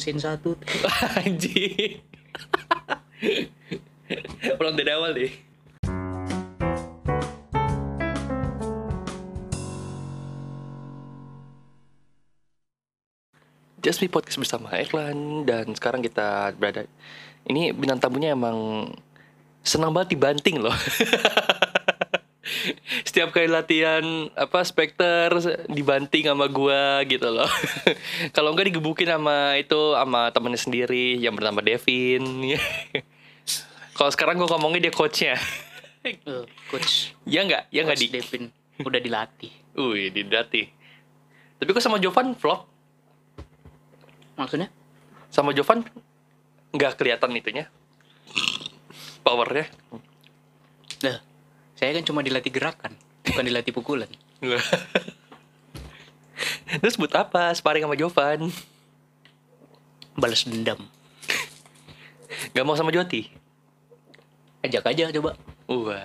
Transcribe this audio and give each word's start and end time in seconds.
scene 0.00 0.16
satu 0.16 0.56
Anjing. 1.20 2.00
Ulang 4.56 4.74
dari 4.80 4.90
awal 4.96 5.12
deh. 5.12 5.32
Just 13.80 14.00
Me 14.04 14.12
Podcast 14.12 14.40
bersama 14.40 14.72
Eklan 14.76 15.44
dan 15.48 15.72
sekarang 15.72 16.04
kita 16.04 16.52
berada 16.56 16.84
ini 17.48 17.72
bintang 17.72 18.00
tamunya 18.00 18.36
emang 18.36 18.88
senang 19.60 19.92
banget 19.92 20.16
dibanting 20.16 20.60
loh. 20.60 20.72
Setiap 23.08 23.30
kali 23.34 23.48
latihan 23.50 24.02
apa 24.34 24.62
Spectre 24.66 25.32
dibanting 25.70 26.26
sama 26.26 26.46
gua 26.50 27.02
gitu 27.06 27.30
loh. 27.30 27.48
Kalau 28.36 28.52
enggak 28.52 28.72
digebukin 28.72 29.08
sama 29.08 29.56
itu 29.56 29.94
sama 29.94 30.30
temennya 30.34 30.60
sendiri 30.60 31.18
yang 31.18 31.34
bernama 31.36 31.62
Devin. 31.62 32.22
Kalau 33.96 34.10
sekarang 34.12 34.40
gua 34.40 34.56
ngomongin 34.56 34.84
dia 34.88 34.94
coachnya. 34.94 35.36
Eh, 36.00 36.16
coach 36.72 37.12
ya 37.28 37.44
enggak? 37.44 37.68
Ya 37.68 37.84
enggak 37.84 38.00
di. 38.00 38.08
Devin 38.08 38.48
udah 38.80 39.00
dilatih 39.00 39.52
Wih, 39.76 40.10
didati. 40.10 40.66
Tapi 41.60 41.68
kok 41.70 41.84
sama 41.84 42.00
Jovan 42.00 42.34
vlog? 42.34 42.66
maksudnya 44.40 44.72
Sama 45.28 45.52
Jovan 45.52 45.84
nggak 46.72 46.96
kelihatan 46.96 47.36
itunya. 47.36 47.68
Powernya. 49.20 49.68
lah 51.04 51.29
saya 51.80 51.96
kan 51.96 52.04
cuma 52.04 52.20
dilatih 52.20 52.52
gerakan 52.52 52.92
bukan 53.24 53.44
dilatih 53.48 53.72
pukulan 53.72 54.10
Terus 56.80 56.96
buat 56.96 57.12
apa? 57.12 57.52
Sparring 57.52 57.84
sama 57.84 57.96
Jovan. 57.98 58.48
balas 60.16 60.44
dendam 60.44 60.80
Gak 62.52 62.64
mau 62.64 62.76
sama 62.76 62.92
Joti? 62.92 63.28
ajak 64.60 64.92
aja 64.92 65.08
coba 65.08 65.40
Wah. 65.72 66.04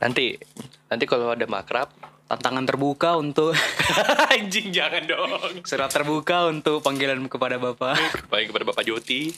Nanti, 0.00 0.36
nanti 0.88 1.04
kalau 1.08 1.32
ada 1.32 1.44
makrab, 1.48 1.88
tantangan 2.28 2.64
terbuka 2.64 3.16
untuk 3.16 3.56
anjing 4.32 4.72
jangan 4.72 5.04
dong. 5.04 5.64
surat 5.64 5.92
terbuka 5.92 6.48
untuk 6.48 6.80
panggilan 6.80 7.20
kepada 7.28 7.56
bapak 7.60 7.96
Baik 8.32 8.52
kepada 8.52 8.64
Bapak 8.68 8.84
Joti. 8.84 9.32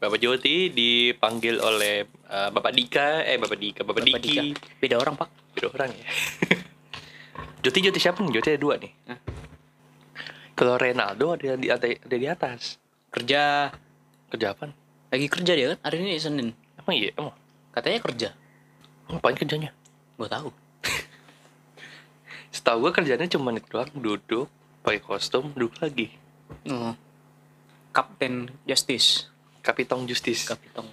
Bapak 0.00 0.16
Joti 0.16 0.72
dipanggil 0.72 1.60
oleh 1.60 2.08
eh, 2.08 2.48
Bapak 2.48 2.72
Dika, 2.72 3.20
eh 3.20 3.36
Bapak 3.36 3.58
Dika, 3.60 3.84
Bapak, 3.84 4.00
Bapak 4.00 4.20
Diki. 4.24 4.56
Dika. 4.56 4.64
beda 4.80 4.96
orang 4.96 5.14
pak 5.20 5.28
Beda 5.52 5.68
orang 5.76 5.90
ya. 5.92 6.04
Joti 7.68 7.78
Joti 7.84 8.00
siapa 8.00 8.24
nih? 8.24 8.40
Joti 8.40 8.48
ada 8.56 8.60
dua 8.60 8.80
nih. 8.80 8.92
Hah? 9.12 9.18
Kalau 10.56 10.80
Renaldo 10.80 11.36
ada 11.36 11.56
di 11.56 11.68
ada, 11.68 11.84
ada 11.84 12.16
di 12.16 12.28
atas. 12.28 12.80
kerja 13.12 13.68
Kerja 14.32 14.56
apa? 14.56 14.72
lagi 15.10 15.26
kerja 15.26 15.52
dia 15.58 15.66
kan 15.74 15.78
hari 15.82 16.06
ini 16.06 16.22
senin 16.22 16.54
Emang 16.78 16.94
iya? 16.94 17.10
Emang 17.18 17.34
katanya 17.74 17.98
kerja 18.06 18.28
ngapain 19.10 19.34
kerjanya? 19.34 19.70
gue 20.14 20.28
tahu 20.30 20.48
Setahu 22.54 22.86
gue 22.86 22.92
kerjanya 22.94 23.26
cuma 23.26 23.50
itu 23.54 23.66
doang, 23.70 23.90
duduk, 23.94 24.46
pakai 24.82 25.02
kostum, 25.02 25.54
duduk 25.54 25.74
lagi. 25.82 26.10
oh. 26.66 26.94
Kapten 27.90 28.54
Justice 28.66 29.29
Kapitong 29.60 30.04
Justice. 30.04 30.46
Kapitong 30.46 30.88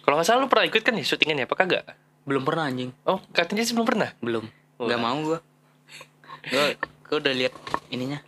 Kalau 0.00 0.14
nggak 0.14 0.26
salah 0.26 0.40
lu 0.40 0.46
pernah 0.46 0.64
ikut 0.64 0.80
kan 0.80 0.92
ya 0.92 1.02
syutingannya, 1.02 1.44
apa 1.44 1.56
kagak? 1.56 1.84
belum 2.22 2.42
pernah 2.42 2.66
anjing 2.66 2.90
Oh, 3.02 3.22
katanya 3.30 3.62
sih 3.62 3.70
belum 3.70 3.86
pernah. 3.86 4.10
belum 4.18 4.44
Wah. 4.76 4.86
nggak 4.86 5.00
mau 5.00 5.18
gue 5.24 5.38
gue 6.46 6.64
gue 7.06 7.16
udah 7.16 7.30
lihat 7.32 7.54
ininya 7.88 8.18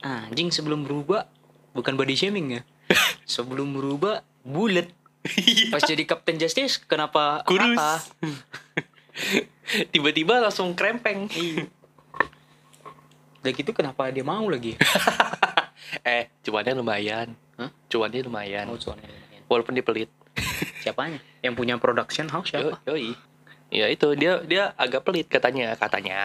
anjing 0.00 0.50
sebelum 0.50 0.82
berubah 0.82 1.30
bukan 1.70 1.94
body 1.94 2.14
shaming 2.14 2.50
ya 2.50 2.62
sebelum 3.26 3.70
berubah 3.72 4.20
bulat 4.42 4.90
Iya. 5.24 5.70
pas 5.70 5.80
jadi 5.80 6.04
Kapten 6.04 6.36
Justice 6.36 6.76
kenapa 6.78 7.40
Kurus. 7.46 7.80
Tiba-tiba 9.88 10.36
langsung 10.38 10.76
krempeng. 10.76 11.30
Iya. 11.30 11.64
Udah 13.40 13.52
gitu 13.52 13.72
kenapa 13.72 14.08
dia 14.08 14.20
mau 14.20 14.44
lagi? 14.44 14.76
eh, 16.04 16.28
cuannya 16.42 16.74
lumayan. 16.74 17.32
Hah? 17.60 17.70
Cuannya 17.90 18.20
lumayan. 18.26 18.64
Mau 18.70 18.78
cuannya 18.78 19.06
lumayan. 19.06 19.42
Walaupun 19.46 19.72
dia 19.76 19.84
pelit. 19.84 20.10
Siapanya? 20.82 21.20
Yang 21.40 21.54
punya 21.54 21.74
production 21.78 22.26
house 22.30 22.50
Yo, 22.50 22.74
siapa? 22.74 22.78
yoi. 22.90 23.14
Ya 23.74 23.90
itu 23.90 24.14
dia 24.14 24.38
dia 24.46 24.70
agak 24.78 25.02
pelit 25.02 25.26
katanya 25.26 25.74
katanya. 25.74 26.20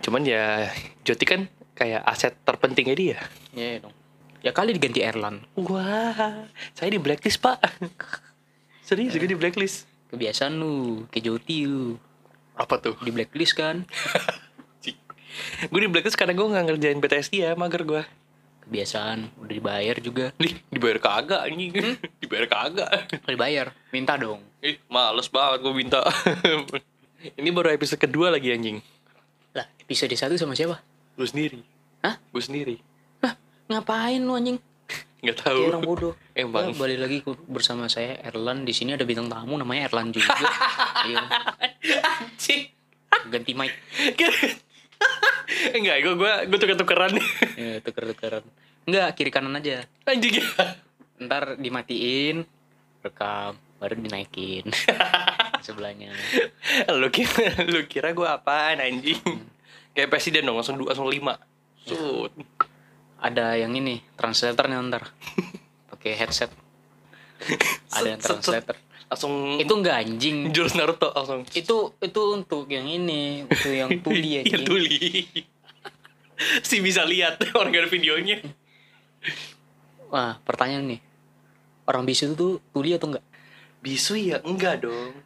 Cuman 0.00 0.22
ya 0.22 0.70
Joti 1.02 1.24
kan 1.26 1.50
kayak 1.74 2.04
aset 2.04 2.36
terpentingnya 2.46 2.94
dia. 2.94 3.18
Iya 3.56 3.88
dong. 3.88 3.94
Ya 4.40 4.56
kali 4.56 4.72
diganti 4.72 5.04
Erlan. 5.04 5.44
Wah, 5.58 6.48
saya 6.72 6.88
di 6.88 6.96
blacklist 6.96 7.44
pak. 7.44 7.60
Serius 8.86 9.12
juga 9.12 9.28
di 9.28 9.36
blacklist. 9.36 9.84
Kebiasaan 10.10 10.56
lu, 10.56 11.06
ke 11.12 11.20
Joti 11.22 11.68
lu. 11.68 11.94
Apa 12.56 12.80
tuh? 12.80 12.96
Di 13.04 13.12
blacklist 13.12 13.54
kan? 13.54 13.84
Gue 15.70 15.80
di 15.86 15.88
blacklist 15.90 16.18
karena 16.18 16.34
gue 16.34 16.42
nggak 16.42 16.64
ngerjain 16.66 16.98
BTS 16.98 17.28
dia, 17.30 17.54
mager 17.54 17.86
gue. 17.86 18.02
Kebiasaan, 18.70 19.34
udah 19.42 19.50
dibayar 19.50 19.98
juga. 19.98 20.30
Nih, 20.38 20.54
dibayar 20.70 21.02
kagak 21.02 21.42
anjing. 21.42 21.74
dibayar 22.22 22.46
kagak. 22.46 23.18
Dibayar, 23.26 23.74
minta 23.90 24.14
dong. 24.14 24.46
Ih, 24.62 24.78
males 24.86 25.26
banget 25.26 25.58
gue 25.66 25.74
minta. 25.74 26.06
Ini 27.42 27.50
baru 27.50 27.74
episode 27.74 27.98
kedua 27.98 28.30
lagi 28.30 28.54
anjing. 28.54 28.78
Lah, 29.58 29.66
episode 29.82 30.14
satu 30.14 30.38
sama 30.38 30.54
siapa? 30.54 30.78
Gue 31.18 31.26
sendiri. 31.26 31.66
Hah? 32.06 32.14
Gue 32.30 32.38
sendiri. 32.38 32.78
Lah, 33.18 33.34
ngapain 33.66 34.22
lu 34.22 34.38
anjing? 34.38 34.62
Nggak 35.18 35.36
tahu. 35.42 35.58
Kayak 35.66 35.70
orang 35.74 35.82
bodoh. 35.82 36.14
Emang. 36.38 36.70
Ya, 36.70 36.78
balik 36.78 36.98
lagi 37.02 37.18
bersama 37.50 37.90
saya 37.90 38.22
Erlan. 38.22 38.62
Di 38.62 38.70
sini 38.70 38.94
ada 38.94 39.02
bintang 39.02 39.26
tamu 39.26 39.58
namanya 39.58 39.90
Erlan 39.90 40.14
juga. 40.14 40.30
iya, 41.10 41.26
Anjing. 42.22 42.70
ganti 43.34 43.50
mic. 43.58 43.74
Enggak, 45.76 45.96
gue 46.02 46.14
gue 46.14 46.32
gue 46.50 46.58
tuker-tukeran. 46.58 47.12
Ya, 47.58 47.82
tuker-tukeran. 47.82 48.44
Enggak, 48.86 49.08
kiri 49.18 49.30
kanan 49.32 49.58
aja. 49.58 49.84
anjing 50.08 50.40
ya. 50.40 50.46
ntar 51.20 51.60
dimatiin 51.60 52.48
rekam 53.04 53.52
baru 53.76 53.92
dinaikin 53.92 54.72
sebelahnya 55.66 56.16
lu 56.88 57.12
kira 57.12 57.60
lu 57.68 57.84
kira 57.84 58.16
gue 58.16 58.24
apaan 58.24 58.80
anjing? 58.80 59.20
Kayak 59.92 60.08
presiden 60.16 60.48
dong, 60.48 60.56
langsung 60.56 60.80
dua, 60.80 60.96
langsung 60.96 61.12
lima. 61.12 61.36
Sud. 61.80 62.32
ada 63.20 63.56
yang 63.56 63.72
ini 63.76 64.00
translatornya 64.16 64.80
ntar 64.88 65.12
pakai 65.92 66.12
headset 66.16 66.52
ada 67.92 68.08
yang 68.16 68.20
translator 68.20 68.76
Langsung 69.10 69.58
itu 69.58 69.72
enggak 69.72 69.96
anjing 70.00 70.36
jurus 70.54 70.72
Naruto 70.72 71.10
langsung. 71.10 71.42
itu 71.50 71.76
itu 71.98 72.22
untuk 72.30 72.64
yang 72.66 72.86
ini 72.86 73.42
untuk 73.42 73.68
yang 73.68 73.90
tuli 74.04 74.38
ya 74.38 74.42
Iya 74.44 74.58
tuli. 74.62 75.26
si 76.62 76.78
bisa 76.78 77.02
lihat 77.02 77.36
orang 77.52 77.74
ada 77.74 77.86
videonya. 77.86 78.38
wah 80.06 80.38
pertanyaan 80.40 80.86
nih 80.88 81.00
orang 81.84 82.02
bisu 82.02 82.32
itu 82.32 82.48
tuli 82.70 82.92
atau 82.92 83.10
enggak 83.10 83.26
Bisu 83.80 84.12
ya 84.14 84.36
enggak 84.40 84.84
dong. 84.84 85.16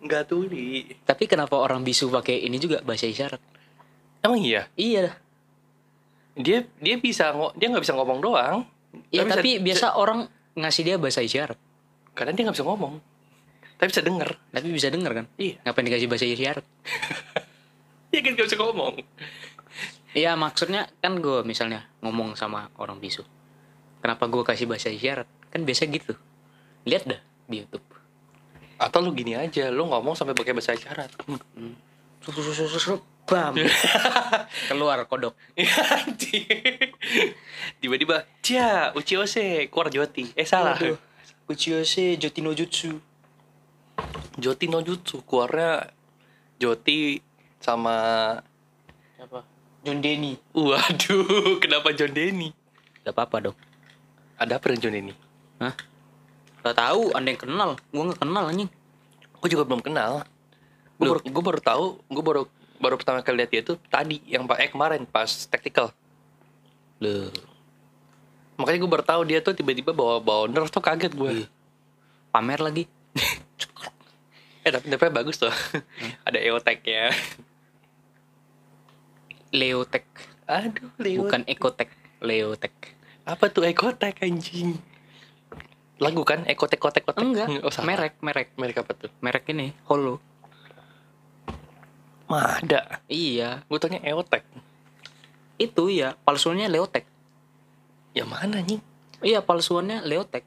Enggak 0.00 0.26
tuli. 0.26 0.96
tapi 1.04 1.24
kenapa 1.24 1.54
orang 1.54 1.80
bisu 1.80 2.08
pakai 2.08 2.42
ini 2.42 2.56
juga 2.56 2.80
bahasa 2.80 3.04
isyarat 3.04 3.38
Emang 4.18 4.40
iya? 4.40 4.66
iya 4.74 5.14
Dia 6.34 6.66
dia 6.76 6.96
bisa 6.96 7.30
dia 7.54 7.66
nggak 7.68 7.82
bisa 7.82 7.94
ngomong 7.94 8.18
doang. 8.18 8.66
ya 9.08 9.22
bisa- 9.22 9.38
tapi 9.38 9.58
biasa 9.58 9.94
orang 9.94 10.26
ngasih 10.54 10.82
dia 10.82 10.96
bahasa 10.96 11.20
isyarat 11.20 11.54
karena 12.18 12.34
dia 12.34 12.42
nggak 12.42 12.58
bisa 12.58 12.66
ngomong. 12.66 12.98
Tapi 13.78 13.94
bisa 13.94 14.02
denger. 14.02 14.30
tapi 14.50 14.74
bisa 14.74 14.90
denger 14.90 15.12
kan 15.14 15.26
Iya. 15.38 15.62
ngapain 15.62 15.86
dikasih 15.86 16.10
bahasa 16.10 16.26
isyarat 16.26 16.66
Iya 18.10 18.20
kan 18.26 18.30
nggak 18.34 18.46
bisa 18.50 18.58
ngomong. 18.58 18.94
Iya 20.18 20.34
maksudnya 20.34 20.90
kan 20.98 21.22
gue 21.22 21.46
misalnya 21.46 21.86
ngomong 22.02 22.34
sama 22.34 22.74
orang 22.82 22.98
bisu 22.98 23.22
Kenapa 24.02 24.26
gue 24.26 24.42
kasih 24.42 24.66
bahasa 24.66 24.90
isyarat 24.90 25.30
Kan 25.54 25.62
biasa 25.62 25.86
gitu 25.86 26.18
Lihat 26.90 27.06
dah 27.06 27.20
di 27.46 27.62
Youtube 27.62 27.84
Atau 28.82 28.98
lu 28.98 29.14
gini 29.14 29.38
aja, 29.38 29.70
lu 29.70 29.86
ngomong 29.86 30.14
sampai 30.14 30.34
pakai 30.34 30.54
bahasa 30.54 30.74
isyarat. 30.74 31.10
Sup, 32.78 33.02
Bam 33.26 33.54
Keluar 34.70 35.02
kodok 35.06 35.34
Anjing. 35.54 36.46
Tiba-tiba, 37.78 38.26
cia, 38.42 38.90
uchiose, 38.94 39.70
keluar 39.70 39.90
Joti. 39.90 40.30
Eh 40.34 40.46
salah. 40.46 40.74
Waduh. 40.74 41.07
Uchiyose 41.48 42.20
Joti 42.20 42.44
no 42.44 42.52
Jutsu 42.52 43.00
Joti 44.36 44.68
no 44.68 44.84
Jutsu, 44.84 45.24
keluarnya 45.24 45.88
Joti 46.60 47.18
sama 47.58 47.96
Apa? 49.16 49.40
John 49.80 50.04
Denny 50.04 50.36
Waduh, 50.52 51.56
kenapa 51.64 51.96
John 51.96 52.12
Denny? 52.12 52.52
Gak 53.02 53.16
apa-apa 53.16 53.50
dong 53.50 53.56
Ada 54.36 54.60
apa 54.60 54.68
dengan 54.68 54.80
John 54.84 54.94
Denny? 54.94 55.14
Hah? 55.64 55.74
Gak 56.62 56.76
tahu 56.76 57.16
anda 57.16 57.32
yang 57.32 57.40
kenal 57.40 57.70
Gue 57.90 58.02
gak 58.12 58.20
kenal 58.20 58.44
anjing 58.44 58.70
Gue 59.38 59.48
juga 59.54 59.62
belum 59.62 59.78
kenal. 59.78 60.26
Gue 60.98 61.06
Loh. 61.06 61.14
baru, 61.14 61.20
gue 61.30 61.42
baru 61.46 61.60
tahu, 61.62 61.84
gue 62.10 62.24
baru 62.26 62.42
baru 62.78 62.94
pertama 62.98 63.22
kali 63.22 63.42
lihat 63.42 63.50
dia 63.54 63.62
itu 63.62 63.74
tadi 63.86 64.18
yang 64.26 64.50
pak 64.50 64.58
eh 64.58 64.70
kemarin 64.70 65.06
pas 65.06 65.30
tactical. 65.46 65.94
Loh 66.98 67.30
Makanya 68.58 68.78
gue 68.82 68.90
baru 68.90 69.04
tahu 69.06 69.22
dia 69.22 69.38
tuh 69.38 69.54
tiba-tiba 69.54 69.94
bawa 69.94 70.18
bawa 70.18 70.50
nerf 70.50 70.68
tuh 70.74 70.82
kaget 70.82 71.14
gue. 71.14 71.30
Iya. 71.42 71.46
Pamer 72.34 72.60
lagi. 72.60 72.84
Eh 74.66 74.74
tapi 74.74 74.90
nerfnya 74.90 75.14
bagus 75.14 75.38
tuh. 75.38 75.54
Ada 76.28 76.42
EOTech 76.44 76.82
ya. 76.84 77.08
Leotech. 79.54 80.04
Aduh, 80.44 80.92
Leo. 81.00 81.24
Bukan 81.24 81.46
Ecotech. 81.48 81.88
Leotech. 82.20 82.76
Apa 83.24 83.48
tuh 83.48 83.64
EcoTech 83.64 84.20
anjing? 84.20 84.76
Lagu 85.98 86.20
kan 86.26 86.44
EcoTech 86.44 86.78
Kotek 86.78 87.04
Kotek. 87.06 87.22
Enggak. 87.24 87.48
Oh, 87.64 87.72
salah. 87.72 87.86
merek, 87.96 88.14
merek. 88.20 88.48
Merek 88.60 88.76
apa 88.84 88.92
tuh? 88.92 89.10
Merek 89.24 89.50
ini, 89.50 89.72
Holo. 89.88 90.20
Mah 92.28 92.60
ada. 92.60 93.00
Iya. 93.08 93.64
Gue 93.72 93.78
tanya 93.80 94.04
EOTech. 94.04 94.44
Itu 95.56 95.88
ya, 95.88 96.12
palsuannya 96.28 96.68
Leotech. 96.68 97.08
Yang 98.18 98.28
mana 98.28 98.56
nih? 98.58 98.78
Iya, 99.22 99.40
palsuannya 99.40 100.02
Leotech. 100.02 100.42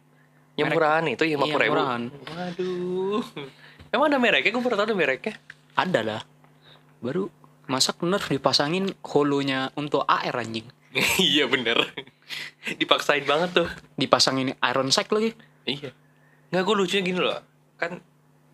Yang 0.56 0.68
Merek. 0.68 0.76
murahan 0.76 1.04
itu 1.08 1.24
yang 1.24 1.40
Iya, 1.40 1.48
50 1.48 1.64
ribu. 1.64 1.72
murahan. 1.72 2.02
Waduh. 2.12 3.24
Emang 3.90 4.06
ada 4.08 4.18
mereknya? 4.20 4.52
Gue 4.52 4.62
baru 4.62 4.76
tahu 4.76 4.86
ada 4.86 4.96
mereknya. 4.96 5.34
Ada 5.74 6.00
lah. 6.04 6.22
Baru 7.00 7.32
masak 7.66 8.04
nerf 8.04 8.28
dipasangin 8.28 8.92
holonya 9.02 9.72
untuk 9.74 10.04
AR 10.04 10.36
anjing. 10.36 10.68
iya 11.24 11.48
bener. 11.48 11.80
Dipaksain 12.76 13.24
banget 13.24 13.64
tuh. 13.64 13.68
Dipasangin 13.96 14.56
iron 14.60 14.92
sight 14.92 15.08
lagi. 15.10 15.32
Iya. 15.64 15.96
Nggak 16.52 16.64
gue 16.64 16.76
lucunya 16.76 17.02
gini 17.02 17.20
loh. 17.20 17.40
Kan 17.76 18.04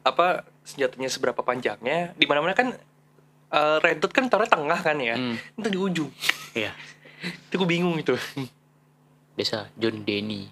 apa 0.01 0.45
senjatanya 0.61 1.09
seberapa 1.09 1.41
panjangnya? 1.41 2.13
Di 2.13 2.25
mana-mana 2.25 2.53
kan 2.53 2.77
eh, 3.49 3.77
red 3.81 3.97
dot 3.97 4.13
kan 4.13 4.29
taruh 4.29 4.45
tengah 4.45 4.79
kan 4.79 4.97
ya. 4.97 5.17
Hmm. 5.17 5.37
Itu 5.55 5.67
di 5.67 5.79
ujung. 5.79 6.09
Iya. 6.53 6.73
Itu 7.49 7.57
gue 7.57 7.69
bingung 7.69 7.97
itu. 7.97 8.13
Biasa 9.37 9.69
John 9.77 10.01
Denny. 10.01 10.49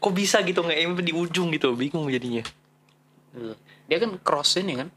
Kok 0.00 0.12
bisa 0.12 0.40
gitu 0.42 0.64
nge 0.64 0.74
di 0.98 1.12
ujung 1.12 1.52
gitu? 1.52 1.76
Bingung 1.76 2.08
jadinya. 2.08 2.42
Dia 3.86 4.00
kan 4.00 4.16
cross 4.18 4.56
ini 4.56 4.74
kan? 4.74 4.88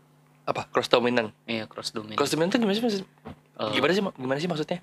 Apa? 0.48 0.66
Cross 0.72 0.90
dominant. 0.90 1.30
Iya, 1.46 1.68
cross 1.70 1.94
domain. 1.94 2.16
Cross 2.18 2.34
dominant 2.34 2.56
itu 2.56 2.58
gimana 2.58 2.74
sih 2.74 2.84
maksud? 2.84 3.04
Eh, 3.60 3.70
Gimana 3.76 3.92
sih 3.92 4.02
gimana 4.02 4.40
sih 4.40 4.50
maksudnya? 4.50 4.80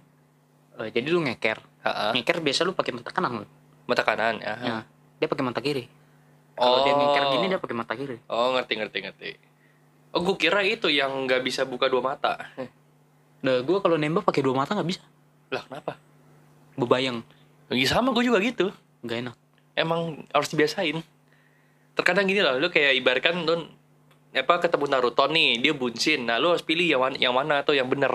eh, 0.77 0.89
jadi 0.93 1.09
lu 1.09 1.25
ngeker. 1.25 1.59
Ha 1.83 2.13
Ngeker 2.13 2.45
biasa 2.45 2.63
lu 2.63 2.77
pakai 2.77 2.93
mata 2.93 3.09
kanan. 3.11 3.49
Mata 3.89 4.05
kanan. 4.05 4.37
Ya. 4.39 4.55
Ya, 4.61 4.77
dia 5.17 5.27
pakai 5.27 5.43
mata 5.43 5.59
kiri. 5.59 5.89
Kalau 6.55 6.85
dia 6.85 6.93
ngeker 6.93 7.25
gini 7.33 7.47
dia 7.49 7.59
pakai 7.59 7.75
mata 7.75 7.97
kiri. 7.97 8.21
Oh 8.29 8.53
ngerti 8.55 8.73
ngerti 8.77 8.99
ngerti. 9.01 9.31
Oh 10.13 10.21
gue 10.21 10.37
kira 10.37 10.61
itu 10.63 10.87
yang 10.87 11.25
nggak 11.25 11.41
bisa 11.41 11.65
buka 11.65 11.89
dua 11.89 12.05
mata. 12.05 12.37
Nah, 13.37 13.61
gua 13.61 13.79
kalau 13.81 13.97
nembak 13.97 14.25
pakai 14.25 14.41
dua 14.41 14.57
mata 14.57 14.73
nggak 14.73 14.89
bisa. 14.89 15.03
Lah 15.53 15.65
kenapa? 15.69 15.97
Bebayang, 16.77 17.21
Iya 17.69 17.87
sama 17.91 18.15
gue 18.15 18.23
juga 18.23 18.39
gitu. 18.39 18.71
nggak 19.03 19.19
enak. 19.27 19.37
Emang 19.75 20.25
harus 20.31 20.49
dibiasain. 20.49 21.03
Terkadang 21.93 22.27
gini 22.27 22.41
loh, 22.41 22.57
lu 22.57 22.69
kayak 22.69 22.95
ibaratkan 22.95 23.43
lu 23.43 23.67
apa 24.31 24.61
ketemu 24.61 24.85
Naruto 24.87 25.25
nih, 25.27 25.59
dia 25.59 25.73
buncin. 25.73 26.29
Nah, 26.29 26.37
lu 26.37 26.53
harus 26.53 26.61
pilih 26.61 26.85
yang 26.85 27.01
mana, 27.01 27.17
yang 27.17 27.33
mana 27.33 27.55
atau 27.65 27.73
yang 27.73 27.89
bener. 27.89 28.13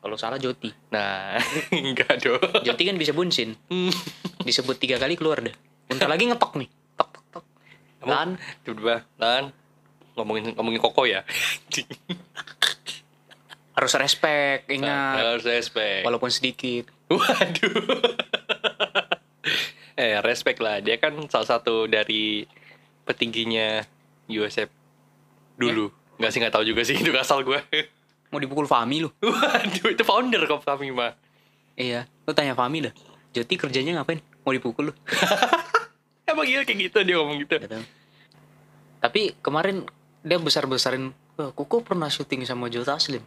Kalau 0.00 0.16
salah 0.16 0.36
Joti. 0.36 0.72
Nah, 0.90 1.36
enggak 1.72 2.20
dong. 2.20 2.40
Joti 2.60 2.82
kan 2.84 2.96
bisa 2.96 3.12
bunsin. 3.12 3.56
Hmm. 3.68 3.92
Disebut 4.40 4.76
tiga 4.76 4.96
kali 4.96 5.16
keluar 5.16 5.40
deh. 5.40 5.52
Bentar 5.86 6.08
lagi 6.08 6.24
ngetok 6.24 6.56
nih. 6.56 6.68
Tok 6.94 7.08
tok 7.10 7.24
tok. 7.30 7.44
Lan, 8.04 8.36
Tiba-tiba, 8.64 9.04
lan 9.16 9.52
ngomongin 10.16 10.52
ngomongin 10.56 10.80
koko 10.80 11.04
ya. 11.04 11.24
harus 13.72 13.92
respect, 13.96 14.68
ingat. 14.68 15.16
Harus 15.20 15.44
respect. 15.46 16.04
Walaupun 16.04 16.28
sedikit. 16.28 16.88
Waduh. 17.08 17.72
Eh, 20.00 20.18
respect 20.24 20.64
lah. 20.64 20.80
Dia 20.80 20.96
kan 20.96 21.12
salah 21.28 21.48
satu 21.56 21.84
dari 21.84 22.48
petingginya 23.04 23.84
USF 24.32 24.72
dulu. 25.60 25.92
Nggak 26.16 26.30
sih 26.32 26.38
nggak 26.40 26.54
tahu 26.56 26.64
juga 26.64 26.82
sih 26.88 26.96
itu 27.00 27.12
asal 27.12 27.44
gue. 27.44 27.60
Mau 28.32 28.40
dipukul 28.40 28.64
Fami 28.64 29.04
lu. 29.04 29.12
Waduh, 29.24 29.90
itu 29.92 30.02
founder 30.06 30.42
kok 30.48 30.64
kami 30.64 30.88
mah. 30.94 31.12
Iya, 31.76 32.08
lu 32.24 32.32
tanya 32.32 32.56
Fami 32.56 32.88
dah. 32.88 32.94
Joti 33.36 33.54
kerjanya 33.60 34.00
ngapain? 34.00 34.24
Mau 34.42 34.56
dipukul 34.56 34.90
lu. 34.90 34.94
Emang 36.30 36.46
iya 36.46 36.62
kayak 36.62 36.78
gitu 36.90 36.98
dia 37.02 37.18
ngomong 37.18 37.42
gitu. 37.42 37.58
Tapi 39.02 39.34
kemarin 39.42 39.82
dia 40.22 40.38
besar-besarin 40.38 41.10
Wah, 41.40 41.56
Koko 41.56 41.80
pernah 41.80 42.12
syuting 42.12 42.44
sama 42.44 42.68
Joe 42.68 42.84
Taslim. 42.84 43.24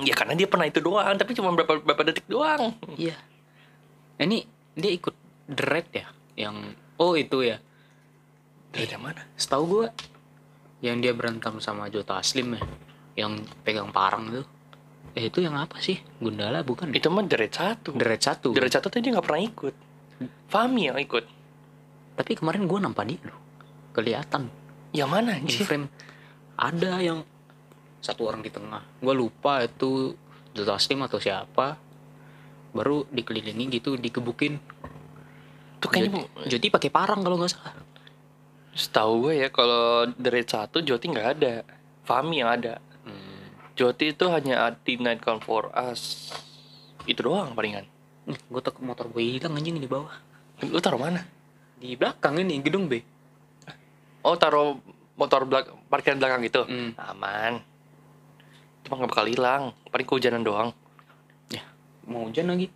Ya 0.00 0.16
karena 0.16 0.32
dia 0.32 0.48
pernah 0.48 0.64
itu 0.64 0.80
doang, 0.80 1.20
tapi 1.20 1.36
cuma 1.36 1.52
berapa 1.52 1.84
berapa 1.84 2.02
detik 2.08 2.24
doang. 2.24 2.72
Iya. 2.96 3.12
Nah, 4.16 4.24
Ini 4.24 4.48
dia 4.72 4.96
ikut 4.96 5.12
The 5.48 5.64
Red 5.64 5.88
ya? 5.96 6.06
Yang 6.36 6.56
oh 7.00 7.16
itu 7.16 7.40
ya. 7.40 7.56
Dari 8.68 8.96
mana? 9.00 9.24
Setahu 9.34 9.64
gua 9.64 9.86
yang 10.84 11.00
dia 11.00 11.16
berantem 11.16 11.58
sama 11.58 11.90
Joe 11.90 12.06
Taslim 12.06 12.54
ya, 12.54 12.62
yang 13.24 13.40
pegang 13.64 13.90
parang 13.90 14.30
itu. 14.30 14.44
Eh 15.16 15.26
itu 15.32 15.42
yang 15.42 15.56
apa 15.56 15.80
sih? 15.80 15.98
Gundala 16.20 16.62
bukan? 16.62 16.92
Itu 16.92 17.08
mah 17.08 17.24
deret 17.24 17.56
satu. 17.56 17.96
The 17.96 18.06
Red 18.06 18.22
satu. 18.22 18.48
Deret 18.52 18.70
satu 18.70 18.92
tadi 18.92 19.08
dia 19.08 19.16
nggak 19.16 19.26
pernah 19.26 19.42
ikut. 19.42 19.74
Fami 20.52 20.92
yang 20.92 21.00
ikut. 21.00 21.24
Tapi 22.14 22.32
kemarin 22.36 22.68
gua 22.68 22.78
nampak 22.84 23.08
dia 23.08 23.18
loh. 23.24 23.38
Kelihatan 23.96 24.46
Yang 24.94 25.10
mana 25.10 25.30
anjir? 25.34 25.64
frame 25.66 25.88
ada 26.58 27.02
yang 27.02 27.24
satu 27.98 28.28
orang 28.28 28.44
di 28.44 28.50
tengah. 28.52 28.84
Gua 29.00 29.14
lupa 29.16 29.64
itu 29.64 30.14
Joe 30.52 30.66
Taslim 30.68 31.02
atau 31.02 31.18
siapa. 31.18 31.80
Baru 32.70 33.08
dikelilingi 33.08 33.80
gitu, 33.80 33.96
dikebukin. 33.96 34.60
Tuh 35.78 35.88
kayaknya 35.90 36.26
Joti 36.50 36.68
pakai 36.70 36.90
parang 36.90 37.22
kalau 37.22 37.38
nggak 37.38 37.52
salah. 37.54 37.74
setahu 38.78 39.26
gue 39.26 39.42
ya 39.42 39.48
kalau 39.50 40.06
deret 40.14 40.46
satu 40.46 40.78
Joti 40.82 41.10
nggak 41.10 41.28
ada. 41.38 41.66
Fami 42.06 42.40
yang 42.40 42.50
ada. 42.50 42.78
Hmm. 43.02 43.50
Joti 43.74 44.14
itu 44.14 44.30
hanya 44.30 44.70
Adi 44.70 45.02
Night 45.02 45.18
Count 45.18 45.42
for 45.42 45.74
Us. 45.74 46.30
Itu 47.06 47.26
doang 47.26 47.58
palingan. 47.58 47.86
Gue 48.48 48.62
tak 48.62 48.78
motor 48.78 49.10
gue 49.10 49.22
hilang 49.22 49.58
anjing 49.58 49.82
di 49.82 49.90
bawah. 49.90 50.14
Lu 50.62 50.78
taruh 50.78 51.00
mana? 51.00 51.26
Di 51.78 51.94
belakang 51.94 52.38
ini 52.38 52.58
gedung 52.62 52.86
B. 52.86 53.02
Oh 54.22 54.34
taruh 54.34 54.78
motor 55.18 55.46
belak 55.46 55.74
parkiran 55.90 56.18
belakang 56.22 56.40
gitu. 56.46 56.62
Hmm. 56.66 56.94
Aman. 56.98 57.62
Itu 58.82 58.86
mah 58.94 58.96
nggak 59.02 59.10
bakal 59.10 59.26
hilang. 59.26 59.62
Paling 59.90 60.06
kehujanan 60.06 60.42
doang. 60.46 60.70
Ya, 61.50 61.66
mau 62.06 62.26
hujan 62.26 62.50
lagi. 62.50 62.70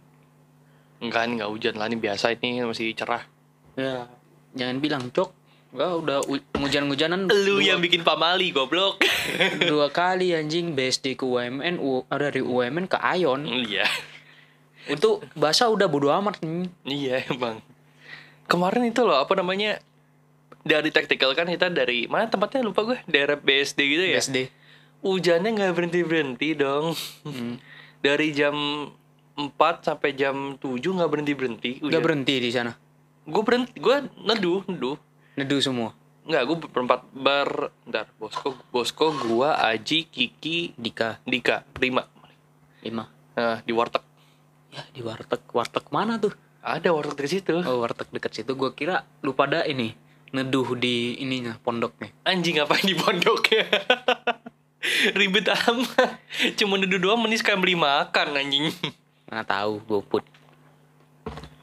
Enggak, 1.02 1.26
ini 1.26 1.32
nggak 1.42 1.50
hujan 1.50 1.74
lah. 1.74 1.86
Ini 1.90 1.98
biasa 1.98 2.24
ini 2.38 2.62
masih 2.62 2.94
cerah. 2.94 3.26
Ya, 3.74 4.06
jangan 4.54 4.78
bilang 4.78 5.10
cok. 5.10 5.42
Gak 5.72 5.92
udah 6.04 6.20
hu- 6.28 6.52
hujan-hujanan 6.60 7.32
Lu 7.32 7.56
dua, 7.56 7.64
yang 7.64 7.80
bikin 7.80 8.04
pamali, 8.04 8.52
goblok. 8.52 9.00
dua 9.72 9.88
kali 9.88 10.36
anjing 10.36 10.76
BSD 10.76 11.16
ke 11.16 11.24
UMN, 11.24 11.80
U, 11.80 12.04
dari 12.12 12.44
UMN 12.44 12.92
ke 12.92 13.00
Ayon. 13.00 13.48
Iya. 13.48 13.88
Itu 14.84 15.24
bahasa 15.32 15.72
udah 15.72 15.88
bodo 15.88 16.12
amat 16.12 16.44
nih. 16.44 16.68
Iya 16.84 17.14
emang. 17.32 17.64
Kemarin 18.52 18.92
itu 18.92 19.00
loh 19.00 19.16
apa 19.16 19.32
namanya 19.32 19.80
dari 20.60 20.92
tactical 20.92 21.32
kan 21.32 21.48
kita 21.48 21.72
dari 21.72 22.04
mana 22.04 22.28
tempatnya 22.28 22.60
lupa 22.62 22.84
gue 22.84 22.98
daerah 23.08 23.40
BSD 23.40 23.78
gitu 23.80 24.04
ya. 24.04 24.20
BSD. 24.20 24.38
Hujannya 25.00 25.50
nggak 25.56 25.72
berhenti 25.72 26.00
berhenti 26.04 26.48
dong. 26.52 26.92
Hmm. 27.24 27.56
Dari 28.04 28.28
jam 28.36 28.54
4 29.36 29.86
sampai 29.86 30.12
jam 30.12 30.56
7 30.60 30.78
nggak 30.78 31.10
berhenti 31.10 31.32
berhenti. 31.32 31.70
Gak 31.80 32.02
berhenti 32.04 32.34
di 32.36 32.50
sana. 32.52 32.76
Gue 33.24 33.42
berhenti, 33.46 33.72
gue 33.78 33.96
neduh, 34.26 34.66
neduh. 34.68 34.96
Nedu 35.38 35.56
semua. 35.62 35.96
Nggak, 36.22 36.42
gue 36.46 36.56
berempat 36.70 37.00
ber, 37.10 37.72
bentar, 37.82 38.06
bosco, 38.20 38.54
bosco, 38.70 39.10
gua, 39.26 39.58
Aji, 39.58 40.06
Kiki, 40.06 40.76
Dika 40.78 41.18
Dika, 41.26 41.66
lima. 41.82 42.06
lima. 42.82 43.06
Nah, 43.34 43.58
di 43.64 43.72
warteg. 43.72 44.02
Ya 44.70 44.82
di 44.92 45.00
warteg. 45.00 45.40
Warteg 45.50 45.84
mana 45.90 46.18
tuh? 46.18 46.34
Ada 46.62 46.94
warteg 46.94 47.18
di 47.26 47.30
situ. 47.38 47.58
Oh 47.64 47.82
warteg 47.82 48.10
dekat 48.12 48.32
situ. 48.42 48.54
Gue 48.54 48.70
kira 48.76 49.06
lu 49.24 49.34
pada 49.34 49.64
ini 49.66 49.94
neduh 50.32 50.78
di 50.78 51.20
ininya 51.20 51.60
pondoknya. 51.60 52.10
Anjing 52.24 52.58
ngapain 52.58 52.84
di 52.84 52.96
pondoknya? 52.96 53.64
Ribet 55.18 55.46
amat. 55.46 56.18
Cuma 56.58 56.80
duduk 56.80 56.98
doang 57.02 57.20
mending 57.22 57.38
sekalian 57.38 57.60
beli 57.62 57.76
makan 57.78 58.26
anjing. 58.34 58.66
Nggak 59.32 59.48
tahu 59.48 59.72
GoFood. 59.88 60.24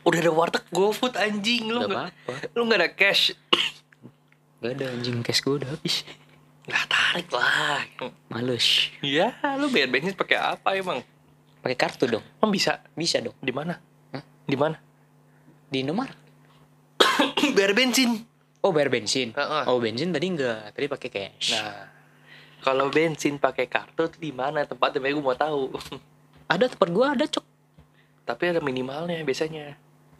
Udah 0.02 0.20
ada 0.26 0.32
warteg 0.34 0.66
GoFood 0.74 1.14
anjing 1.14 1.70
lu 1.70 1.86
Gak 1.86 1.90
nggak 1.94 2.02
apa-apa. 2.02 2.34
lu 2.58 2.62
nggak 2.66 2.80
ada 2.82 2.90
cash. 2.90 3.38
Gak 4.60 4.72
ada 4.74 4.86
anjing 4.90 5.22
cash 5.22 5.46
gue 5.46 5.62
udah 5.62 5.70
habis. 5.70 6.02
Nggak 6.66 6.86
tarik 6.90 7.30
lah. 7.30 7.86
Males. 8.34 8.90
Ya, 9.06 9.38
lu 9.62 9.70
bayar 9.70 9.94
bensin 9.94 10.18
pakai 10.18 10.42
apa 10.42 10.74
emang? 10.74 11.06
Pakai 11.62 11.78
kartu 11.78 12.10
dong. 12.10 12.26
Emang 12.42 12.50
bisa? 12.50 12.82
Bisa 12.98 13.22
dong. 13.22 13.38
Di 13.38 13.54
mana? 13.54 13.78
Hah? 14.18 14.24
Di 14.50 14.58
mana? 14.58 14.82
Di 15.70 15.86
Indomaret. 15.86 16.18
bayar 17.56 17.78
bensin. 17.78 18.26
Oh 18.66 18.74
bayar 18.74 18.90
bensin. 18.90 19.30
Heeh. 19.38 19.64
Oh 19.70 19.78
bensin 19.78 20.10
tadi 20.10 20.26
enggak. 20.26 20.74
Tadi 20.74 20.86
pakai 20.90 21.10
cash. 21.14 21.54
Nah, 21.54 21.86
kalau 22.66 22.90
bensin 22.90 23.38
pakai 23.38 23.70
kartu 23.70 24.10
di 24.18 24.34
mana 24.34 24.66
tempatnya? 24.66 25.14
Gue 25.14 25.22
mau 25.22 25.38
tahu. 25.38 25.70
Ada 26.50 26.66
tempat 26.66 26.90
gua 26.90 27.14
ada 27.14 27.30
cok. 27.30 27.46
Tapi 28.30 28.54
ada 28.54 28.62
minimalnya 28.62 29.26
biasanya. 29.26 29.74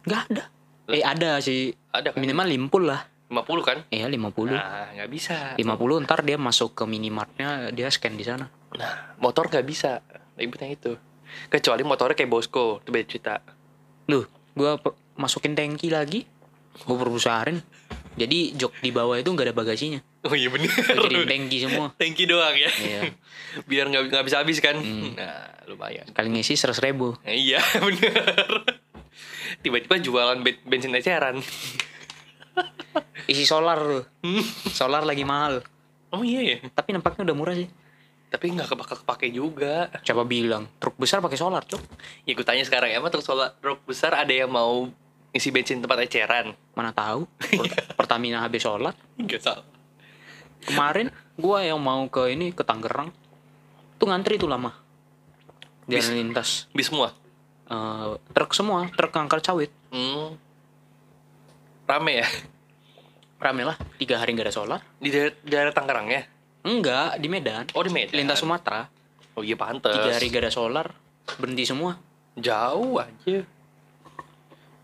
Nggak 0.10 0.22
ada. 0.34 0.44
Eh 0.90 1.06
ada 1.06 1.38
sih. 1.46 1.70
Ada 1.94 2.18
kan? 2.18 2.26
Minimal 2.26 2.50
limpul 2.50 2.90
lah. 2.90 3.06
50 3.30 3.62
kan? 3.62 3.78
Iya 3.94 4.10
50. 4.10 4.50
Nah, 4.50 4.90
nggak 4.98 5.10
bisa. 5.14 5.54
50 5.54 6.10
ntar 6.10 6.26
dia 6.26 6.42
masuk 6.42 6.74
ke 6.74 6.90
minimartnya 6.90 7.70
dia 7.70 7.86
scan 7.94 8.18
di 8.18 8.26
sana. 8.26 8.50
Nah, 8.74 9.14
motor 9.22 9.46
nggak 9.54 9.62
bisa. 9.62 10.02
Ribetnya 10.34 10.74
itu. 10.74 10.98
Kecuali 11.54 11.86
motornya 11.86 12.18
kayak 12.18 12.32
Bosco, 12.34 12.82
itu 12.82 12.90
beda 12.90 13.06
cerita. 13.06 13.36
Loh, 14.10 14.26
gua 14.58 14.82
masukin 15.14 15.54
tangki 15.54 15.94
lagi. 15.94 16.26
Gua 16.90 16.98
perbesarin. 16.98 17.62
Jadi 18.18 18.58
jok 18.58 18.82
di 18.82 18.90
bawah 18.90 19.22
itu 19.22 19.30
nggak 19.30 19.54
ada 19.54 19.56
bagasinya. 19.56 20.02
Oh 20.20 20.36
iya 20.36 20.52
bener. 20.52 20.68
Gua 20.68 21.08
jadiin 21.08 21.26
tangki 21.26 21.58
semua. 21.64 21.96
Tanki 21.96 22.24
doang 22.26 22.52
ya. 22.52 22.68
Iya. 22.68 23.02
Biar 23.70 23.88
nggak 23.88 24.12
nggak 24.12 24.24
bisa 24.28 24.44
habis 24.44 24.60
kan. 24.60 24.76
Hmm. 24.76 25.16
Nah, 25.16 25.48
lumayan. 25.66 26.04
Kali 26.12 26.28
ngisi 26.30 26.54
100 26.54 26.76
ribu. 26.84 27.16
Nah, 27.18 27.32
iya 27.32 27.64
bener. 27.88 28.12
Tiba-tiba 29.60 29.96
jualan 29.98 30.40
be- 30.40 30.60
bensin 30.64 30.92
eceran. 30.94 31.40
Isi 33.32 33.46
solar 33.46 33.80
tuh. 33.80 34.04
Hmm. 34.20 34.44
Solar 34.70 35.04
lagi 35.04 35.24
mahal. 35.24 35.62
Oh 36.10 36.20
iya 36.20 36.42
ya. 36.44 36.58
Tapi 36.68 36.92
nampaknya 36.92 37.24
udah 37.24 37.36
murah 37.38 37.56
sih. 37.56 37.70
Tapi 38.30 38.46
nggak 38.52 38.70
bakal 38.76 38.98
kepake 39.00 39.30
juga. 39.30 39.90
Coba 40.04 40.22
bilang, 40.22 40.70
truk 40.78 40.94
besar 40.96 41.18
pakai 41.18 41.34
solar, 41.34 41.66
Cok. 41.66 41.82
Ya 42.26 42.34
gue 42.34 42.44
tanya 42.44 42.62
sekarang 42.62 42.92
emang 42.92 43.10
truk 43.10 43.24
solar 43.24 43.58
truk 43.58 43.82
besar 43.86 44.14
ada 44.14 44.30
yang 44.30 44.50
mau 44.50 44.90
isi 45.30 45.50
bensin 45.50 45.80
tempat 45.80 46.04
eceran? 46.04 46.54
Mana 46.74 46.92
tahu. 46.92 47.26
Per- 47.40 47.96
Pertamina 47.96 48.44
habis 48.44 48.62
solar. 48.62 48.94
Enggak 49.16 49.42
salah. 49.42 49.66
Kemarin 50.68 51.14
gua 51.40 51.64
yang 51.64 51.80
mau 51.80 52.04
ke 52.12 52.34
ini 52.34 52.52
ke 52.52 52.66
Tangerang. 52.68 53.14
Tuh 54.00 54.08
ngantri 54.08 54.36
tuh 54.36 54.52
lama. 54.52 54.76
Jalan 55.88 56.14
lintas. 56.16 56.68
Bis 56.76 56.92
semua. 56.92 57.16
Eh, 57.70 58.06
truk 58.34 58.52
semua, 58.58 58.90
truk 58.98 59.14
angkar 59.14 59.46
cawit. 59.46 59.70
Hmm. 59.94 60.34
Rame 61.86 62.26
ya? 62.26 62.28
Rame 63.38 63.64
lah, 63.64 63.78
tiga 64.02 64.18
hari 64.18 64.34
nggak 64.34 64.50
ada 64.50 64.54
solar. 64.54 64.80
Di 64.98 65.10
daerah, 65.14 65.34
daerah 65.46 65.74
Tangerang 65.74 66.08
ya? 66.10 66.22
Enggak, 66.66 67.22
di 67.22 67.28
Medan. 67.32 67.66
Oh 67.78 67.86
di 67.86 67.94
Medan. 67.94 68.14
Lintas 68.18 68.42
Sumatera. 68.42 68.90
Oh 69.38 69.46
iya 69.46 69.56
pantes. 69.56 69.96
Tiga 69.96 70.12
hari 70.12 70.28
gak 70.28 70.44
ada 70.44 70.52
solar, 70.52 70.92
berhenti 71.40 71.64
semua. 71.64 71.96
Jauh 72.36 73.00
aja. 73.00 73.46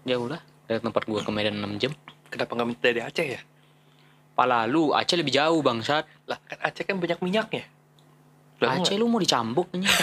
Jauh 0.06 0.28
lah, 0.30 0.40
dari 0.70 0.80
tempat 0.80 1.04
gua 1.04 1.20
ke 1.26 1.32
Medan 1.34 1.60
6 1.60 1.82
jam. 1.82 1.92
Kenapa 2.32 2.52
nggak 2.56 2.68
minta 2.70 2.86
dari 2.88 3.02
Aceh 3.04 3.28
ya? 3.28 3.42
Pala 4.36 4.68
lu, 4.68 4.92
Aceh 4.92 5.16
lebih 5.16 5.32
jauh 5.32 5.64
bangsat. 5.64 6.04
Lah 6.28 6.38
kan 6.44 6.60
Aceh 6.60 6.84
kan 6.84 7.00
banyak 7.00 7.24
minyaknya. 7.24 7.64
Lah, 8.60 8.80
Aceh 8.80 8.96
lu 9.00 9.08
mau 9.08 9.24
dicambuk 9.24 9.72
anjing. 9.72 9.88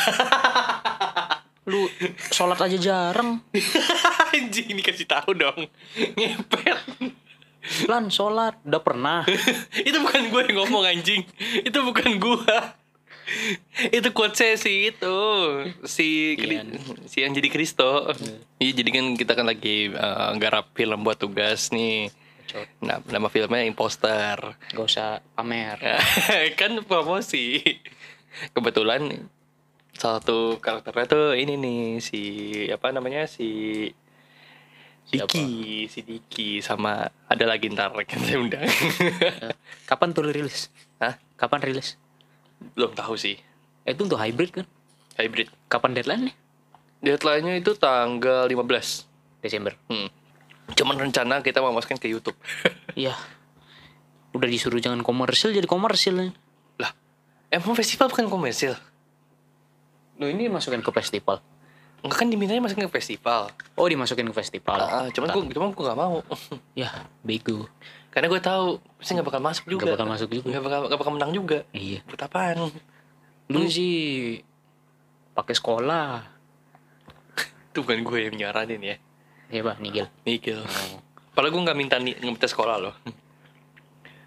lu 1.71 1.87
sholat 2.35 2.59
aja 2.59 2.79
jarang. 2.81 3.39
Anjing 4.35 4.75
ini 4.75 4.83
kasih 4.83 5.07
tahu 5.07 5.37
dong. 5.37 5.71
Ngepet. 5.95 6.79
Lan 7.87 8.11
sholat, 8.11 8.59
udah 8.67 8.83
pernah. 8.83 9.23
itu 9.89 9.95
bukan 10.03 10.23
gue 10.35 10.43
yang 10.51 10.57
ngomong 10.59 10.83
anjing. 10.83 11.23
Itu 11.63 11.87
bukan 11.87 12.19
gua. 12.19 12.81
itu 13.95 14.11
quote 14.11 14.35
saya 14.35 14.59
si 14.59 14.91
itu 14.91 15.19
si 15.87 16.35
Ian. 16.37 16.75
si 17.07 17.23
yang 17.23 17.31
jadi 17.31 17.49
Kristo. 17.49 18.11
Iya 18.59 18.83
jadi 18.83 18.91
kan 18.91 19.05
kita 19.15 19.33
kan 19.39 19.47
lagi 19.47 19.95
eh, 19.95 20.31
garap 20.43 20.75
film 20.75 21.07
buat 21.07 21.23
tugas 21.23 21.71
nih. 21.71 22.11
Nah, 22.83 23.01
nama 23.09 23.29
filmnya 23.33 23.65
Imposter. 23.65 24.57
Gak 24.73 24.87
usah 24.87 25.21
pamer. 25.37 25.79
kan 26.61 26.73
promosi. 26.85 27.61
Kebetulan 28.53 29.29
salah 29.93 30.19
satu 30.25 30.57
karakternya 30.59 31.07
tuh 31.07 31.27
ini 31.37 31.55
nih 31.61 31.81
si 32.01 32.23
apa 32.73 32.91
namanya 32.91 33.29
si 33.29 33.87
Siapa? 35.03 35.35
Diki, 35.35 35.91
si 35.91 36.01
Diki 36.07 36.49
sama 36.63 37.11
ada 37.27 37.45
lagi 37.45 37.69
ntar 37.69 37.93
kan 38.09 38.23
saya 38.23 38.39
undang. 38.39 38.65
Kapan 39.85 40.15
tuh 40.15 40.31
rilis? 40.31 40.71
Hah? 41.03 41.19
Kapan 41.37 41.61
rilis? 41.67 41.99
Belum 42.79 42.95
tahu 42.95 43.19
sih. 43.19 43.37
Eh, 43.83 43.93
itu 43.93 44.07
untuk 44.07 44.23
hybrid 44.23 44.63
kan? 44.63 44.67
Hybrid. 45.19 45.51
Kapan 45.67 45.93
deadline 45.93 46.23
nih? 46.31 46.35
Deadline-nya 47.03 47.59
itu 47.59 47.75
tanggal 47.75 48.47
15. 48.47 49.43
Desember. 49.43 49.75
Hmm. 49.91 50.07
Cuman 50.83 50.99
rencana 50.99 51.39
kita 51.47 51.63
mau 51.63 51.71
masukin 51.71 51.95
ke 51.95 52.11
YouTube. 52.11 52.35
Iya. 52.99 53.15
Udah 54.35 54.49
disuruh 54.51 54.83
jangan 54.83 55.07
komersil 55.07 55.55
jadi 55.55 55.65
komersil. 55.71 56.35
lah, 56.77 56.91
emang 57.55 57.79
festival 57.79 58.11
bukan 58.11 58.27
komersil? 58.27 58.75
Loh 60.19 60.29
ini 60.29 60.51
masukin 60.51 60.83
ke 60.83 60.91
festival. 60.91 61.39
Enggak 62.03 62.19
kan 62.19 62.29
dimintanya 62.29 62.59
masukin 62.59 62.91
ke 62.91 62.95
festival. 62.99 63.55
Oh 63.79 63.87
dimasukin 63.87 64.27
ke 64.27 64.35
festival. 64.35 64.75
Ah, 64.83 65.07
cuman 65.15 65.31
gue 65.31 65.55
cuman 65.55 65.71
gue 65.71 65.85
gak 65.87 66.01
mau. 66.01 66.19
Ya 66.83 67.07
bego. 67.23 67.71
Karena 68.11 68.27
gue 68.27 68.41
tahu 68.43 68.83
pasti 68.99 69.15
nggak 69.15 69.29
bakal 69.31 69.41
masuk 69.41 69.65
juga. 69.71 69.87
Gak 69.87 69.95
bakal 69.97 70.09
masuk 70.11 70.29
juga. 70.35 70.47
Nggak 70.51 70.63
bakal 70.67 70.81
nggak 70.91 71.01
bakal 71.01 71.13
menang 71.15 71.33
juga. 71.33 71.59
Iya. 71.71 72.03
Buat 72.11 72.27
apaan? 72.27 72.57
Lu 73.49 73.63
sih 73.71 74.43
pakai 75.33 75.55
sekolah. 75.55 76.27
Itu 77.71 77.87
bukan 77.87 78.03
gue 78.03 78.19
yang 78.27 78.35
nyaranin 78.35 78.83
ya. 78.83 78.97
Iya 79.53 79.61
pak, 79.69 79.77
nigel. 79.85 80.09
Mikir. 80.25 80.65
Padahal 81.37 81.53
gue 81.53 81.63
nggak 81.69 81.77
minta 81.77 81.97
nggak 82.01 82.25
minta 82.25 82.49
sekolah 82.49 82.81
loh. 82.81 82.97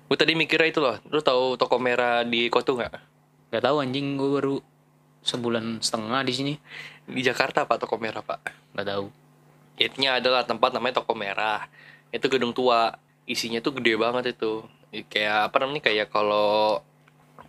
Gue 0.05 0.17
tadi 0.22 0.38
mikirnya 0.38 0.70
itu 0.70 0.77
loh. 0.77 1.01
Lu 1.10 1.17
tahu 1.17 1.58
toko 1.58 1.82
merah 1.82 2.22
di 2.22 2.46
Kotu 2.53 2.77
nggak? 2.77 2.94
Gak 3.50 3.63
tahu 3.65 3.82
anjing 3.82 4.22
gue 4.22 4.29
baru 4.38 4.62
sebulan 5.25 5.82
setengah 5.82 6.22
di 6.22 6.34
sini. 6.34 6.53
Di 7.10 7.25
Jakarta 7.25 7.65
pak 7.65 7.82
toko 7.82 7.98
merah 7.98 8.22
pak. 8.22 8.38
Gak 8.77 8.86
tahu. 8.86 9.10
Intinya 9.82 10.22
adalah 10.22 10.46
tempat 10.46 10.77
namanya 10.77 11.01
toko 11.01 11.17
merah. 11.17 11.65
Itu 12.13 12.29
gedung 12.29 12.53
tua. 12.53 12.94
Isinya 13.25 13.58
tuh 13.65 13.82
gede 13.82 13.98
banget 13.98 14.38
itu. 14.38 14.62
Kayak 15.10 15.50
apa 15.50 15.58
namanya 15.65 15.82
kayak 15.89 16.13
kalau 16.13 16.86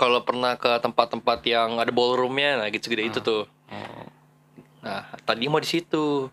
kalau 0.01 0.25
pernah 0.25 0.57
ke 0.57 0.81
tempat-tempat 0.81 1.45
yang 1.45 1.77
ada 1.81 1.93
ballroomnya, 1.93 2.61
nah 2.61 2.69
gitu 2.73 2.89
gede 2.89 3.13
itu 3.13 3.21
tuh. 3.21 3.45
Oh. 3.69 4.05
Nah 4.81 5.13
tadi 5.29 5.45
mau 5.49 5.61
di 5.61 5.69
situ 5.69 6.33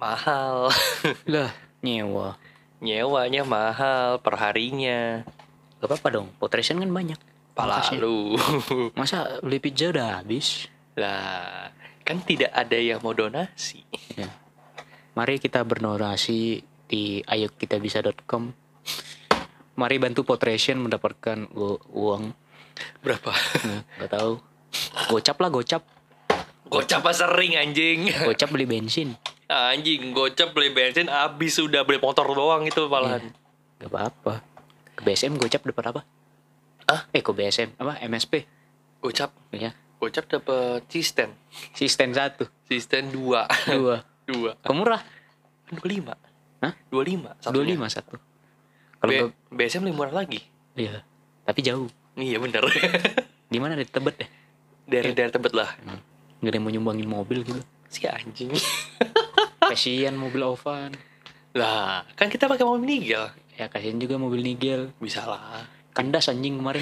mahal. 0.00 0.72
Lah 1.32 1.52
nyewa. 1.84 2.40
Nyewanya 2.80 3.44
mahal 3.44 4.24
perharinya. 4.24 5.28
Gak 5.84 5.88
apa-apa 5.88 6.08
dong. 6.08 6.28
Potration 6.40 6.80
kan 6.80 6.88
banyak. 6.88 7.20
Pala 7.52 7.84
lu. 8.00 8.40
Masa 8.98 9.38
beli 9.44 9.60
pizza 9.60 9.92
udah 9.92 10.24
habis? 10.24 10.72
lah, 10.98 11.70
kan 12.04 12.20
tidak 12.20 12.52
ada 12.52 12.76
yang 12.76 13.00
mau 13.00 13.16
donasi. 13.16 13.80
Ya. 14.18 14.28
Mari 15.16 15.40
kita 15.40 15.64
berdonasi 15.64 16.60
di 16.84 17.24
ayokitabisa.com. 17.24 18.52
Mari 19.80 19.96
bantu 19.96 20.28
Potration 20.28 20.82
mendapatkan 20.82 21.48
uang. 21.94 22.36
Berapa? 23.00 23.32
Nah, 23.64 23.80
gak 23.96 24.12
tahu. 24.12 24.32
Gocap 25.08 25.36
lah 25.40 25.48
gocap. 25.48 25.82
Gocap 26.70 27.00
apa 27.02 27.10
sering 27.16 27.56
anjing? 27.56 28.12
Gocap 28.28 28.52
beli 28.52 28.68
bensin. 28.68 29.16
Anjing, 29.50 30.14
gocap 30.14 30.54
beli 30.54 30.70
bensin 30.70 31.10
habis 31.10 31.58
sudah 31.58 31.82
beli 31.82 31.98
motor 31.98 32.24
doang 32.30 32.62
itu 32.62 32.86
malahan. 32.86 33.34
Gak 33.76 33.90
apa-apa. 33.90 34.34
Ke 34.94 35.00
BSM 35.02 35.34
gocap 35.34 35.66
dapat 35.66 35.84
apa? 35.90 36.00
Ah? 36.86 37.06
Eh 37.10 37.18
ke 37.18 37.30
BSM 37.30 37.74
apa? 37.74 37.98
MSP. 38.00 38.46
Gocap, 39.00 39.32
Ya. 39.50 39.74
gocap 39.96 40.28
dapat 40.28 40.86
sistem. 40.86 41.34
Sistem 41.72 42.12
satu, 42.12 42.46
Sistem 42.64 43.10
dua. 43.10 43.48
dua. 43.66 44.04
dua. 44.30 44.54
Kemurah. 44.62 45.02
Dua 45.66 45.86
lima. 45.86 46.14
Hah? 46.60 46.76
Dua 46.86 47.02
lima. 47.02 47.32
Dua 47.40 47.64
lima 47.64 47.86
satu. 47.88 48.20
Kalau 49.00 49.32
BSM 49.48 49.82
lebih 49.82 49.96
murah 49.96 50.14
lagi. 50.14 50.44
iya. 50.76 51.00
Tapi 51.42 51.64
jauh. 51.64 51.88
Iya 52.14 52.36
bener. 52.38 52.62
Di 53.52 53.58
mana 53.58 53.74
di 53.74 53.82
Tebet 53.82 54.14
deh? 54.14 54.30
Daerah-daerah 54.86 55.30
tebet 55.30 55.54
lah. 55.54 55.70
Gak 56.38 56.50
ada 56.50 56.54
yang 56.54 56.62
mau 56.62 56.70
nyumbangin 56.70 57.06
mobil 57.06 57.42
gitu. 57.42 57.62
Si 57.86 58.06
anjing. 58.06 58.50
Kasian 59.70 60.18
mobil 60.18 60.42
Ovan. 60.42 60.90
lah, 61.50 62.06
kan 62.14 62.30
kita 62.30 62.46
pakai 62.46 62.62
mobil 62.62 62.86
nigel. 62.86 63.30
Ya 63.60 63.68
kasian 63.68 64.00
juga 64.00 64.16
mobil 64.16 64.40
Nigel. 64.40 64.88
Bisa 64.96 65.28
lah. 65.28 65.68
Kandas 65.92 66.32
anjing 66.32 66.56
kemarin. 66.56 66.80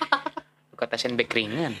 Kata 0.80 0.96
sandbag 0.96 1.28
ringan. 1.28 1.76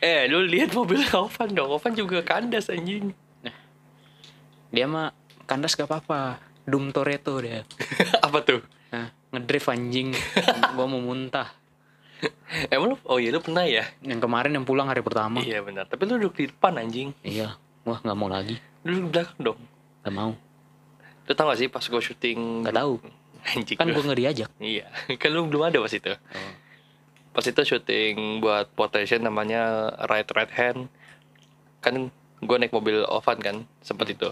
Eh, 0.00 0.24
lu 0.24 0.40
lihat 0.48 0.72
mobil 0.72 1.04
Ovan 1.12 1.52
dong. 1.52 1.68
Ovan 1.68 1.92
juga 1.92 2.24
kandas 2.24 2.72
anjing. 2.72 3.12
Dia 4.72 4.88
mah 4.88 5.12
kandas 5.44 5.76
gak 5.76 5.84
apa-apa. 5.84 6.40
Doom 6.64 6.88
Toretto 6.96 7.36
dia. 7.44 7.60
Apa 8.24 8.40
tuh? 8.40 8.64
Nah, 8.88 9.12
ngedrift 9.36 9.68
anjing. 9.68 10.16
Gua 10.76 10.88
mau 10.88 11.04
muntah. 11.04 11.52
Emang 12.72 12.92
lu? 12.92 12.96
Oh 13.04 13.20
iya 13.20 13.36
lu 13.36 13.44
pernah 13.44 13.68
ya? 13.68 13.84
Yang 14.00 14.24
kemarin 14.24 14.56
yang 14.56 14.64
pulang 14.64 14.88
hari 14.88 15.04
pertama. 15.04 15.44
Iya 15.44 15.60
benar. 15.60 15.92
Tapi 15.92 16.08
lu 16.08 16.16
duduk 16.16 16.40
di 16.40 16.48
depan 16.48 16.80
anjing. 16.80 17.12
Iya. 17.20 17.60
Wah 17.84 18.00
nggak 18.00 18.16
mau 18.16 18.32
lagi. 18.32 18.56
Lu 18.84 18.90
duduk 18.94 19.04
di 19.04 19.10
belakang 19.14 19.38
dong. 19.42 19.60
Gak 20.04 20.14
mau. 20.14 20.32
Lu 21.26 21.32
tau 21.34 21.46
gak 21.50 21.58
sih 21.60 21.68
pas 21.68 21.84
gue 21.84 22.02
syuting 22.02 22.64
Gak 22.66 22.76
tahu. 22.76 22.92
Anjing 23.38 23.76
Kan 23.78 23.88
gue 23.90 24.02
nggak 24.02 24.20
diajak. 24.20 24.50
Iya 24.58 24.86
Kan 25.20 25.30
lu 25.30 25.46
belum 25.46 25.70
ada 25.70 25.78
pas 25.78 25.92
itu 25.94 26.12
Pas 27.30 27.44
itu 27.46 27.60
syuting 27.62 28.42
buat 28.42 28.66
Potential 28.74 29.22
namanya 29.22 29.94
Right 30.10 30.26
Right 30.34 30.52
Hand 30.52 30.90
Kan 31.78 32.10
gue 32.38 32.56
naik 32.58 32.70
mobil 32.70 33.02
Ovan 33.10 33.38
kan 33.42 33.56
sempet 33.82 34.14
itu 34.14 34.30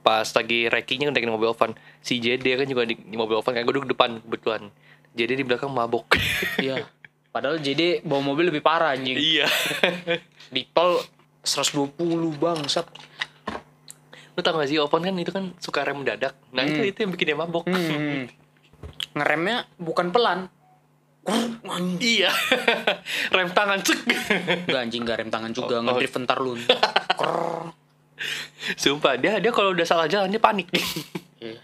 pas 0.00 0.24
lagi 0.24 0.70
rackingnya 0.70 1.12
naikin 1.12 1.28
mobil 1.28 1.52
Ovan 1.52 1.76
si 2.00 2.22
JD 2.22 2.46
kan 2.56 2.66
juga 2.70 2.88
di, 2.88 2.96
di 2.96 3.16
mobil 3.18 3.36
Ovan 3.36 3.52
kan 3.52 3.66
gue 3.66 3.74
duduk 3.76 3.92
depan 3.92 4.22
kebetulan 4.22 4.70
JD 5.18 5.42
di 5.42 5.44
belakang 5.44 5.74
mabok 5.74 6.16
Iya. 6.64 6.86
Padahal 7.30 7.62
jadi 7.62 8.02
bawa 8.02 8.22
mobil 8.26 8.50
lebih 8.50 8.62
parah 8.62 8.94
anjing. 8.94 9.14
iya 9.14 9.46
Di 10.50 10.66
tol 10.74 10.98
120 11.46 11.94
bangsat. 12.42 12.90
Lu 14.40 14.42
tau 14.42 14.56
gak 14.56 14.66
sih 14.66 14.76
Ovan 14.76 15.02
kan 15.02 15.12
itu 15.14 15.28
kan 15.28 15.52
suka 15.56 15.84
rem 15.84 16.00
mendadak 16.00 16.32
nah 16.50 16.64
itu 16.64 16.80
Hmm. 16.80 16.88
itu 16.88 16.98
yang 16.98 17.12
bikin 17.12 17.26
dia 17.26 17.36
mabok 17.36 17.64
Hmm. 17.66 18.24
Ngeremnya 19.12 19.68
bukan 19.76 20.08
pelan. 20.08 20.48
Iya 22.00 22.32
rem 23.36 23.50
tangan 23.50 23.76
cek 23.78 23.98
Enggak 24.64 24.80
anjing 24.80 25.02
gak 25.04 25.16
rem 25.18 25.28
tangan 25.28 25.52
juga, 25.52 25.74
Oh, 25.74 25.78
oh. 25.78 25.84
ngedrift 25.86 26.14
bentar 26.16 26.36
lu. 26.38 26.56
Krrr. 27.12 27.76
sumpah 28.74 29.16
dia 29.16 29.36
dia 29.36 29.48
kalau 29.50 29.70
udah 29.70 29.84
salah 29.84 30.04
jalan 30.06 30.28
dia 30.28 30.38
panik 30.38 30.72
Iya. 31.38 31.60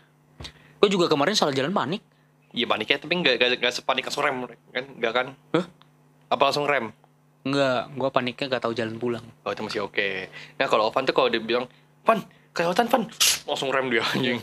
Gue 0.76 0.88
juga 0.88 1.04
kemarin 1.06 1.32
salah 1.32 1.52
jalan 1.52 1.68
panik. 1.70 2.04
iya 2.50 2.64
paniknya 2.64 2.96
tapi 2.98 3.12
nggak 3.14 3.34
nggak 3.34 3.50
nggak 3.58 3.72
sepanik 3.74 4.04
langsung 4.04 4.22
rem 4.22 4.36
kan 4.70 4.84
nggak 4.90 5.12
kan 5.14 5.26
Hah? 5.52 5.64
apa 6.28 6.42
langsung 6.42 6.64
rem 6.64 6.92
Enggak, 7.42 7.94
gue 7.94 8.08
paniknya 8.10 8.46
gak 8.50 8.58
tahu 8.60 8.74
jalan 8.74 8.96
pulang. 8.96 9.22
Oh 9.40 9.54
itu 9.54 9.62
masih 9.62 9.80
oke. 9.80 10.26
Nah 10.52 10.66
kalau 10.66 10.90
Ovan 10.90 11.06
tuh 11.06 11.14
kalau 11.14 11.30
dia 11.30 11.38
bilang, 11.38 11.70
Van, 12.02 12.18
kelewatan 12.56 12.88
Van, 12.88 13.02
langsung 13.44 13.68
rem 13.68 13.92
dia 13.92 14.00
anjing. 14.02 14.40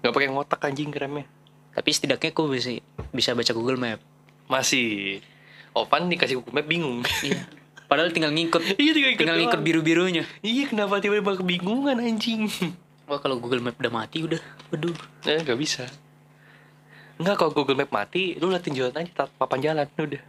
Gak 0.00 0.12
pakai 0.14 0.30
ngotak 0.30 0.62
anjing 0.62 0.94
remnya. 0.94 1.26
Tapi 1.74 1.90
setidaknya 1.90 2.30
gue 2.30 2.46
bisa 2.46 2.70
bisa 3.10 3.34
baca 3.34 3.50
Google 3.50 3.76
Map. 3.76 3.98
Masih. 4.46 5.18
Ovan 5.74 6.06
dikasih 6.06 6.38
Google 6.38 6.54
Map 6.54 6.66
bingung. 6.70 7.02
Iya. 7.20 7.50
Padahal 7.84 8.14
tinggal 8.14 8.30
ngikut. 8.30 8.62
iya 8.82 8.94
tinggal 8.94 9.10
ikut 9.10 9.20
tinggal 9.20 9.38
ngikut 9.42 9.58
doang. 9.58 9.66
biru-birunya. 9.66 10.22
Iya 10.40 10.70
kenapa 10.70 11.02
tiba-tiba 11.02 11.34
kebingungan 11.34 11.98
anjing. 11.98 12.46
Wah 13.04 13.18
kalau 13.18 13.42
Google 13.42 13.60
Map 13.60 13.74
udah 13.74 13.92
mati 13.92 14.22
udah, 14.22 14.38
waduh. 14.70 14.94
Eh 15.26 15.42
gak 15.42 15.58
bisa. 15.58 15.84
Enggak 17.18 17.36
kalau 17.36 17.50
Google 17.50 17.76
Map 17.76 17.90
mati, 17.90 18.34
lu 18.38 18.50
liatin 18.50 18.74
jalan 18.74 18.94
aja 18.94 19.26
papan 19.28 19.60
jalan 19.60 19.86
udah. 19.98 20.22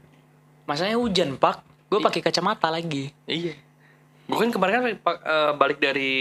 Masanya 0.65 0.97
hujan 0.97 1.37
pak, 1.37 1.61
gue 1.87 1.97
Iya. 1.97 2.05
pakai 2.09 2.21
kacamata 2.21 2.67
lagi. 2.69 3.13
Iya. 3.25 3.53
Gue 4.25 4.37
kan 4.41 4.49
kemarin 4.49 4.73
kan 4.81 4.83
eh, 4.89 5.51
balik 5.53 5.77
dari 5.77 6.13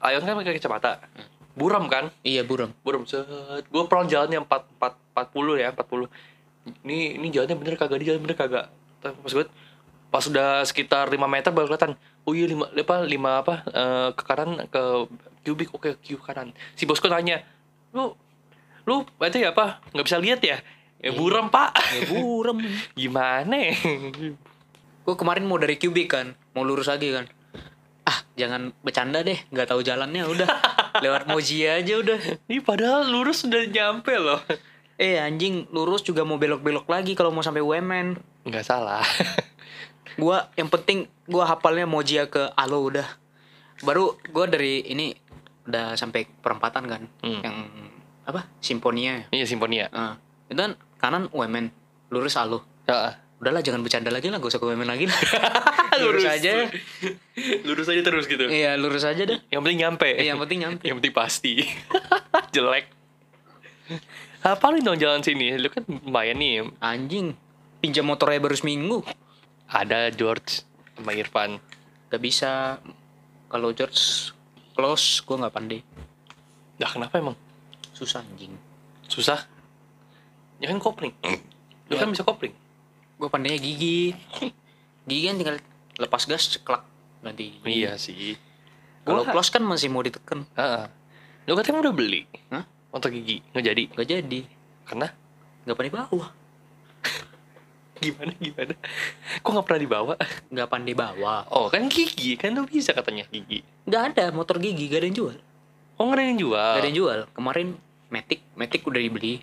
Ayon 0.00 0.24
kan 0.24 0.36
pakai 0.40 0.56
kacamata. 0.56 1.04
Buram 1.52 1.84
kan? 1.84 2.08
Iya 2.24 2.48
buram. 2.48 2.72
Buram 2.80 3.04
set. 3.04 3.28
Gue 3.68 3.82
pelan 3.84 4.08
jalannya 4.08 4.40
4 4.40 4.80
4 4.80 5.32
40 5.36 5.60
ya, 5.60 5.68
40. 5.76 6.08
Ini 6.88 7.20
ini 7.20 7.26
jalannya 7.28 7.56
bener 7.60 7.74
kagak 7.76 8.00
di 8.00 8.06
jalan 8.08 8.20
bener 8.24 8.36
kagak. 8.40 8.66
Pas 9.04 9.32
gue 9.32 9.44
pas 10.12 10.22
sudah 10.24 10.64
sekitar 10.64 11.12
5 11.12 11.20
meter 11.28 11.52
baru 11.52 11.68
kelihatan. 11.68 11.92
Oh 12.24 12.32
iya 12.32 12.48
5 12.48 12.72
apa 12.72 12.96
5 13.04 13.40
apa 13.44 13.54
eh, 13.68 14.08
ke 14.16 14.22
kanan 14.24 14.50
ke 14.72 14.82
kubik 15.44 15.76
oke 15.76 16.00
Q 16.00 16.16
kanan. 16.24 16.56
Si 16.72 16.88
bosku 16.88 17.12
nanya, 17.12 17.44
"Lu 17.92 18.16
lu 18.88 19.04
itu 19.20 19.38
ya 19.38 19.52
apa? 19.52 19.84
nggak 19.92 20.06
bisa 20.08 20.16
lihat 20.16 20.40
ya?" 20.40 20.56
Ya 21.02 21.10
buram, 21.10 21.50
Pak. 21.50 21.74
Ya 21.98 22.02
buram. 22.14 22.62
Gimana? 22.98 23.74
gue 25.02 25.14
kemarin 25.18 25.42
mau 25.42 25.58
dari 25.58 25.74
Cubic 25.74 26.14
kan, 26.14 26.38
mau 26.54 26.62
lurus 26.62 26.86
lagi 26.86 27.10
kan. 27.10 27.26
Jangan 28.32 28.72
bercanda 28.80 29.20
deh, 29.20 29.36
nggak 29.52 29.68
tahu 29.68 29.84
jalannya 29.84 30.24
udah. 30.24 30.48
Lewat 31.04 31.28
Moji 31.28 31.68
aja 31.68 32.00
udah. 32.00 32.18
Ini 32.48 32.64
padahal 32.64 33.08
lurus 33.08 33.44
sudah 33.44 33.64
nyampe 33.68 34.12
loh. 34.16 34.40
Eh 34.96 35.20
anjing 35.20 35.68
lurus 35.72 36.04
juga 36.04 36.22
mau 36.22 36.36
belok-belok 36.40 36.86
lagi 36.88 37.12
kalau 37.12 37.32
mau 37.32 37.44
sampai 37.44 37.64
UMN. 37.64 38.16
Nggak 38.48 38.64
salah. 38.64 39.04
Gua 40.20 40.52
yang 40.60 40.68
penting 40.68 41.08
gua 41.24 41.48
hafalnya 41.48 41.88
Mojia 41.88 42.28
ke 42.28 42.52
Alo 42.52 42.84
udah. 42.84 43.08
Baru 43.80 44.20
gua 44.28 44.44
dari 44.44 44.84
ini 44.84 45.16
udah 45.64 45.96
sampai 45.96 46.28
perempatan 46.28 46.84
kan. 46.84 47.02
Hmm. 47.24 47.40
Yang 47.40 47.56
apa? 48.28 48.40
Simfonia. 48.60 49.26
Iya 49.32 49.48
Simfonia. 49.48 49.88
Nah, 49.88 50.20
itu 50.52 50.60
kan 50.60 50.76
kanan 51.00 51.32
UMN, 51.32 51.72
lurus 52.12 52.36
Alo. 52.36 52.62
Heeh. 52.86 53.12
Udahlah 53.42 53.58
jangan 53.58 53.82
bercanda 53.82 54.14
lagi 54.14 54.30
lah, 54.30 54.38
gak 54.38 54.54
usah 54.54 54.62
UMN 54.62 54.86
lagi 54.86 55.10
lah. 55.10 55.18
lurus 56.06 56.22
aja. 56.22 56.70
lurus 57.66 57.90
aja 57.90 58.00
terus 58.06 58.30
gitu. 58.30 58.46
Iya, 58.46 58.78
lurus 58.78 59.02
aja 59.02 59.18
dah. 59.26 59.42
Yang 59.50 59.60
penting 59.66 59.78
nyampe. 59.82 60.08
Eh, 60.14 60.30
yang 60.30 60.38
penting 60.38 60.58
nyampe. 60.62 60.82
Yang 60.86 60.96
penting 61.02 61.14
pasti. 61.14 61.52
Jelek. 62.54 62.86
Hafalin 64.46 64.86
dong 64.86 64.94
jalan 64.94 65.26
sini. 65.26 65.58
Lu 65.58 65.66
kan 65.74 65.82
lumayan 65.82 66.38
nih. 66.38 66.70
Anjing, 66.78 67.34
pinjam 67.82 68.06
motornya 68.06 68.38
baru 68.38 68.54
seminggu. 68.54 69.02
Ada 69.66 70.14
George 70.14 70.62
sama 70.94 71.10
Irfan. 71.10 71.58
Gak 72.14 72.22
bisa. 72.22 72.78
Kalau 73.50 73.74
George 73.74 74.30
close, 74.78 75.18
gue 75.18 75.34
nggak 75.34 75.50
pandai. 75.50 75.82
Dah 76.78 76.88
kenapa 76.88 77.18
emang? 77.18 77.34
Susah 77.90 78.22
anjing. 78.22 78.54
Susah. 79.10 79.50
Ya 80.62 80.70
kan 80.70 80.78
kopling. 80.78 81.10
Lu 81.90 81.98
Ya. 81.98 82.06
kan 82.06 82.14
bisa 82.14 82.22
kopling. 82.22 82.54
Gue 83.22 83.30
pandainya 83.30 83.62
gigi. 83.62 84.10
Gigi 85.06 85.24
kan 85.30 85.38
tinggal 85.38 85.56
lepas 85.94 86.26
gas, 86.26 86.50
ceklak. 86.50 86.82
Gigi. 87.22 87.62
Iya 87.62 87.94
sih. 87.94 88.34
Kalau 89.06 89.22
close 89.22 89.54
kan 89.54 89.62
masih 89.62 89.94
mau 89.94 90.02
ditekan. 90.02 90.42
Heeh. 90.58 90.90
Lu 91.46 91.54
katanya 91.54 91.86
udah 91.86 91.94
beli. 91.94 92.26
Hah? 92.50 92.66
Untuk 92.90 93.14
gigi. 93.14 93.46
Nggak 93.54 93.64
jadi. 93.70 93.84
Gak 93.94 94.08
jadi. 94.10 94.40
Karena 94.82 95.06
Gak 95.62 95.78
pandai 95.78 95.94
bawa. 95.94 96.26
gimana 98.02 98.34
gimana? 98.34 98.74
Kok 99.38 99.50
nggak 99.54 99.66
pernah 99.70 99.80
dibawa? 99.86 100.14
Gak 100.50 100.68
pandai 100.70 100.94
bawa. 100.98 101.46
Oh 101.54 101.70
kan 101.70 101.86
gigi 101.86 102.34
kan 102.34 102.58
lu 102.58 102.66
bisa 102.66 102.90
katanya 102.90 103.22
gigi. 103.30 103.62
Gak 103.86 104.14
ada 104.14 104.34
motor 104.34 104.58
gigi, 104.58 104.90
gak 104.90 104.98
ada 104.98 105.06
yang 105.06 105.18
jual. 105.22 105.38
Oh 105.98 106.10
nggak 106.10 106.18
ada 106.18 106.26
yang 106.26 106.40
jual. 106.42 106.72
Gak 106.74 106.82
ada 106.82 106.88
yang 106.90 106.98
jual. 106.98 107.20
Kemarin 107.30 107.78
Matic, 108.10 108.42
Matic 108.58 108.82
udah 108.82 108.98
dibeli. 108.98 109.38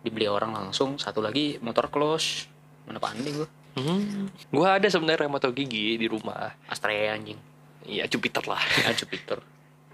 Dibeli 0.00 0.26
orang 0.32 0.56
langsung. 0.56 0.96
Satu 0.96 1.20
lagi 1.20 1.60
motor 1.60 1.92
close. 1.92 2.48
Mana 2.90 2.98
pandai 2.98 3.30
gue. 3.30 3.46
Hmm. 3.78 4.26
Gua 4.50 4.82
ada 4.82 4.90
sebenarnya 4.90 5.30
motor 5.30 5.54
gigi 5.54 5.94
di 5.94 6.10
rumah. 6.10 6.58
Astrea 6.66 7.14
anjing. 7.14 7.38
Iya 7.86 8.10
Jupiter 8.10 8.42
lah. 8.44 8.58
Ah, 8.82 8.90
Jupiter. 8.98 9.38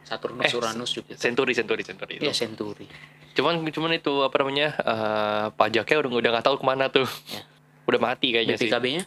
Saturnus, 0.01 0.49
Eh, 0.49 0.57
Uranus, 0.57 0.97
Jupiter. 0.97 1.21
Century, 1.21 1.53
Century, 1.53 1.83
Century 1.85 2.13
itu. 2.17 2.25
Iya, 2.25 2.33
Century. 2.33 2.89
Cuman 3.37 3.61
cuman 3.69 3.93
itu 3.93 4.25
apa 4.25 4.33
namanya 4.41 4.69
eh, 4.73 5.47
pajaknya 5.53 5.97
udah 6.01 6.11
udah 6.17 6.31
nggak 6.41 6.47
tahu 6.49 6.57
ke 6.57 6.65
mana 6.65 6.89
tuh. 6.89 7.05
Ya. 7.29 7.45
Udah 7.85 8.01
mati 8.01 8.33
kayaknya 8.33 8.57
sih. 8.57 8.73
BPKB-nya, 8.73 9.05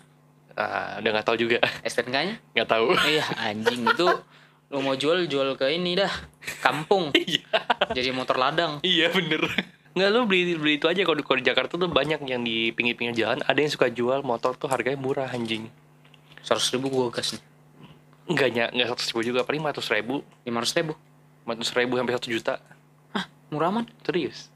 Ah, 0.53 1.01
udah 1.01 1.09
nggak 1.09 1.25
tahu 1.25 1.37
juga. 1.39 1.57
STNK-nya. 1.89 2.35
Nggak 2.53 2.69
tahu. 2.69 2.93
Iya, 3.09 3.25
anjing 3.41 3.81
itu 3.81 4.07
lu 4.69 4.85
mau 4.85 4.93
jual 4.93 5.25
jual 5.25 5.57
ke 5.57 5.65
ini 5.71 5.97
dah. 5.97 6.13
Kampung. 6.61 7.09
Iya. 7.17 7.41
Jadi 7.89 8.13
motor 8.13 8.37
ladang. 8.37 8.83
Iya 8.85 9.09
bener. 9.09 9.49
Nggak 9.99 10.09
lu 10.15 10.19
beli 10.23 10.55
beli 10.55 10.73
itu 10.79 10.87
aja 10.87 11.03
kalau 11.03 11.19
di, 11.19 11.43
Jakarta 11.43 11.75
tuh 11.75 11.91
banyak 11.91 12.23
yang 12.23 12.39
di 12.39 12.71
pinggir-pinggir 12.71 13.19
jalan 13.19 13.43
ada 13.43 13.59
yang 13.59 13.67
suka 13.67 13.91
jual 13.91 14.23
motor 14.23 14.55
tuh 14.55 14.71
harganya 14.71 14.95
murah 14.95 15.27
anjing. 15.27 15.67
100 16.39 16.79
ribu 16.79 16.87
gua 16.87 17.11
gas 17.11 17.35
nih. 17.35 17.43
Enggaknya 18.31 18.71
nggak 18.71 18.95
seratus 18.95 19.07
ribu 19.11 19.21
juga 19.27 19.43
paling 19.43 19.59
ratus 19.59 19.91
ribu, 19.91 20.23
500 20.47 20.79
ribu. 20.79 20.93
ratus 21.43 21.71
ribu 21.75 21.93
sampai 21.99 22.13
satu 22.15 22.27
juta. 22.31 22.53
Hah, 23.11 23.25
murah 23.51 23.75
aman. 23.75 23.85
Serius. 24.07 24.47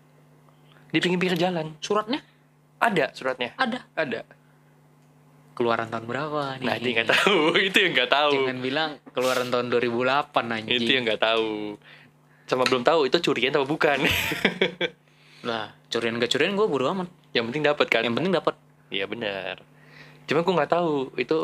Di 0.93 1.03
pinggir-pinggir 1.03 1.35
jalan 1.35 1.75
Suratnya 1.83 2.23
ada 2.79 3.05
suratnya. 3.11 3.51
ada. 3.59 3.83
Ada. 3.99 4.21
Keluaran 5.59 5.91
tahun 5.91 6.05
berapa 6.07 6.63
nih? 6.63 6.65
Nah, 6.65 6.75
dia 6.79 6.91
nggak 7.03 7.09
tahu. 7.11 7.39
itu 7.67 7.77
yang 7.83 7.91
nggak 7.99 8.11
tahu. 8.11 8.31
Jangan 8.47 8.59
bilang 8.63 8.89
keluaran 9.11 9.47
tahun 9.51 9.65
2008 9.75 10.55
anjing. 10.55 10.79
Itu 10.79 10.89
yang 10.95 11.03
nggak 11.03 11.21
tahu. 11.21 11.51
Sama 12.47 12.63
belum 12.63 12.83
tahu 12.87 13.11
itu 13.11 13.17
curian 13.19 13.51
atau 13.51 13.67
bukan. 13.67 13.99
Lah, 15.43 15.75
curian 15.87 16.15
gak 16.17 16.31
curian 16.31 16.55
gua 16.55 16.65
bodo 16.65 16.87
amat. 16.89 17.07
yang 17.33 17.49
penting 17.49 17.65
dapat 17.65 17.87
kan. 17.89 18.01
Yang 18.01 18.15
penting 18.15 18.31
dapat. 18.31 18.53
Iya 18.87 19.05
benar. 19.05 19.57
Cuma 20.23 20.39
gue 20.39 20.53
nggak 20.53 20.71
tahu 20.71 20.91
itu 21.17 21.37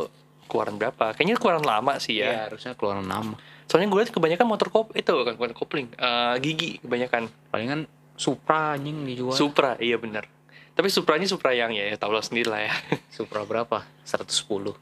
keluaran 0.45 0.77
berapa. 0.77 1.11
Kayaknya 1.13 1.35
keluaran 1.35 1.65
lama 1.65 1.97
sih 1.97 2.15
Ya, 2.15 2.25
ya. 2.25 2.37
harusnya 2.45 2.73
keluaran 2.73 3.03
nama. 3.03 3.35
Soalnya 3.65 3.89
gue 3.89 3.99
lihat 3.99 4.11
kebanyakan 4.11 4.45
motor 4.45 4.69
kop 4.69 4.93
itu 4.93 5.09
kan 5.09 5.33
bukan 5.33 5.53
kopling, 5.53 5.87
Eh, 5.91 6.35
gigi 6.39 6.77
kebanyakan. 6.79 7.27
Palingan 7.49 7.85
Supra 8.13 8.75
anjing 8.75 9.01
dijual. 9.03 9.31
Supra, 9.31 9.79
iya 9.79 9.95
benar. 9.95 10.27
Tapi 10.73 10.87
Supranya 10.87 11.25
Supra 11.25 11.51
yang 11.51 11.71
ya, 11.71 11.87
ya 11.87 11.95
tau 11.95 12.11
lah 12.11 12.21
sendiri 12.21 12.47
lah 12.47 12.61
ya. 12.61 12.73
Supra 13.15 13.43
berapa? 13.43 13.83
110. 14.03 14.75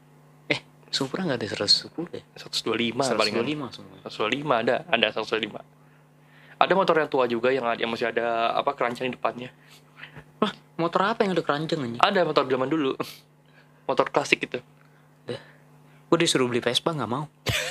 Eh, 0.48 0.60
Supra 0.90 1.24
nggak 1.24 1.38
ada 1.38 1.46
110 1.48 1.88
ya? 2.12 2.22
125 2.36 2.98
paling 3.16 3.34
125 3.38 3.70
semua. 3.72 3.96
125 4.04 4.62
ada, 4.62 4.74
ada 4.84 5.06
125. 5.10 5.62
Ada 6.58 6.72
motor 6.74 6.98
yang 6.98 7.10
tua 7.10 7.24
juga 7.30 7.54
yang 7.54 7.64
yang 7.78 7.90
masih 7.90 8.10
ada 8.10 8.54
apa 8.58 8.74
keranjang 8.74 9.08
di 9.10 9.14
depannya. 9.14 9.50
Wah, 10.42 10.50
motor 10.78 11.06
apa 11.06 11.22
yang 11.22 11.38
ada 11.38 11.42
keranjang 11.42 11.78
anjing? 11.78 12.02
Ada 12.02 12.26
motor 12.26 12.44
zaman 12.50 12.68
dulu. 12.68 12.92
Motor 13.86 14.10
klasik 14.10 14.42
gitu. 14.42 14.58
Gue 16.08 16.18
disuruh 16.24 16.48
beli 16.48 16.64
Vespa 16.64 16.96
nggak 16.96 17.10
mau. 17.10 17.28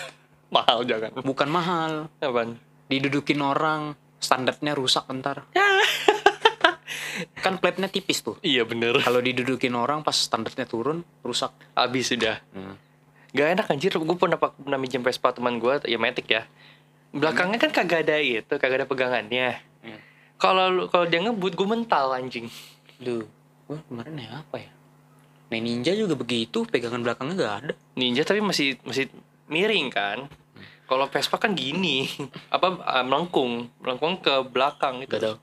Mahal 0.56 0.86
jangan. 0.86 1.12
Bukan 1.26 1.50
mahal. 1.50 2.08
Apaan? 2.22 2.56
Didudukin 2.88 3.42
orang, 3.44 3.98
standarnya 4.22 4.78
rusak 4.78 5.04
ntar. 5.20 5.44
kan 7.44 7.60
plate-nya 7.60 7.92
tipis 7.92 8.24
tuh. 8.24 8.40
Iya 8.46 8.64
bener. 8.64 9.02
Kalau 9.04 9.20
didudukin 9.20 9.74
orang 9.76 10.06
pas 10.06 10.16
standarnya 10.16 10.64
turun, 10.70 11.04
rusak. 11.26 11.52
Habis 11.76 12.16
sudah. 12.16 12.40
Hmm. 12.56 12.80
Gak 13.36 13.60
enak 13.60 13.68
anjir, 13.68 13.92
gue 13.92 14.18
pernah 14.18 14.40
pernah 14.40 14.80
minjem 14.80 15.04
Vespa 15.04 15.36
teman 15.36 15.60
gue, 15.60 15.84
ya 15.84 16.00
Matic 16.00 16.32
ya. 16.32 16.48
Belakangnya 17.18 17.58
kan 17.58 17.72
kagak 17.74 18.06
ada 18.06 18.18
itu, 18.18 18.54
kagak 18.58 18.86
ada 18.86 18.88
pegangannya. 18.88 19.58
Hmm. 19.82 20.00
Kalau 20.38 20.66
lu- 20.70 20.88
kalau 20.88 21.06
dia 21.10 21.20
ngebut 21.20 21.58
gue 21.58 21.68
mental 21.68 22.14
anjing. 22.14 22.46
Duh, 22.98 23.26
gua 23.66 23.82
kemarin 23.86 24.16
ya 24.18 24.30
apa 24.42 24.58
ya? 24.58 24.72
Nah 25.48 25.60
ninja 25.64 25.96
juga 25.96 26.14
begitu, 26.14 26.68
pegangan 26.68 27.00
belakangnya 27.00 27.36
gak 27.40 27.56
ada. 27.64 27.74
Ninja 27.96 28.22
tapi 28.22 28.44
masih 28.44 28.78
masih 28.84 29.08
miring 29.48 29.88
kan. 29.90 30.28
Kalau 30.88 31.08
Vespa 31.08 31.36
kan 31.36 31.52
gini, 31.52 32.08
apa 32.56 32.80
ah, 32.84 33.04
melengkung, 33.04 33.72
melengkung 33.80 34.20
ke 34.20 34.34
belakang 34.48 35.04
itu. 35.04 35.12
Gak 35.12 35.24
tau. 35.24 35.38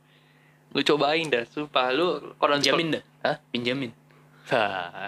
Lu 0.75 0.83
cobain 0.83 1.27
dah, 1.31 1.47
sumpah 1.47 1.95
lu 1.95 2.35
kalau 2.37 2.59
Pinjamin 2.59 2.99
dah. 2.99 3.03
Hah? 3.23 3.37
Pinjamin. 3.49 3.91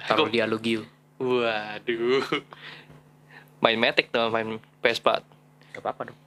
Taruh 0.06 0.30
di 0.30 0.40
alugio. 0.40 0.86
Waduh. 1.18 2.22
Main 3.60 3.78
Matic 3.80 4.12
tuh 4.12 4.28
main 4.30 4.60
Vespa. 4.80 5.20
Gak 5.74 5.82
apa-apa 5.82 6.12
dong. 6.12 6.18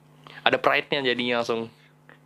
Ada 0.46 0.56
pride-nya 0.56 1.04
jadinya 1.04 1.42
langsung. 1.42 1.68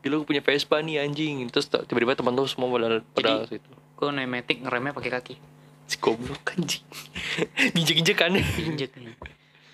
Gila 0.05 0.20
gue 0.20 0.29
punya 0.29 0.42
Vespa 0.44 0.81
nih 0.85 1.00
anjing. 1.00 1.48
Terus 1.48 1.66
tiba-tiba 1.66 2.14
teman 2.14 2.37
tuh 2.37 2.46
semua 2.46 2.68
pada 2.68 3.00
pada 3.16 3.31
situ. 3.48 3.70
Gue 3.96 4.09
naik 4.12 4.29
metik 4.29 4.59
ngeremnya 4.62 4.92
pakai 4.92 5.11
kaki. 5.11 5.35
Si 5.88 5.96
goblok 6.00 6.55
anjing. 6.55 6.85
Injek-injek 7.79 8.16
kan. 8.16 8.37
Injek. 8.37 8.92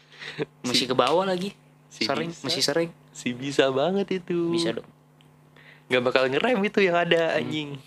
Masih 0.67 0.87
ke 0.87 0.95
bawah 0.95 1.27
lagi. 1.27 1.53
Si 1.91 2.07
sering, 2.07 2.31
bisa. 2.31 2.47
masih 2.47 2.63
sering. 2.63 2.91
Si 3.11 3.35
bisa 3.35 3.67
banget 3.75 4.23
itu. 4.23 4.55
Bisa 4.55 4.71
dong. 4.71 4.87
Gak 5.91 6.03
bakal 6.07 6.31
ngerem 6.31 6.63
itu 6.63 6.79
yang 6.79 6.95
ada 6.95 7.35
anjing. 7.35 7.83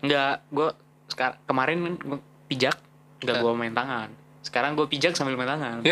Enggak, 0.00 0.40
gue 0.48 0.72
sekarang 1.12 1.36
kemarin 1.44 1.76
gua 2.00 2.18
pijak, 2.48 2.80
enggak 3.20 3.36
Hah? 3.36 3.42
gue 3.44 3.52
main 3.52 3.74
tangan. 3.76 4.08
Sekarang 4.40 4.72
gue 4.72 4.88
pijak 4.88 5.12
sambil 5.12 5.36
main 5.36 5.52
tangan. 5.52 5.84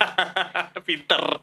Pinter. 0.86 1.40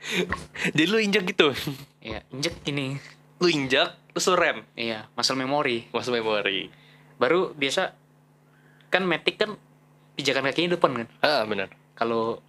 Jadi 0.74 0.84
lu 0.86 0.98
injek 0.98 1.24
gitu. 1.26 1.52
Iya, 2.00 2.24
injek 2.30 2.60
gini. 2.60 2.96
Lu 3.38 3.46
injak 3.46 3.96
terus 4.10 4.26
lu 4.26 4.36
rem. 4.36 4.64
Iya, 4.74 5.06
muscle 5.12 5.36
memory. 5.36 5.88
Masuk 5.90 6.12
memori. 6.12 6.68
Baru 7.16 7.52
biasa 7.52 7.94
kan 8.88 9.04
metik 9.04 9.36
kan 9.36 9.54
pijakan 10.14 10.44
kakinya 10.44 10.74
depan 10.74 11.04
kan. 11.04 11.08
Ah 11.20 11.44
benar. 11.44 11.68
Kalau 11.94 12.40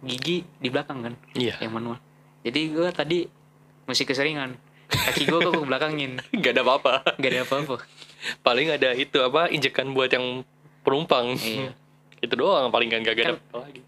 gigi 0.00 0.44
di 0.54 0.68
belakang 0.68 1.00
kan, 1.00 1.14
Iya. 1.32 1.56
yang 1.58 1.72
manual. 1.72 1.96
Jadi 2.44 2.60
gue 2.68 2.88
tadi 2.90 3.18
masih 3.84 4.04
keseringan. 4.04 4.58
Kaki 4.84 5.24
gue 5.24 5.38
kok 5.40 5.52
ke 5.54 5.64
belakangin. 5.64 6.20
Gak 6.42 6.52
ada 6.52 6.62
apa-apa. 6.62 7.16
Gak 7.16 7.30
ada 7.32 7.40
apa-apa. 7.42 7.76
Paling 8.42 8.68
ada 8.68 8.92
itu 8.92 9.16
apa 9.18 9.48
injekan 9.48 9.90
buat 9.90 10.12
yang 10.12 10.44
penumpang. 10.84 11.34
Iya. 11.34 11.72
itu 12.24 12.34
doang 12.34 12.68
paling 12.68 12.88
kan 12.88 13.00
gak 13.00 13.14
ada 13.14 13.24
Kan- 13.24 13.40
apa 13.40 13.58
lagi. 13.62 13.80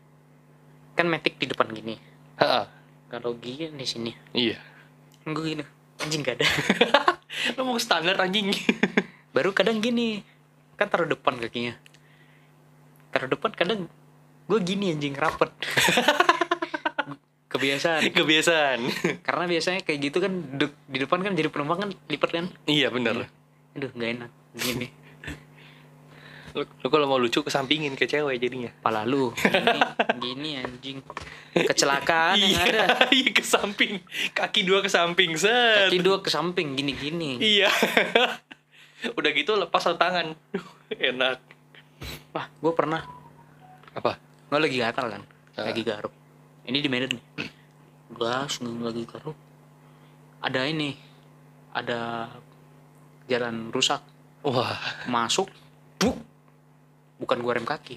Kan 0.96 1.07
metik 1.07 1.37
di 1.37 1.44
depan 1.44 1.68
gini. 1.68 2.01
Ha, 2.37 2.44
Kalau 2.46 2.68
gigi 3.40 3.71
kan 3.71 3.75
di 3.79 3.87
sini. 3.87 4.11
iya. 4.35 4.59
Gue 5.27 5.55
gini. 5.55 5.64
Anjing 6.03 6.23
gak 6.23 6.38
ada. 6.38 6.47
Lu 7.59 7.66
mau 7.66 7.79
standar 7.81 8.14
anjing. 8.21 8.53
Baru 9.35 9.51
kadang 9.51 9.83
gini. 9.83 10.23
Kan 10.79 10.87
taruh 10.92 11.09
depan 11.09 11.40
kakinya. 11.40 11.75
Taruh 13.11 13.27
depan 13.27 13.51
kadang 13.57 13.90
gue 14.47 14.59
gini 14.62 14.95
anjing 14.95 15.16
rapet. 15.19 15.51
Kebiasaan. 17.53 18.12
Kebiasaan. 18.12 18.79
Karena 19.25 19.45
biasanya 19.49 19.81
kayak 19.81 19.99
gitu 20.12 20.19
kan 20.21 20.33
di 20.87 20.99
depan 21.01 21.25
kan 21.25 21.33
jadi 21.33 21.49
penumpang 21.49 21.88
kan 21.88 21.90
lipat 22.07 22.31
kan. 22.31 22.47
iya 22.69 22.92
bener. 22.92 23.27
Aduh 23.75 23.90
gak 23.97 24.11
enak. 24.21 24.31
Gini. 24.55 25.06
Lu, 26.57 26.64
lu 26.64 26.88
kalau 26.88 27.05
mau 27.05 27.21
lucu 27.21 27.45
kesampingin 27.45 27.92
ke 28.01 28.09
cewek 28.09 28.40
jadinya. 28.40 28.73
Pala 28.81 29.05
lu. 29.05 29.29
Gini, 29.37 29.81
gini 30.16 30.51
anjing. 30.57 31.05
Kecelakaan 31.53 32.40
yang 32.40 32.57
ada. 32.57 32.97
iya 33.12 33.29
ke 33.29 33.45
samping. 33.45 34.01
Kaki 34.33 34.64
dua 34.64 34.81
ke 34.81 34.88
samping. 34.88 35.37
Set. 35.37 35.92
Kaki 35.92 36.01
dua 36.01 36.25
ke 36.25 36.33
samping 36.33 36.73
gini-gini. 36.73 37.37
Iya. 37.37 37.69
Udah 39.21 39.31
gitu 39.37 39.53
lepas 39.61 39.85
satu 39.85 40.01
tangan. 40.01 40.33
Enak. 40.97 41.45
Wah, 42.33 42.49
gue 42.49 42.73
pernah. 42.73 43.05
Apa? 43.92 44.16
Gue 44.49 44.57
lagi 44.57 44.81
gatal 44.81 45.12
kan. 45.12 45.23
Ah. 45.61 45.69
Lagi 45.69 45.85
garuk. 45.85 46.12
Ini 46.64 46.81
di 46.81 46.88
Medan 46.88 47.21
nih. 47.21 47.25
Gas, 48.16 48.64
lagi 48.64 49.05
garuk. 49.05 49.37
Ada 50.40 50.64
ini. 50.64 50.97
Ada 51.77 52.33
jalan 53.29 53.69
rusak. 53.69 54.01
Wah. 54.40 55.05
Masuk. 55.05 55.53
Buk. 56.01 56.36
Bukan 57.16 57.40
gue 57.40 57.52
rem 57.52 57.64
kaki. 57.64 57.96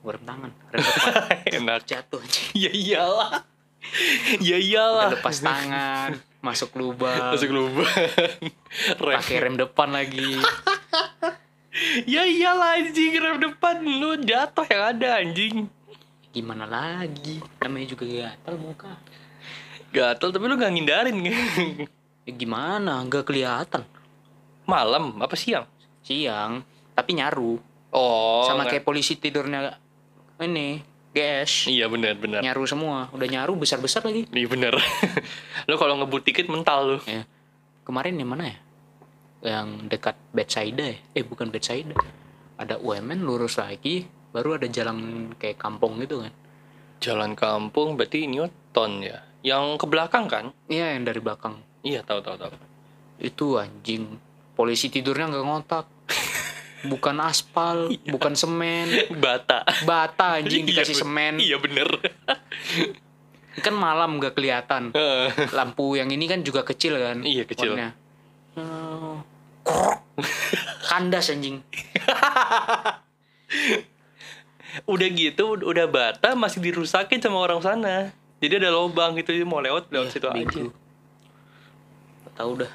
Gue 0.00 0.10
rem 0.12 0.24
tangan. 0.24 0.50
Rem 0.70 0.82
depan. 0.86 1.12
Enak. 1.52 1.80
Jatuh. 1.84 2.22
Ya 2.56 2.70
iyalah. 2.70 3.42
Ya 4.40 4.56
Udah 4.56 4.60
iyalah. 4.60 5.08
lepas 5.12 5.36
tangan. 5.38 6.18
Masuk 6.40 6.74
lubang. 6.74 7.34
Masuk 7.34 7.50
lubang. 7.50 7.86
Rem. 9.04 9.16
Pakai 9.18 9.38
rem 9.38 9.54
depan 9.54 9.90
lagi. 9.90 10.38
Ya 12.08 12.24
iyalah 12.24 12.80
anjing 12.80 13.14
rem 13.14 13.36
depan 13.38 13.84
lu 13.84 14.16
jatuh 14.18 14.64
yang 14.64 14.82
ada 14.90 15.20
anjing. 15.20 15.68
Gimana 16.32 16.64
lagi? 16.64 17.38
Namanya 17.60 17.86
juga 17.88 18.04
gatal 18.06 18.56
muka. 18.56 18.92
Gatel 19.92 20.28
tapi 20.28 20.44
lu 20.44 20.56
gak 20.56 20.72
ngindarin 20.72 21.16
Ya 22.26 22.32
gimana? 22.32 23.04
Gak 23.06 23.28
kelihatan. 23.28 23.84
Malam 24.64 25.20
apa 25.20 25.36
siang? 25.36 25.68
Siang. 26.02 26.64
Tapi 26.92 27.10
nyaru. 27.12 27.60
Oh. 27.96 28.44
sama 28.44 28.62
nggak- 28.62 28.70
kayak 28.72 28.84
polisi 28.84 29.16
tidurnya 29.16 29.72
ini 30.38 30.84
GS 31.10 31.66
Iya 31.66 31.88
benar 31.88 32.12
benar. 32.14 32.44
nyaru 32.44 32.64
semua 32.64 33.08
udah 33.08 33.24
nyaru 33.24 33.56
besar 33.56 33.80
besar 33.80 34.04
lagi 34.04 34.28
Iya 34.28 34.46
benar. 34.46 34.76
lu 35.64 35.74
kalau 35.80 35.96
ngebut 35.96 36.22
tiket 36.22 36.46
mental 36.46 36.80
lu. 36.86 36.98
ya 37.02 37.24
kemarin 37.82 38.14
yang 38.14 38.28
mana 38.28 38.44
ya 38.46 38.56
yang 39.46 39.68
dekat 39.86 40.12
bedside 40.30 40.74
ya 40.74 40.92
eh 41.10 41.22
bukan 41.22 41.48
bedside 41.48 41.88
ada 42.56 42.76
UMN 42.76 43.22
lurus 43.22 43.56
lagi 43.56 44.04
baru 44.28 44.56
ada 44.56 44.66
jalan 44.66 44.98
kayak 45.34 45.56
kampung 45.56 45.96
gitu 45.98 46.20
kan 46.20 46.32
Jalan 46.96 47.32
kampung 47.32 47.92
berarti 47.92 48.24
Newton 48.24 49.00
ya. 49.00 49.20
Yang 49.42 49.76
ke 49.76 49.86
belakang 49.86 50.24
kan? 50.26 50.44
iya 50.66 50.92
yang 50.92 51.04
dari 51.04 51.20
belakang 51.20 51.60
Iya 51.80 52.00
tahu 52.02 52.20
tahu 52.20 52.36
tahu. 52.38 52.52
itu 53.18 53.46
anjing 53.54 54.16
polisi 54.52 54.88
tidurnya 54.88 55.28
nggak 55.30 55.44
ngotak 55.46 55.86
bukan 56.86 57.16
aspal 57.18 57.76
bukan 58.04 58.32
semen 58.32 58.88
Bata. 59.16 59.66
bata 59.82 60.38
anjing 60.38 60.62
Iya, 60.62 60.70
dikasih 60.72 60.94
ben- 60.94 61.02
semen 61.02 61.34
Iya 61.36 61.56
bener. 61.58 61.88
kan 63.56 63.72
malam 63.72 64.16
nggak 64.16 64.32
kelihatan 64.32 64.92
lampu 65.50 65.94
yang 65.94 66.08
ini 66.08 66.24
kan 66.24 66.40
juga 66.40 66.62
kecil 66.62 66.96
kan 66.96 67.20
Iya, 67.20 67.44
kecil. 67.44 67.72
warnanya. 67.72 67.92
Kandas 70.86 71.28
anjing 71.28 71.60
udah 74.84 75.08
gitu 75.08 75.56
udah 75.56 75.86
bata 75.86 76.34
masih 76.34 76.60
dirusakin 76.60 77.16
sama 77.16 77.40
orang 77.40 77.60
sana. 77.60 78.12
Jadi 78.36 78.60
ada 78.60 78.68
lubang 78.70 79.16
gitu 79.16 79.32
mau 79.42 79.58
lewat 79.58 79.88
lewat 79.88 80.06
Iya, 80.06 80.12
situ 80.12 80.26
aja. 80.28 80.60
tahu 82.32 82.60
dah 82.60 82.72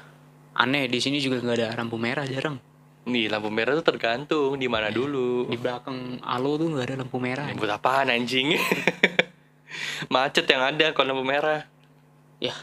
aneh 0.52 0.84
di 0.84 0.98
sini 0.98 1.16
juga 1.16 1.38
nggak 1.38 1.56
ada 1.56 1.68
lampu 1.76 1.94
merah 1.94 2.26
jarang 2.26 2.58
Nih 3.02 3.26
lampu 3.26 3.48
merah 3.48 3.74
tuh 3.74 3.82
tergantung 3.84 4.54
di 4.54 4.66
mana 4.66 4.86
dulu. 4.88 5.44
di 5.44 5.56
belakang 5.56 6.22
alo 6.22 6.54
tuh 6.54 6.68
nggak 6.68 6.84
ada 6.84 6.96
lampu 6.96 7.18
merah 7.18 7.46
Ya, 7.46 7.54
buat 7.54 7.72
apaan 7.72 8.08
anjing? 8.08 8.54
Macet 10.08 10.46
yang 10.46 10.62
ada 10.64 10.92
kalau 10.92 11.12
lampu 11.12 11.24
merah. 11.24 11.66
ya 12.38 12.54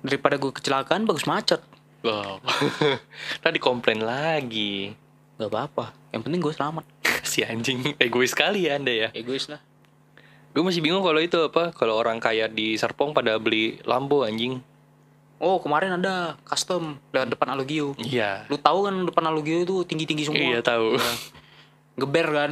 daripada 0.00 0.34
gue 0.34 0.48
kecelakaan 0.50 1.04
bagus 1.04 1.24
macet 1.24 1.60
Wow. 2.00 2.40
Tadi 3.44 3.58
komplain 3.58 4.00
lagi. 4.00 4.96
nggak 5.36 5.48
apa-apa 5.48 5.92
yang 6.10 6.20
penting 6.20 6.40
gue 6.40 6.48
selamat 6.50 6.84
Si 7.22 7.40
anjing 7.40 7.96
egois 7.96 8.30
sekali 8.30 8.64
ya 8.64 8.76
anda 8.76 8.88
ya. 8.90 9.08
egois 9.12 9.44
lah 9.46 9.60
Gue 10.50 10.60
masih 10.60 10.80
bingung 10.80 11.00
kalau 11.00 11.16
itu 11.16 11.36
apa 11.38 11.70
kalau 11.70 11.94
orang 11.94 12.16
kaya 12.16 12.48
di 12.48 12.74
Serpong 12.74 13.12
pada 13.12 13.36
beli 13.36 13.78
lampu 13.82 14.20
anjing. 14.20 14.58
Oh 15.40 15.56
kemarin 15.58 15.96
ada 15.96 16.36
custom 16.42 17.00
lewat 17.10 17.28
depan 17.30 17.48
alugio 17.50 17.96
Iya. 17.96 18.44
lu 18.46 18.56
tahu 18.56 18.84
kan 18.84 18.94
depan 19.02 19.24
alugio 19.26 19.56
itu 19.58 19.76
tinggi 19.82 20.04
tinggi 20.04 20.24
semua 20.24 20.38
Iya 20.38 20.60
tahu. 20.60 20.94
Ya. 20.94 21.12
geber 21.96 22.26
kan 22.28 22.50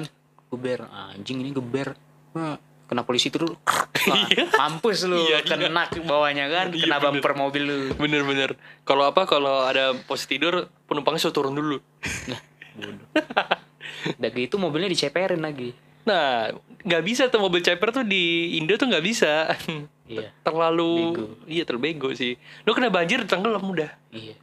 geber 0.49 0.81
anjing 0.89 1.39
ini 1.39 1.53
geber 1.53 1.93
kena 2.85 3.03
polisi 3.03 3.29
itu 3.29 3.37
dulu 3.39 3.53
Wah, 4.09 4.25
mampus 4.59 5.05
lu 5.05 5.21
Iya, 5.21 5.45
iya. 5.45 5.57
kena 5.61 5.85
ke 5.87 6.01
bawahnya 6.01 6.49
kan 6.49 6.67
Iya, 6.71 6.89
kena 6.89 6.97
bener. 6.99 7.13
bumper 7.15 7.33
mobil 7.35 7.63
lu 7.63 7.79
Bener-bener. 7.95 8.57
Kalau 8.83 9.05
apa 9.05 9.25
kalau 9.25 9.63
ada 9.63 9.93
posisi 10.01 10.35
tidur 10.35 10.55
penumpangnya 10.89 11.21
suruh 11.21 11.35
turun 11.35 11.53
dulu. 11.53 11.77
udah 14.15 14.31
gitu 14.31 14.57
mobilnya 14.57 14.87
diceperin 14.87 15.41
lagi 15.41 15.75
Nah, 16.07 16.55
nggak 16.85 17.03
bisa 17.05 17.27
tuh 17.33 17.43
mobil 17.43 17.65
ceper 17.65 17.91
tuh 17.91 18.05
di 18.07 18.55
Indo 18.61 18.77
tuh 18.79 18.87
nggak 18.87 19.05
bisa. 19.05 19.51
iya 20.13 20.33
Terlalu 20.45 20.93
Bego. 21.15 21.25
iya 21.49 21.65
terbego 21.65 22.09
sih. 22.15 22.37
Lu 22.65 22.73
kena 22.77 22.93
banjir 22.93 23.25
tenggelam 23.25 23.65
udah. 23.65 23.91
iya 24.13 24.37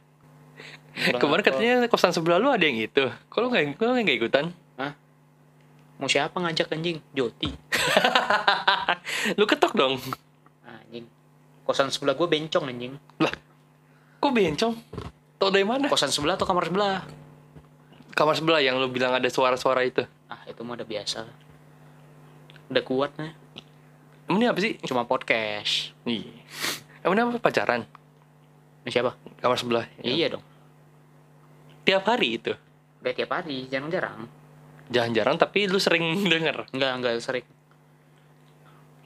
Kemarin 1.20 1.44
katanya 1.44 1.74
kosan 1.92 2.12
sebelah 2.16 2.40
lu 2.40 2.48
ada 2.48 2.64
yang 2.64 2.80
itu. 2.80 3.04
Kalau 3.28 3.52
nggak 3.52 3.76
kalau 3.76 3.96
nggak 3.96 4.16
ikutan? 4.16 4.52
Hah? 4.80 4.92
mau 5.96 6.12
siapa 6.12 6.36
ngajak 6.36 6.76
anjing 6.76 7.00
Joti 7.16 7.48
Lu 9.40 9.48
ketok 9.48 9.72
dong. 9.72 9.96
Anjing. 10.64 11.08
Kosan 11.64 11.88
sebelah 11.88 12.14
gue 12.14 12.28
bencong 12.28 12.68
anjing. 12.68 12.94
Lah, 13.18 13.32
kok 14.20 14.30
bencong? 14.30 14.74
Tau 15.40 15.48
dari 15.48 15.64
mana? 15.64 15.88
Kosan 15.88 16.12
sebelah 16.12 16.36
atau 16.36 16.44
kamar 16.44 16.68
sebelah? 16.68 17.02
Kamar 18.12 18.34
sebelah 18.36 18.60
yang 18.60 18.76
lu 18.80 18.88
bilang 18.88 19.12
ada 19.16 19.28
suara-suara 19.28 19.84
itu. 19.84 20.04
Ah, 20.28 20.40
itu 20.48 20.60
mah 20.64 20.76
udah 20.76 20.88
biasa. 20.88 21.45
Udah 22.66 22.82
kuat 22.82 23.12
nih. 23.16 23.32
Emang 24.26 24.38
ini 24.42 24.46
apa 24.50 24.58
sih? 24.58 24.74
Cuma 24.82 25.06
podcast. 25.06 25.94
Iya. 26.02 26.34
Emang 27.02 27.14
ini 27.14 27.22
apa 27.22 27.38
pacaran? 27.38 27.86
Ini 28.82 28.90
siapa? 28.90 29.14
Kamar 29.38 29.58
sebelah. 29.58 29.86
Iya 30.02 30.34
dong. 30.34 30.44
Tiap 31.86 32.02
hari 32.02 32.38
itu. 32.38 32.52
Udah 32.98 33.14
tiap 33.14 33.30
hari, 33.30 33.70
jarang-jarang. 33.70 34.26
Jarang-jarang 34.90 35.38
tapi 35.38 35.70
lu 35.70 35.78
sering 35.78 36.02
denger. 36.32 36.66
Enggak, 36.74 36.92
enggak 36.98 37.14
sering. 37.22 37.46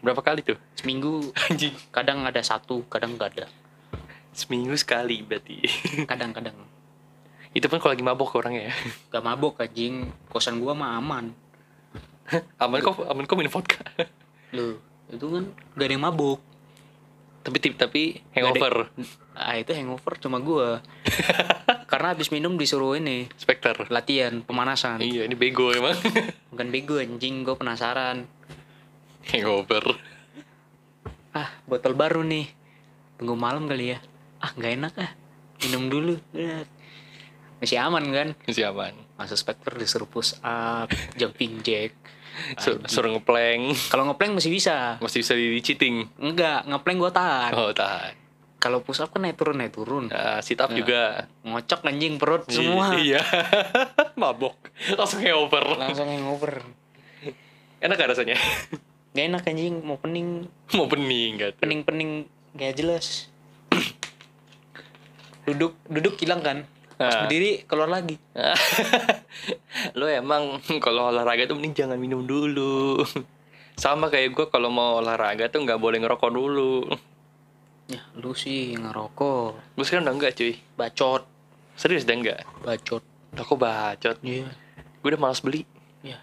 Berapa 0.01 0.25
kali 0.25 0.41
tuh? 0.41 0.57
Seminggu 0.73 1.29
Anjing. 1.53 1.77
kadang 1.93 2.25
ada 2.25 2.41
satu, 2.41 2.89
kadang 2.89 3.21
enggak 3.21 3.37
ada. 3.37 3.47
Seminggu 4.33 4.73
sekali 4.73 5.21
berarti. 5.21 5.61
Kadang-kadang. 6.11 6.55
itu 7.51 7.67
pun 7.67 7.83
kalau 7.83 7.99
lagi 7.99 8.07
mabok 8.07 8.39
orangnya 8.39 8.71
ya. 8.71 8.75
Gak 9.11 9.27
mabok 9.27 9.59
anjing. 9.59 10.07
Kosan 10.31 10.63
gua 10.63 10.71
mah 10.71 10.95
aman. 10.97 11.35
aman 12.63 12.79
kok, 12.81 12.97
aman 13.07 13.25
kok 13.27 13.37
minum 13.37 13.53
vodka. 13.53 13.83
Loh, 14.57 14.79
itu 15.09 15.27
kan 15.27 15.45
gak 15.75 15.87
ada 15.87 15.95
yang 15.95 16.05
mabuk. 16.05 16.41
tapi 17.41 17.57
tip 17.57 17.81
tapi 17.81 18.21
hangover. 18.37 18.93
Ah, 19.33 19.57
itu 19.57 19.73
hangover 19.73 20.21
cuma 20.21 20.45
gua. 20.45 20.85
Karena 21.91 22.13
habis 22.13 22.29
minum 22.29 22.55
disuruh 22.55 23.01
ini 23.01 23.33
Spectre. 23.35 23.89
latihan 23.89 24.45
pemanasan. 24.45 25.01
Iya, 25.01 25.25
ini 25.25 25.33
bego 25.35 25.73
emang. 25.73 25.97
Bukan 26.53 26.69
bego 26.69 27.01
anjing, 27.01 27.41
gue 27.43 27.57
penasaran. 27.57 28.29
hangover. 29.33 29.97
Ah, 31.33 31.49
botol 31.65 31.97
baru 31.97 32.21
nih. 32.21 32.45
Tunggu 33.17 33.41
malam 33.41 33.65
kali 33.65 33.97
ya. 33.97 33.99
Ah, 34.37 34.53
nggak 34.53 34.73
enak 34.77 34.95
ah. 35.01 35.11
Minum 35.65 35.89
dulu. 35.89 36.15
Masih 37.57 37.81
aman 37.81 38.05
kan? 38.13 38.29
Siapan. 38.49 38.93
Masuk 39.17 39.37
Spectre 39.41 39.81
disuruh 39.81 40.09
push 40.09 40.37
up, 40.45 40.93
jumping 41.17 41.65
jack. 41.65 41.97
Sur 42.59 42.81
suruh 42.87 43.11
ngeplank. 43.17 43.77
Kalau 43.91 44.05
ngeplank 44.11 44.41
masih 44.41 44.51
bisa. 44.53 44.97
Masih 44.99 45.23
bisa 45.23 45.33
di 45.37 45.61
cheating. 45.61 46.09
Enggak, 46.19 46.67
ngeplank 46.67 46.99
gue 46.99 47.13
tahan. 47.13 47.53
Oh, 47.55 47.71
tahan. 47.75 48.15
Kalau 48.61 48.85
push 48.85 49.01
up 49.01 49.09
kan 49.09 49.25
naik 49.25 49.41
turun 49.41 49.57
naik 49.57 49.73
turun. 49.73 50.13
Nah, 50.13 50.45
sit 50.45 50.61
up 50.61 50.69
juga. 50.69 51.33
Ngocok 51.49 51.81
anjing 51.89 52.21
perut 52.21 52.45
semua. 52.53 52.93
Iya. 52.93 53.25
Mabok. 54.21 54.57
Langsung 55.01 55.25
hangover. 55.25 55.65
Langsung 55.81 56.05
hangover. 56.05 56.61
Enak 57.81 57.97
gak 57.97 58.13
rasanya? 58.13 58.37
Gak 59.17 59.27
enak 59.27 59.43
anjing, 59.43 59.83
mau 59.83 59.99
pening, 59.99 60.47
Mau 60.71 60.87
bening 60.87 61.43
gak 61.43 61.59
tuh? 61.59 61.67
pening-pening 61.67 62.31
gak 62.55 62.79
jelas. 62.79 63.27
duduk, 65.51 65.75
duduk 65.91 66.15
hilang 66.23 66.47
kan. 66.47 66.63
Pas 67.01 67.09
Ah. 67.09 67.25
berdiri 67.25 67.65
keluar 67.65 67.89
lagi. 67.89 68.21
lo 69.99 70.05
emang 70.05 70.61
kalau 70.79 71.09
olahraga 71.09 71.49
tuh 71.49 71.57
mending 71.57 71.73
jangan 71.75 71.97
minum 71.97 72.21
dulu. 72.23 73.01
Sama 73.75 74.13
kayak 74.13 74.37
gue 74.37 74.47
kalau 74.47 74.69
mau 74.69 75.01
olahraga 75.01 75.49
tuh 75.49 75.65
nggak 75.65 75.81
boleh 75.81 75.97
ngerokok 75.97 76.29
dulu. 76.29 76.85
Ya, 77.89 78.05
lu 78.15 78.37
sih 78.37 78.77
ngerokok. 78.77 79.75
Gue 79.75 79.85
sekarang 79.85 80.05
udah 80.05 80.15
enggak 80.15 80.33
cuy. 80.37 80.55
Bacot, 80.77 81.25
Serius 81.75 82.05
udah 82.05 82.17
enggak? 82.17 82.41
bacot. 82.61 83.03
Aku 83.33 83.57
bacot. 83.57 84.21
Iya. 84.21 84.53
Gue 85.01 85.09
udah 85.09 85.21
malas 85.21 85.41
beli. 85.41 85.65
Ya. 86.05 86.21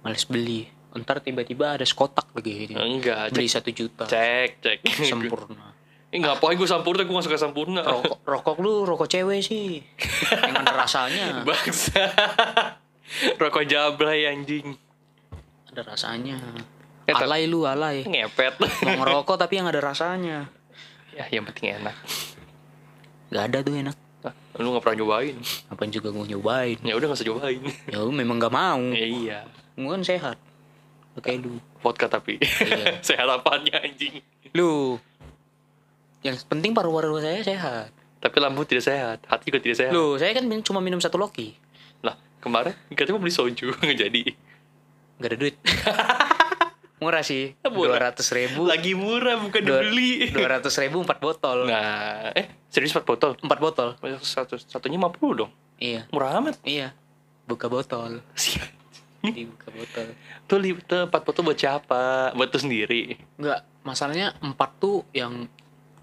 Males 0.00 0.24
beli. 0.24 0.66
Ntar 0.92 1.20
tiba-tiba 1.20 1.76
ada 1.76 1.84
sekotak 1.84 2.32
lagi 2.32 2.66
ini. 2.66 2.74
Enggak, 2.74 3.32
Beli 3.32 3.44
satu 3.46 3.68
juta. 3.68 4.04
Cek, 4.04 4.60
cek. 4.60 4.78
Sempurna. 5.04 5.71
Eh, 6.12 6.20
ngapain 6.20 6.60
gue 6.60 6.68
sampurna? 6.68 7.08
Gue 7.08 7.16
gak 7.16 7.24
suka 7.24 7.40
sampurna. 7.40 7.80
Rokok, 7.80 8.20
rokok 8.28 8.56
lu 8.60 8.84
rokok 8.84 9.08
cewek 9.08 9.40
sih. 9.40 9.80
Yang 10.28 10.56
ada 10.60 10.74
rasanya. 10.76 11.26
Bangsa. 11.48 12.04
Rokok 13.40 13.64
jablay 13.64 14.28
anjing. 14.28 14.76
Ada 15.72 15.88
rasanya. 15.88 16.36
Eh, 17.08 17.16
Alay 17.16 17.48
lu, 17.48 17.64
alay. 17.64 18.04
Ngepet. 18.04 18.60
Mau 18.60 19.00
ngerokok 19.00 19.40
tapi 19.40 19.56
yang 19.56 19.72
ada 19.72 19.80
rasanya. 19.80 20.52
ya, 21.16 21.24
yang 21.32 21.48
penting 21.48 21.80
enak. 21.80 21.96
Gak 23.32 23.44
ada 23.48 23.58
tuh 23.64 23.72
enak. 23.72 23.96
Hah, 24.22 24.34
lu 24.60 24.76
gak 24.76 24.84
pernah 24.84 24.96
nyobain. 25.00 25.36
Apaan 25.72 25.88
juga 25.88 26.12
gue 26.12 26.28
nyobain. 26.28 26.76
Ya 26.84 26.92
udah 26.92 27.08
gak 27.08 27.18
usah 27.18 27.28
nyobain. 27.32 27.60
Ya 27.88 28.04
lu 28.04 28.12
memang 28.12 28.36
gak 28.36 28.52
mau. 28.52 28.84
Ya, 28.92 29.06
iya. 29.08 29.38
Gue 29.80 29.88
kan 29.88 30.04
sehat. 30.04 30.36
Oke 31.16 31.40
lu. 31.40 31.56
Vodka 31.80 32.04
tapi. 32.08 32.36
Iya. 32.40 33.00
Sehat 33.08 33.28
apanya 33.28 33.80
anjing. 33.80 34.20
Lu. 34.52 34.96
Yang 36.22 36.46
penting 36.46 36.70
paru-paru 36.72 37.18
saya 37.18 37.42
sehat. 37.42 37.90
Tapi 38.22 38.36
lambung 38.38 38.62
tidak 38.62 38.86
sehat, 38.86 39.18
hati 39.26 39.50
juga 39.50 39.58
tidak 39.58 39.76
sehat. 39.82 39.92
Lu, 39.92 40.14
saya 40.14 40.30
kan 40.30 40.46
min- 40.46 40.62
cuma 40.62 40.78
minum 40.78 41.02
satu 41.02 41.18
loki. 41.18 41.58
Lah, 42.00 42.14
kemarin 42.38 42.70
katanya 42.94 43.18
mau 43.18 43.22
beli 43.26 43.34
soju, 43.34 43.74
nggak 43.82 43.98
jadi. 43.98 44.22
Gak 45.18 45.28
ada 45.28 45.36
duit. 45.36 45.54
Murah 47.02 47.26
sih. 47.26 47.58
Dua 47.58 47.98
ratus 47.98 48.30
ribu. 48.30 48.62
Lagi 48.62 48.94
murah 48.94 49.34
bukan 49.42 49.58
Dua- 49.58 49.82
dibeli. 49.82 50.30
Dua 50.30 50.46
ratus 50.58 50.78
ribu 50.78 51.02
empat 51.02 51.18
botol. 51.18 51.66
Nah, 51.66 52.30
eh 52.30 52.46
serius 52.70 52.94
4 52.94 53.02
botol? 53.02 53.34
Empat 53.42 53.58
botol. 53.58 53.98
Satu, 54.22 54.54
satunya 54.54 55.02
50 55.02 55.18
dong. 55.34 55.50
Iya. 55.82 56.06
Murah 56.14 56.38
amat. 56.38 56.62
Iya. 56.62 56.94
Buka 57.42 57.66
botol. 57.66 58.22
Sial. 58.38 58.70
Dibuka 59.18 59.74
botol. 59.74 60.14
Tuh, 60.46 60.58
tuh 60.86 61.02
4 61.10 61.26
botol 61.26 61.42
buat 61.42 61.58
siapa? 61.58 62.30
Buat 62.38 62.54
tuh 62.54 62.62
sendiri. 62.62 63.18
Enggak, 63.34 63.66
masalahnya 63.82 64.38
empat 64.38 64.70
tuh 64.78 65.02
yang 65.10 65.50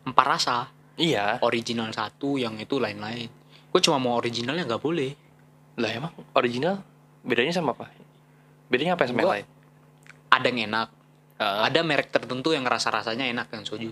empat 0.09 0.25
rasa. 0.25 0.57
Iya. 0.99 1.39
Original 1.41 1.89
satu, 1.91 2.35
yang 2.35 2.59
itu 2.59 2.75
lain-lain. 2.77 3.29
Gue 3.69 3.81
cuma 3.81 3.97
mau 3.97 4.17
originalnya 4.17 4.65
nggak 4.65 4.81
boleh. 4.81 5.11
Lah 5.79 5.89
emang 5.89 6.11
original 6.35 6.81
bedanya 7.21 7.53
sama 7.53 7.71
apa? 7.71 7.87
Bedanya 8.67 8.97
apa 8.97 9.07
sama 9.07 9.21
yang 9.21 9.33
lain? 9.39 9.47
Ada 10.29 10.47
yang 10.49 10.59
enak. 10.67 10.87
Ah, 11.39 11.63
Ada 11.65 11.79
merek 11.81 12.11
tertentu 12.11 12.51
yang 12.51 12.67
rasa-rasanya 12.67 13.29
enak 13.29 13.47
yang 13.49 13.63
soju. 13.63 13.91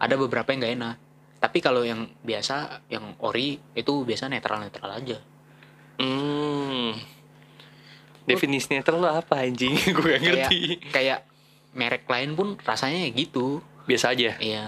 Ada 0.00 0.16
beberapa 0.16 0.48
yang 0.48 0.64
nggak 0.64 0.74
enak. 0.80 0.96
Tapi 1.40 1.58
kalau 1.60 1.84
yang 1.84 2.08
biasa, 2.20 2.84
yang 2.88 3.16
ori 3.20 3.56
itu 3.72 3.92
biasa 4.04 4.28
netral-netral 4.28 4.90
aja. 4.92 5.18
Hmm. 6.00 6.96
Definisi 8.24 8.72
netral 8.72 9.00
apa 9.04 9.44
anjing? 9.44 9.76
Gue 9.96 10.16
gak 10.16 10.20
Kayak 10.20 10.22
ngerti. 10.48 10.60
kayak 10.88 11.20
merek 11.72 12.04
lain 12.06 12.30
pun 12.32 12.48
rasanya 12.60 13.04
ya 13.04 13.10
gitu. 13.12 13.60
Biasa 13.84 14.12
aja. 14.14 14.36
Iya. 14.38 14.64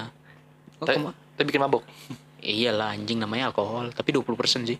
Oh, 0.82 0.86
Tapi, 0.86 0.98
tapi 1.38 1.44
bikin 1.46 1.62
mabok. 1.62 1.86
iyalah 2.42 2.98
anjing 2.98 3.22
namanya 3.22 3.54
alkohol, 3.54 3.94
tapi 3.94 4.10
20% 4.10 4.66
sih. 4.66 4.78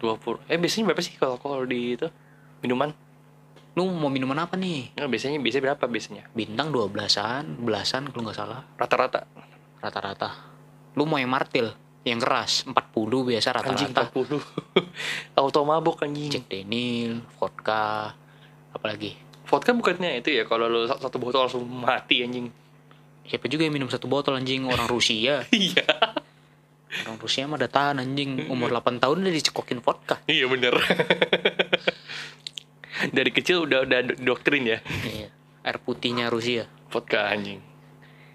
20. 0.00 0.48
Eh 0.48 0.56
biasanya 0.56 0.84
berapa 0.92 1.02
sih 1.04 1.14
kalau 1.20 1.36
alkohol 1.36 1.68
di 1.68 2.00
itu? 2.00 2.08
Minuman? 2.64 2.96
Lu 3.76 3.92
mau 3.92 4.08
minuman 4.08 4.48
apa 4.48 4.56
nih? 4.56 4.96
Nah, 4.96 5.08
biasanya 5.10 5.36
biasanya 5.36 5.72
berapa 5.72 5.84
biasanya? 5.84 6.24
Bintang 6.32 6.72
12-an, 6.72 7.60
belasan 7.60 8.08
kalau 8.08 8.22
nggak 8.24 8.38
salah. 8.38 8.60
Rata-rata. 8.80 9.28
Rata-rata. 9.84 10.28
Lu 10.96 11.04
mau 11.04 11.20
yang 11.20 11.28
martil, 11.28 11.74
yang 12.06 12.22
keras, 12.22 12.64
40 12.64 12.72
biasa 13.28 13.52
Anjing 13.52 13.92
rata-rata. 13.92 14.16
40. 14.16 15.36
Auto 15.40 15.60
mabok 15.68 16.08
anjing. 16.08 16.32
Jack 16.32 16.48
Daniel, 16.48 17.20
vodka, 17.36 18.16
apalagi. 18.72 19.18
Vodka 19.44 19.76
bukannya 19.76 20.24
itu 20.24 20.32
ya 20.32 20.48
kalau 20.48 20.72
lu 20.72 20.88
satu 20.88 21.20
botol 21.20 21.44
langsung 21.44 21.68
mati 21.68 22.24
anjing. 22.24 22.63
Siapa 23.24 23.48
juga 23.48 23.64
yang 23.64 23.72
minum 23.72 23.88
satu 23.88 24.04
botol 24.04 24.36
anjing 24.36 24.64
orang 24.64 24.86
Rusia. 24.86 25.44
Iya. 25.52 25.84
Orang 27.02 27.18
Rusia 27.18 27.42
mah 27.44 27.58
udah 27.58 27.66
tahan 27.66 27.98
anjing 27.98 28.46
umur 28.46 28.70
8 28.70 29.02
tahun 29.02 29.18
udah 29.20 29.34
dicekokin 29.34 29.82
vodka. 29.82 30.22
Iya 30.26 30.46
bener. 30.46 30.78
Dari 33.10 33.30
kecil 33.30 33.66
udah 33.66 33.82
udah 33.82 34.00
do- 34.04 34.18
doktrin 34.22 34.62
ya. 34.62 34.78
Iya. 35.02 35.28
Air 35.64 35.78
putihnya 35.80 36.30
Rusia. 36.30 36.70
Vodka 36.88 37.26
anjing. 37.26 37.58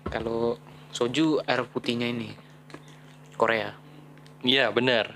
Kalau 0.04 0.60
soju 0.92 1.40
air 1.42 1.64
putihnya 1.64 2.10
ini 2.10 2.36
Korea. 3.36 3.72
Iya 4.42 4.68
bener. 4.70 5.16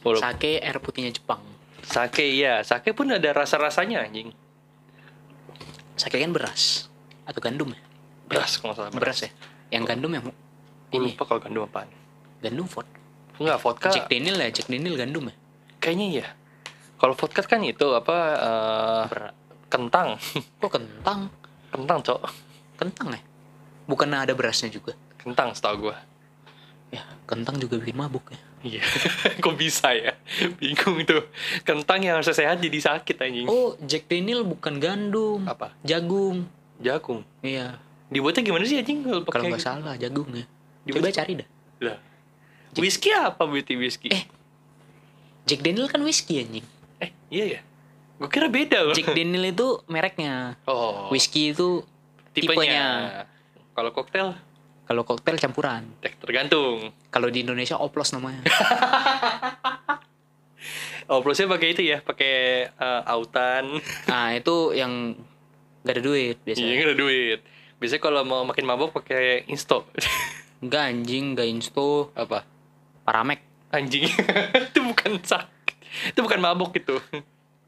Walaupun 0.00 0.22
Sake 0.22 0.62
air 0.62 0.78
putihnya 0.78 1.10
Jepang. 1.10 1.42
sake 1.82 2.26
iya, 2.26 2.62
sake 2.62 2.90
pun 2.92 3.06
ada 3.10 3.30
rasa-rasanya 3.30 4.02
anjing. 4.02 4.34
Sake 5.94 6.18
kan 6.18 6.30
beras 6.30 6.86
atau 7.22 7.38
gandum 7.38 7.70
ya? 7.70 7.82
Beras 8.26 8.58
kalau 8.58 8.74
nggak 8.74 8.78
salah. 8.82 8.90
Beras 8.92 9.18
ya. 9.22 9.30
Yang 9.70 9.82
gandum 9.86 10.10
yang 10.12 10.24
Gue 10.26 10.34
ini 10.92 11.12
lupa 11.12 11.24
kalau 11.26 11.40
gandum 11.42 11.62
apaan. 11.64 11.88
gandum 12.38 12.66
vodka. 12.66 12.98
Enggak, 13.36 13.58
vodka 13.60 13.88
Jack 13.90 14.06
Daniel 14.08 14.36
ya, 14.38 14.48
Jack 14.50 14.68
Daniel 14.68 14.94
gandum 14.96 15.24
ya. 15.28 15.34
kayaknya 15.76 16.06
iya. 16.08 16.26
Kalau 16.96 17.12
vodka 17.12 17.44
kan 17.44 17.60
itu 17.60 17.86
apa 17.92 18.16
Ber- 19.10 19.34
kentang. 19.68 20.16
Kok 20.62 20.70
kentang? 20.70 21.28
kentang, 21.68 21.98
Cok. 22.00 22.20
Kentang 22.76 23.08
ya? 23.12 23.20
Bukan 23.84 24.08
ada 24.10 24.32
berasnya 24.32 24.72
juga. 24.72 24.96
Kentang 25.20 25.52
setahu 25.52 25.90
gua. 25.90 25.96
Ya, 26.88 27.02
kentang 27.26 27.58
juga 27.58 27.76
bikin 27.76 27.98
mabuk 27.98 28.30
ya. 28.30 28.38
Iya. 28.64 28.82
Kok 29.44 29.54
bisa 29.54 29.90
ya? 29.92 30.14
Bingung 30.56 31.02
tuh. 31.04 31.26
Kentang 31.62 32.00
yang 32.00 32.16
harusnya 32.16 32.32
sehat 32.32 32.62
jadi 32.62 32.78
sakit 32.80 33.16
anjing. 33.18 33.46
Oh, 33.46 33.74
Jack 33.84 34.06
Daniel 34.06 34.46
bukan 34.46 34.78
gandum. 34.78 35.44
Apa? 35.44 35.74
Jagung. 35.82 36.46
Jagung. 36.78 37.26
Iya. 37.42 37.76
Dibuatnya 38.06 38.42
gimana 38.42 38.62
sih 38.62 38.76
anjing 38.76 39.02
kalau 39.02 39.20
Kalau 39.20 39.34
pakai 39.36 39.48
nggak 39.50 39.62
salah 39.62 39.94
jagung 39.96 40.30
ya. 40.30 40.46
Dibuat- 40.82 41.02
Coba 41.04 41.16
cari 41.16 41.32
dah. 41.36 41.48
Lah. 41.82 41.98
Whisky 42.76 43.08
apa 43.10 43.42
beauty 43.42 43.74
whisky? 43.74 44.08
Eh. 44.08 44.24
Jack 45.44 45.60
Daniel 45.60 45.86
kan 45.86 46.00
whisky 46.00 46.38
anjing. 46.38 46.66
Eh, 46.98 47.10
iya 47.28 47.44
ya. 47.48 47.60
Gue 48.16 48.28
kira 48.28 48.46
beda 48.46 48.82
loh. 48.82 48.92
Jack 48.92 49.10
Daniel 49.10 49.44
itu 49.46 49.80
mereknya. 49.86 50.56
Oh. 50.64 51.08
Whisky 51.08 51.50
itu 51.50 51.82
tipenya. 52.30 52.52
tipenya. 52.52 52.86
Kalau 53.72 53.90
koktail 53.90 54.28
kalau 54.86 55.02
koktail 55.02 55.34
campuran. 55.36 55.82
eh, 55.98 56.14
tergantung. 56.14 56.94
Kalau 57.08 57.26
di 57.26 57.42
Indonesia 57.42 57.74
oplos 57.74 58.12
namanya. 58.12 58.46
Oh, 61.06 61.22
plusnya 61.22 61.46
pakai 61.46 61.70
itu 61.70 61.86
ya, 61.86 62.02
pakai 62.02 62.34
eh, 62.66 63.02
autan. 63.06 63.78
nah, 64.10 64.34
itu 64.34 64.74
yang 64.74 65.14
gak 65.86 65.94
ada 65.94 66.02
duit 66.02 66.34
Iya, 66.36 66.44
biasanya. 66.44 66.72
nggak 66.74 66.88
ada 66.88 66.98
duit. 66.98 67.40
Biasanya 67.76 68.02
kalau 68.02 68.22
mau 68.24 68.42
makin 68.48 68.64
mabok 68.64 68.96
pakai 69.02 69.44
insto. 69.52 69.84
Enggak 70.64 70.82
anjing, 70.90 71.36
enggak 71.36 71.48
insto, 71.48 72.08
Apa? 72.16 72.48
paramek. 73.06 73.40
Anjing. 73.70 74.08
itu 74.72 74.80
bukan 74.82 75.20
sakit. 75.22 75.76
Itu 76.10 76.24
bukan 76.24 76.40
mabok 76.42 76.74
itu. 76.74 76.96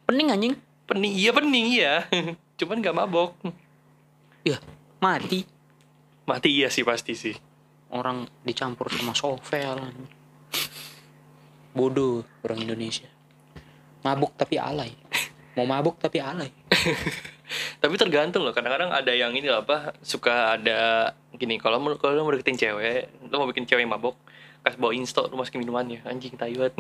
Pening 0.09 0.33
anjing. 0.33 0.55
Pening, 0.89 1.13
iya 1.13 1.31
pening 1.31 1.67
iya. 1.69 1.95
Cuman 2.59 2.81
nggak 2.81 2.97
mabok. 2.97 3.37
Ya, 4.43 4.59
mati. 4.99 5.45
Mati 6.25 6.49
iya 6.51 6.73
sih 6.73 6.83
pasti 6.83 7.13
sih. 7.13 7.37
Orang 7.93 8.27
dicampur 8.43 8.89
sama 8.89 9.13
sovel. 9.13 9.79
Bodoh 11.77 12.25
orang 12.43 12.65
Indonesia. 12.65 13.09
Mabuk 14.03 14.33
tapi 14.35 14.57
alay. 14.57 14.97
Mau 15.55 15.69
mabuk 15.69 16.01
tapi 16.01 16.19
alay. 16.19 16.51
Tapi 17.79 17.95
tergantung 17.95 18.43
loh. 18.43 18.51
Kadang-kadang 18.51 18.91
ada 18.91 19.11
yang 19.11 19.31
ini 19.31 19.47
loh, 19.47 19.63
apa 19.63 19.95
suka 20.01 20.55
ada 20.55 21.13
gini. 21.33 21.57
Kalau 21.57 21.79
mau 21.79 21.95
kalau 21.95 22.13
lo 22.13 22.23
mau 22.23 22.33
deketin 22.33 22.59
cewek, 22.59 23.07
lo 23.25 23.39
mau 23.39 23.47
bikin 23.47 23.65
cewek 23.65 23.85
mabok, 23.85 24.19
kasih 24.61 24.77
bawa 24.77 24.93
insto, 24.93 25.23
lo 25.23 25.35
masukin 25.35 25.63
minumannya. 25.63 26.03
Anjing 26.03 26.35
tayuat. 26.35 26.75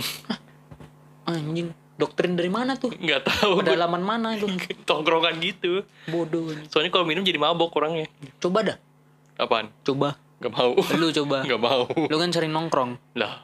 Anjing, 1.22 1.70
doktrin 1.94 2.34
dari 2.34 2.48
mana 2.48 2.74
tuh? 2.74 2.90
Nggak 2.90 3.20
tahu. 3.24 3.60
gue. 3.60 3.68
Pedalaman 3.68 4.00
mana 4.00 4.34
itu? 4.34 4.48
Tongkrongan 4.88 5.38
gitu. 5.38 5.84
Bodoh. 6.06 6.50
Soalnya 6.66 6.90
kalau 6.90 7.04
minum 7.04 7.22
jadi 7.22 7.36
mabok 7.36 7.76
orangnya. 7.76 8.08
Coba 8.38 8.64
dah, 8.64 8.76
Apaan? 9.36 9.70
coba. 9.84 10.16
Gak 10.38 10.54
mau. 10.54 10.70
Lu 10.94 11.10
coba. 11.10 11.42
Gak 11.50 11.58
mau. 11.58 11.90
Lu 11.90 12.14
kan 12.14 12.30
sering 12.30 12.50
nongkrong. 12.50 12.94
Lah. 13.14 13.42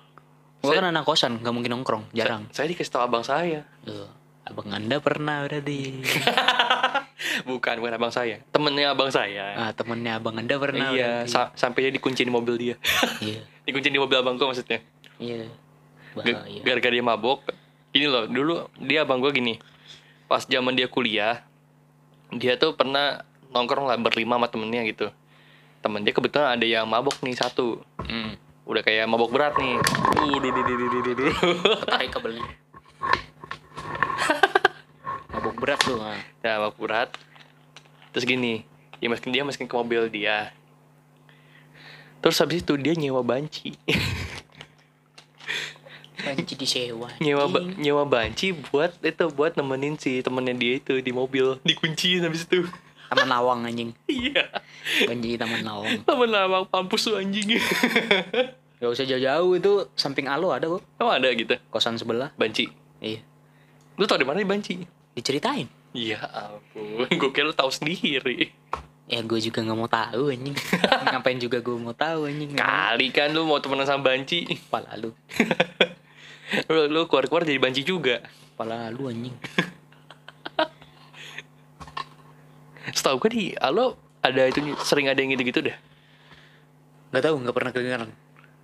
Gua 0.63 0.71
Saya- 0.71 0.81
kan 0.81 0.97
anak 0.97 1.05
kosan, 1.05 1.33
nggak 1.45 1.53
mungkin 1.53 1.77
nongkrong, 1.77 2.09
jarang. 2.17 2.49
Saya 2.49 2.73
dikasih 2.73 2.89
tahu 2.89 3.03
abang 3.05 3.21
saya. 3.21 3.69
Tuh, 3.85 4.09
abang 4.49 4.73
anda 4.73 4.97
pernah 4.97 5.45
berarti. 5.45 6.01
Bukan, 7.43 7.75
bukan 7.79 7.93
abang 7.95 8.11
saya. 8.11 8.41
Temennya 8.51 8.93
abang 8.93 9.09
saya. 9.09 9.55
ah, 9.55 9.71
temennya 9.73 10.17
abang 10.17 10.35
anda 10.35 10.55
pernah. 10.55 10.91
iya, 10.91 11.25
sa- 11.25 11.51
sampai 11.55 11.89
dia 11.89 11.93
dikunci 11.93 12.21
di 12.21 12.31
mobil 12.31 12.55
dia. 12.55 12.75
iya, 13.19 13.41
dikunci 13.67 13.89
di 13.89 13.97
mobil 13.97 14.17
abang 14.17 14.35
gua 14.35 14.51
maksudnya. 14.51 14.81
iya. 15.17 15.49
Gara-gara 16.63 16.93
dia 16.93 17.03
mabok. 17.03 17.43
Gini 17.91 18.07
loh, 18.07 18.27
dulu 18.27 18.67
dia 18.79 19.03
abang 19.03 19.19
gua 19.19 19.31
gini. 19.31 19.59
Pas 20.25 20.43
zaman 20.43 20.73
dia 20.73 20.87
kuliah, 20.87 21.45
dia 22.31 22.57
tuh 22.57 22.75
pernah 22.75 23.23
nongkrong 23.51 23.87
lah 23.87 23.97
berlima 23.97 24.35
sama 24.35 24.49
temennya 24.49 24.83
gitu. 24.85 25.07
Temen 25.79 26.01
dia 26.01 26.11
kebetulan 26.11 26.57
ada 26.57 26.65
yang 26.65 26.85
mabok 26.85 27.21
nih 27.21 27.37
satu. 27.37 27.79
Hmm, 28.01 28.35
Udah 28.65 28.81
kayak 28.81 29.05
mabok 29.05 29.29
berat 29.29 29.55
nih. 29.55 29.77
Uh, 30.17 30.41
duh, 30.41 30.51
duh, 30.51 30.65
duh, 30.65 30.77
duh, 30.81 30.89
duh, 31.05 31.15
duh. 31.15 31.33
tarik 31.85 32.09
kabelnya. 32.11 32.64
Mabuk 35.55 35.63
berat 35.63 35.81
lu. 35.87 35.97
Ah. 35.97 36.19
Ya, 36.41 36.59
mabok 36.59 36.79
berat. 36.81 37.11
Terus 38.11 38.25
gini, 38.25 38.67
dia 38.99 39.07
masukin 39.07 39.31
dia 39.31 39.43
masukin 39.43 39.65
ke 39.65 39.75
mobil 39.75 40.03
dia. 40.09 40.51
Terus 42.19 42.35
habis 42.37 42.59
itu 42.61 42.75
dia 42.75 42.91
nyewa 42.93 43.23
banci. 43.23 43.79
Banci 46.17 46.57
disewa. 46.57 47.13
nyewa 47.21 47.45
ba- 47.47 47.69
nyewa 47.77 48.03
banci 48.03 48.51
buat 48.53 48.97
itu 48.99 49.29
buat 49.31 49.55
nemenin 49.55 49.95
si 49.95 50.19
temennya 50.19 50.55
dia 50.55 50.73
itu 50.75 50.99
di 50.99 51.13
mobil 51.13 51.61
dikunciin 51.63 52.25
habis 52.25 52.49
itu 52.49 52.65
Taman 53.07 53.29
Lawang 53.29 53.61
anjing. 53.63 53.93
iya 54.09 54.49
Banci 55.05 55.37
Taman 55.37 55.61
Lawang. 55.63 56.01
temen 56.01 56.27
lama 56.27 56.65
pampus 56.65 57.05
tuh 57.05 57.21
anjing 57.21 57.61
Gak 58.75 58.89
usah 58.91 59.05
jauh-jauh 59.05 59.53
itu 59.55 59.73
samping 59.93 60.25
Alo 60.25 60.49
ada 60.49 60.65
kok. 60.67 60.81
emang 60.97 61.15
ada 61.15 61.29
gitu 61.31 61.61
Kosan 61.69 61.95
sebelah. 61.95 62.33
banci 62.35 62.73
Iya. 62.99 63.21
lu 63.95 64.09
tau 64.09 64.17
di 64.17 64.25
mana 64.25 64.41
di 64.41 64.49
banci 64.49 64.81
Diceritain. 65.15 65.67
iya 65.93 66.19
ampun 66.27 67.07
gue 67.21 67.31
kira 67.31 67.47
lu 67.47 67.55
tahu 67.55 67.71
sendiri 67.71 68.51
Ya 69.05 69.21
gue 69.21 69.37
juga 69.39 69.61
nggak 69.61 69.77
mau 69.77 69.85
tahu 69.87 70.33
anjing. 70.33 70.57
Ngapain 71.05 71.37
juga 71.37 71.61
gue 71.61 71.77
mau 71.77 71.93
tahu 71.93 72.25
anjing. 72.25 72.57
kali 72.57 73.09
kan 73.11 73.31
lu 73.31 73.45
mau 73.45 73.61
temenan 73.61 73.85
sama 73.85 74.01
banci 74.07 74.49
Kepala 74.49 74.97
lu. 74.97 75.13
lu, 76.67 76.81
lu 76.89 77.01
keluar 77.05 77.25
keluar 77.25 77.45
jadi 77.45 77.59
banci 77.59 77.85
juga 77.85 78.25
Kepala 78.51 78.89
lu 78.89 79.07
anjing. 79.07 79.37
setahu 82.91 83.17
gue 83.19 83.31
di 83.31 83.45
alo 83.55 83.97
ada 84.21 84.45
itu 84.45 84.61
sering 84.79 85.07
ada 85.07 85.17
yang 85.17 85.33
gitu 85.33 85.45
gitu 85.47 85.61
dah 85.63 85.77
Gak 87.11 87.23
tahu, 87.23 87.37
nggak 87.39 87.55
pernah 87.55 87.71
kedengeran. 87.71 88.11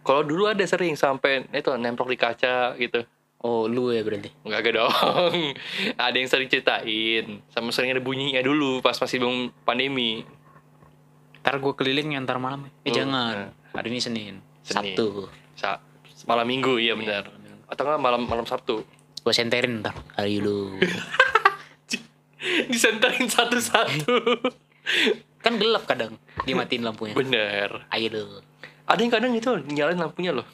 kalau 0.00 0.22
dulu 0.22 0.44
ada 0.44 0.64
sering 0.64 0.96
sampai 0.96 1.46
itu 1.50 1.70
nemplok 1.72 2.08
di 2.08 2.16
kaca 2.16 2.74
gitu 2.76 3.04
Oh, 3.40 3.64
lu 3.64 3.88
ya 3.88 4.05
berarti. 4.05 4.29
Enggak 4.44 4.61
gak 4.68 4.74
dong. 4.76 5.35
ada 5.96 6.12
yang 6.12 6.29
sering 6.29 6.53
ceritain. 6.53 7.40
Sama 7.48 7.72
sering 7.72 7.96
ada 7.96 8.03
bunyinya 8.05 8.44
dulu 8.44 8.85
pas 8.85 8.92
masih 8.92 9.16
belum 9.16 9.48
pandemi. 9.64 10.29
Ntar 11.40 11.57
gue 11.57 11.72
keliling 11.72 12.20
ntar 12.20 12.37
malam. 12.37 12.68
Eh 12.85 12.92
Oh, 12.92 12.92
jangan. 12.92 13.57
Hari 13.72 13.88
ini 13.88 14.00
Senin. 14.00 14.35
Senin. 14.61 14.92
Sabtu. 14.92 15.33
Sa 15.57 15.81
malam 16.29 16.44
minggu, 16.44 16.76
iya 16.76 16.92
benar. 16.92 17.33
Atau 17.64 17.88
enggak 17.88 18.03
malam 18.05 18.29
malam 18.29 18.44
Sabtu. 18.44 18.85
Gue 19.20 19.33
senterin 19.33 19.81
ntar. 19.81 19.96
Hari 20.20 20.37
lu. 20.44 20.76
Disenterin 22.72 23.29
satu-satu. 23.29 24.16
kan 25.44 25.57
gelap 25.57 25.88
kadang. 25.88 26.16
Dimatiin 26.44 26.85
lampunya. 26.85 27.16
bener. 27.16 27.88
Ayo 27.88 28.09
lu. 28.12 28.24
Ada 28.85 29.00
yang 29.00 29.12
kadang 29.12 29.33
itu 29.33 29.50
nyalain 29.70 29.96
lampunya 29.96 30.33
loh. 30.33 30.44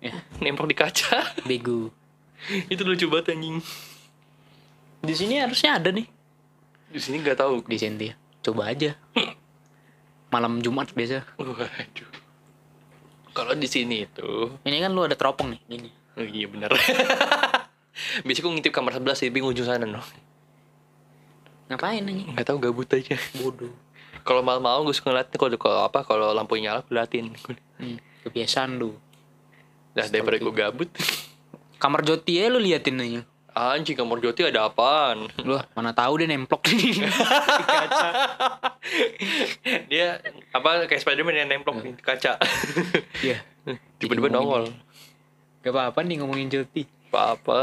Ya, 0.00 0.16
Nemplok 0.40 0.70
di 0.70 0.76
kaca. 0.78 1.36
bego. 1.44 1.92
itu 2.72 2.82
lucu 2.82 3.06
banget 3.06 3.36
anjing. 3.36 3.60
Di 5.00 5.14
sini 5.16 5.40
harusnya 5.40 5.80
ada 5.80 5.88
nih. 5.92 6.06
Di 6.90 7.00
sini 7.00 7.22
nggak 7.22 7.38
tahu. 7.38 7.54
Di 7.64 7.76
Sentia. 7.78 8.14
Coba 8.40 8.72
aja. 8.72 8.96
Malam 10.34 10.60
Jumat 10.60 10.92
biasa. 10.92 11.24
Waduh. 11.38 12.10
Kalau 13.30 13.54
di 13.54 13.68
sini 13.70 14.04
itu, 14.04 14.58
Ini 14.66 14.82
kan 14.82 14.90
lu 14.90 15.06
ada 15.06 15.14
teropong 15.14 15.54
nih. 15.54 15.60
Gini. 15.70 15.90
oh 16.18 16.26
iya 16.26 16.46
bener. 16.50 16.70
Biasanya 18.26 18.42
gue 18.42 18.52
ngintip 18.58 18.72
kamar 18.74 18.98
11 18.98 19.14
sih, 19.14 19.28
bingung 19.30 19.54
ujung 19.54 19.66
sana 19.70 19.86
noh. 19.86 20.02
Ngapain 21.70 22.02
anjing? 22.02 22.34
Nggak 22.34 22.46
tahu 22.50 22.58
gabut 22.58 22.90
aja. 22.90 23.14
Bodoh. 23.38 23.70
Kalau 24.26 24.42
malam-malam 24.42 24.82
gue 24.84 24.92
suka 24.92 25.14
ngeliatin 25.14 25.38
kalau 25.38 25.56
kalau 25.56 25.80
apa 25.86 26.02
kalau 26.02 26.34
lampunya 26.34 26.74
nyala 26.74 26.80
gue 26.82 26.92
liatin. 26.92 27.30
Hmm, 27.78 27.96
kebiasaan 28.26 28.76
lu. 28.76 28.98
Nah 29.94 30.06
daripada 30.10 30.36
gue 30.42 30.54
gabut. 30.54 30.90
Kamar 31.80 32.04
Joti 32.04 32.36
ya 32.36 32.52
lu 32.52 32.60
liatin 32.60 33.00
aja. 33.00 33.24
Anjing 33.50 33.98
kamar 33.98 34.22
Joti 34.22 34.46
ada 34.46 34.68
apaan? 34.70 35.26
Lu 35.42 35.58
mana 35.74 35.90
tahu 35.90 36.22
dia 36.22 36.30
nemplok 36.30 36.70
di 36.70 37.02
kaca. 37.72 38.08
Dia 39.90 40.22
apa 40.54 40.86
kayak 40.86 41.00
Spiderman 41.02 41.34
yang 41.34 41.50
nemplok 41.50 41.82
di 41.82 41.96
kaca. 41.98 42.36
Iya. 43.26 43.42
Tiba-tiba 43.98 44.28
nongol. 44.30 44.70
Gak 45.64 45.72
apa-apa 45.72 46.04
nih 46.06 46.22
ngomongin 46.22 46.52
Joti. 46.52 46.86
Apa-apa. 47.10 47.60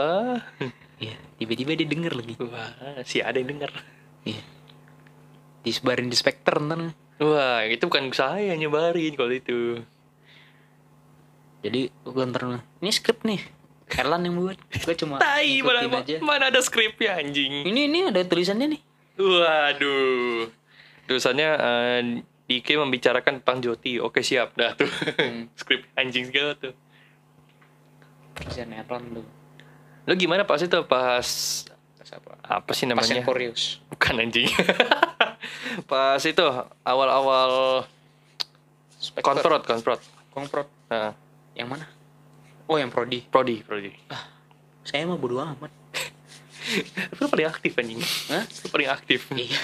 Iya, 0.99 1.15
tiba-tiba 1.39 1.77
dia 1.77 1.87
denger 1.87 2.13
lagi. 2.13 2.33
Wah, 2.41 3.01
si 3.07 3.23
ada 3.23 3.37
yang 3.39 3.53
denger. 3.53 3.71
Iya. 4.27 4.43
Disebarin 5.63 6.11
di 6.11 6.17
Spectre 6.19 6.57
ntar. 6.57 6.93
Wah, 7.23 7.63
itu 7.63 7.85
bukan 7.87 8.11
saya 8.11 8.53
nyebarin 8.59 9.13
kalau 9.15 9.33
itu. 9.33 9.81
Jadi 11.63 11.89
gue 11.89 12.23
ntar 12.27 12.61
ini 12.83 12.91
skrip 12.91 13.23
nih. 13.23 13.56
Erlan 13.87 14.21
yang 14.27 14.35
buat. 14.35 14.57
Gue 14.83 14.95
cuma 14.99 15.15
Tai, 15.17 15.47
mana, 15.63 16.03
aja. 16.03 16.19
mana 16.19 16.43
ada 16.51 16.59
skripnya 16.59 17.23
anjing. 17.23 17.63
Ini 17.63 17.81
ini 17.87 17.99
ada 18.11 18.19
tulisannya 18.21 18.75
nih. 18.75 18.81
Waduh. 19.15 20.51
Tulisannya 21.07 21.49
eh, 21.55 22.01
Dike 22.47 22.75
membicarakan 22.75 23.39
tentang 23.43 23.63
Joti. 23.63 23.99
Oke 23.99 24.19
siap 24.23 24.55
dah 24.55 24.75
tuh. 24.75 24.87
Hmm. 24.87 25.47
Skrip 25.59 25.87
anjing 25.95 26.27
segala 26.27 26.55
tuh. 26.55 26.75
Tulisan 28.35 28.75
Erlan 28.75 29.03
tuh. 29.15 29.25
Lo 30.07 30.13
gimana 30.15 30.43
pas 30.43 30.59
itu 30.59 30.79
pas 30.87 31.27
apa? 32.07 32.31
apa 32.39 32.71
sih 32.71 32.87
namanya? 32.87 33.19
yang 33.19 33.27
Koreus. 33.27 33.83
Bukan 33.91 34.19
anjing. 34.23 34.47
pas 35.91 36.19
itu 36.23 36.45
awal-awal 36.83 37.83
Spectre. 38.95 39.23
konfront 39.27 39.63
konfront. 39.63 40.01
Komprot. 40.31 40.67
Nah, 40.87 41.11
Yang 41.51 41.67
mana? 41.67 41.85
Oh, 42.67 42.75
yang 42.75 42.87
prodi. 42.87 43.23
Prodi, 43.23 43.59
prodi. 43.61 43.91
Saya 44.83 45.03
mah 45.03 45.15
bodo 45.15 45.39
amat. 45.39 45.71
Lu 47.17 47.25
paling 47.25 47.47
aktif 47.47 47.71
anjing. 47.73 47.99
Hah? 48.27 48.43
Lu 48.43 48.67
paling 48.67 48.89
aktif. 48.89 49.19
Iya. 49.31 49.59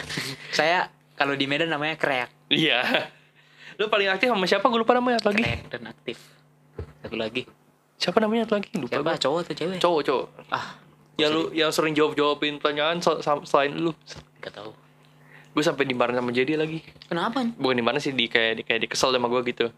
Saya 0.50 0.78
kalau 1.14 1.36
di 1.36 1.46
Medan 1.46 1.68
namanya 1.68 1.96
kreak. 1.96 2.32
Iya. 2.48 3.12
Lu 3.76 3.88
paling 3.88 4.08
aktif 4.08 4.28
sama 4.28 4.46
siapa? 4.46 4.66
Gue 4.66 4.80
lupa 4.80 4.96
namanya 4.96 5.20
lagi. 5.22 5.44
Kreak 5.44 5.68
dan 5.68 5.84
aktif. 5.86 6.18
Satu 7.02 7.16
lagi. 7.16 7.44
Siapa 7.96 8.20
namanya 8.20 8.48
lagi? 8.50 8.72
Lupa 8.74 8.92
Siapa? 8.94 9.04
gua. 9.06 9.20
Cowok 9.20 9.40
atau 9.42 9.54
cewek? 9.54 9.78
Cowok, 9.80 10.02
cowok. 10.02 10.28
Ah, 10.50 10.80
Yang 11.14 11.32
lu 11.32 11.42
yang 11.54 11.70
sering 11.70 11.94
jawab-jawabin 11.94 12.58
pertanyaan 12.58 12.98
sel- 13.00 13.20
sel- 13.20 13.44
selain 13.44 13.76
lu. 13.76 13.92
gak 14.40 14.56
tahu. 14.56 14.72
Gue 15.54 15.62
sampai 15.62 15.86
dimarahin 15.86 16.18
sama 16.18 16.32
jadi 16.32 16.56
lagi. 16.56 16.82
Kenapa? 17.06 17.46
Bukan 17.54 17.76
di 17.76 17.86
mana 17.86 18.00
sih 18.00 18.10
di 18.10 18.26
kayak 18.26 18.54
di, 18.56 18.64
kayak 18.64 18.82
dikesel 18.82 19.12
sama 19.12 19.28
gue 19.28 19.42
gitu. 19.46 19.70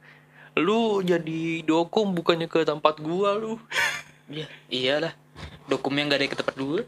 Lu 0.55 1.03
jadi 1.03 1.61
dokum 1.61 2.15
bukannya 2.15 2.47
ke 2.47 2.63
tempat 2.63 2.99
gua 3.03 3.35
lu. 3.35 3.59
Iya, 4.25 4.47
iyalah. 4.71 5.13
Dokumnya 5.67 6.09
nggak 6.09 6.19
ada 6.21 6.27
ke 6.31 6.37
tempat 6.39 6.55
dulu. 6.55 6.81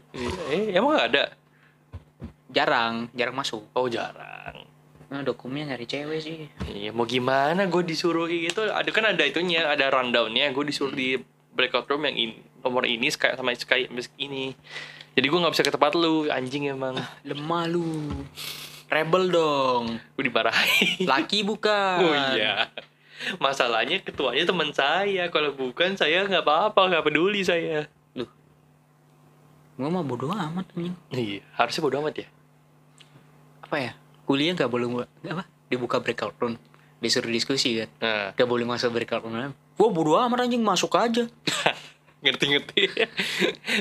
eh, 0.50 0.74
emang 0.74 0.96
gak 0.96 1.08
ada? 1.14 1.24
Jarang, 2.48 3.12
jarang 3.12 3.36
masuk. 3.36 3.62
Oh 3.76 3.86
jarang. 3.86 4.64
Nah, 5.08 5.24
dokumnya 5.24 5.72
nyari 5.72 5.88
cewek 5.88 6.20
sih. 6.20 6.38
Iya 6.68 6.92
mau 6.92 7.08
gimana 7.08 7.64
gue 7.64 7.82
disuruh 7.84 8.28
gitu 8.28 8.68
ada 8.68 8.88
kan 8.92 9.08
ada 9.08 9.24
itunya 9.24 9.64
ada 9.64 9.88
rundownnya 9.88 10.52
gue 10.52 10.64
disuruh 10.68 10.92
di 10.92 11.16
breakout 11.56 11.88
room 11.88 12.04
yang 12.04 12.16
ini 12.16 12.34
nomor 12.60 12.84
ini 12.84 13.08
kayak 13.08 13.40
sama 13.40 13.56
kayak 13.56 13.88
ini 14.20 14.52
jadi 15.16 15.26
gue 15.26 15.38
nggak 15.40 15.54
bisa 15.56 15.64
ke 15.64 15.72
tempat 15.72 15.96
lu 15.96 16.28
anjing 16.28 16.68
emang 16.68 16.94
Lemah 17.24 17.64
lu. 17.66 18.12
Rebel 18.88 19.28
dong. 19.28 19.96
gue 20.16 20.24
dimarahin 20.28 21.04
Laki 21.08 21.44
bukan. 21.44 21.98
oh 22.04 22.14
iya 22.36 22.68
masalahnya 23.36 23.98
ketuanya 23.98 24.44
teman 24.44 24.70
saya 24.70 25.26
kalau 25.28 25.50
bukan 25.52 25.94
saya 25.94 26.24
nggak 26.24 26.42
apa-apa 26.42 26.80
nggak 26.88 27.04
peduli 27.04 27.42
saya 27.42 27.86
Loh. 28.12 28.30
Gua 29.74 29.88
mah 29.88 30.02
bodo 30.02 30.28
amat 30.28 30.66
anjing. 30.72 30.94
iya 31.10 31.42
harusnya 31.54 31.82
bodo 31.82 31.96
amat 32.00 32.14
ya 32.16 32.28
Apa 33.60 33.76
ya? 33.78 33.92
Kuliah 34.24 34.52
nggak 34.52 34.66
boleh 34.66 34.86
apa? 35.24 35.44
Dibuka 35.66 35.98
breakout 35.98 36.32
room. 36.38 36.56
Disuruh 36.98 37.28
diskusi 37.28 37.76
kan. 37.76 37.88
nah 37.98 38.32
Gak 38.32 38.44
boleh 38.44 38.64
masuk 38.64 38.90
breakout 38.90 39.22
room. 39.22 39.52
Gua 39.74 39.88
bodo 39.88 40.16
amat 40.18 40.44
anjing 40.44 40.60
masuk 40.60 40.94
aja. 40.94 41.28
ngerti-ngerti 42.18 42.90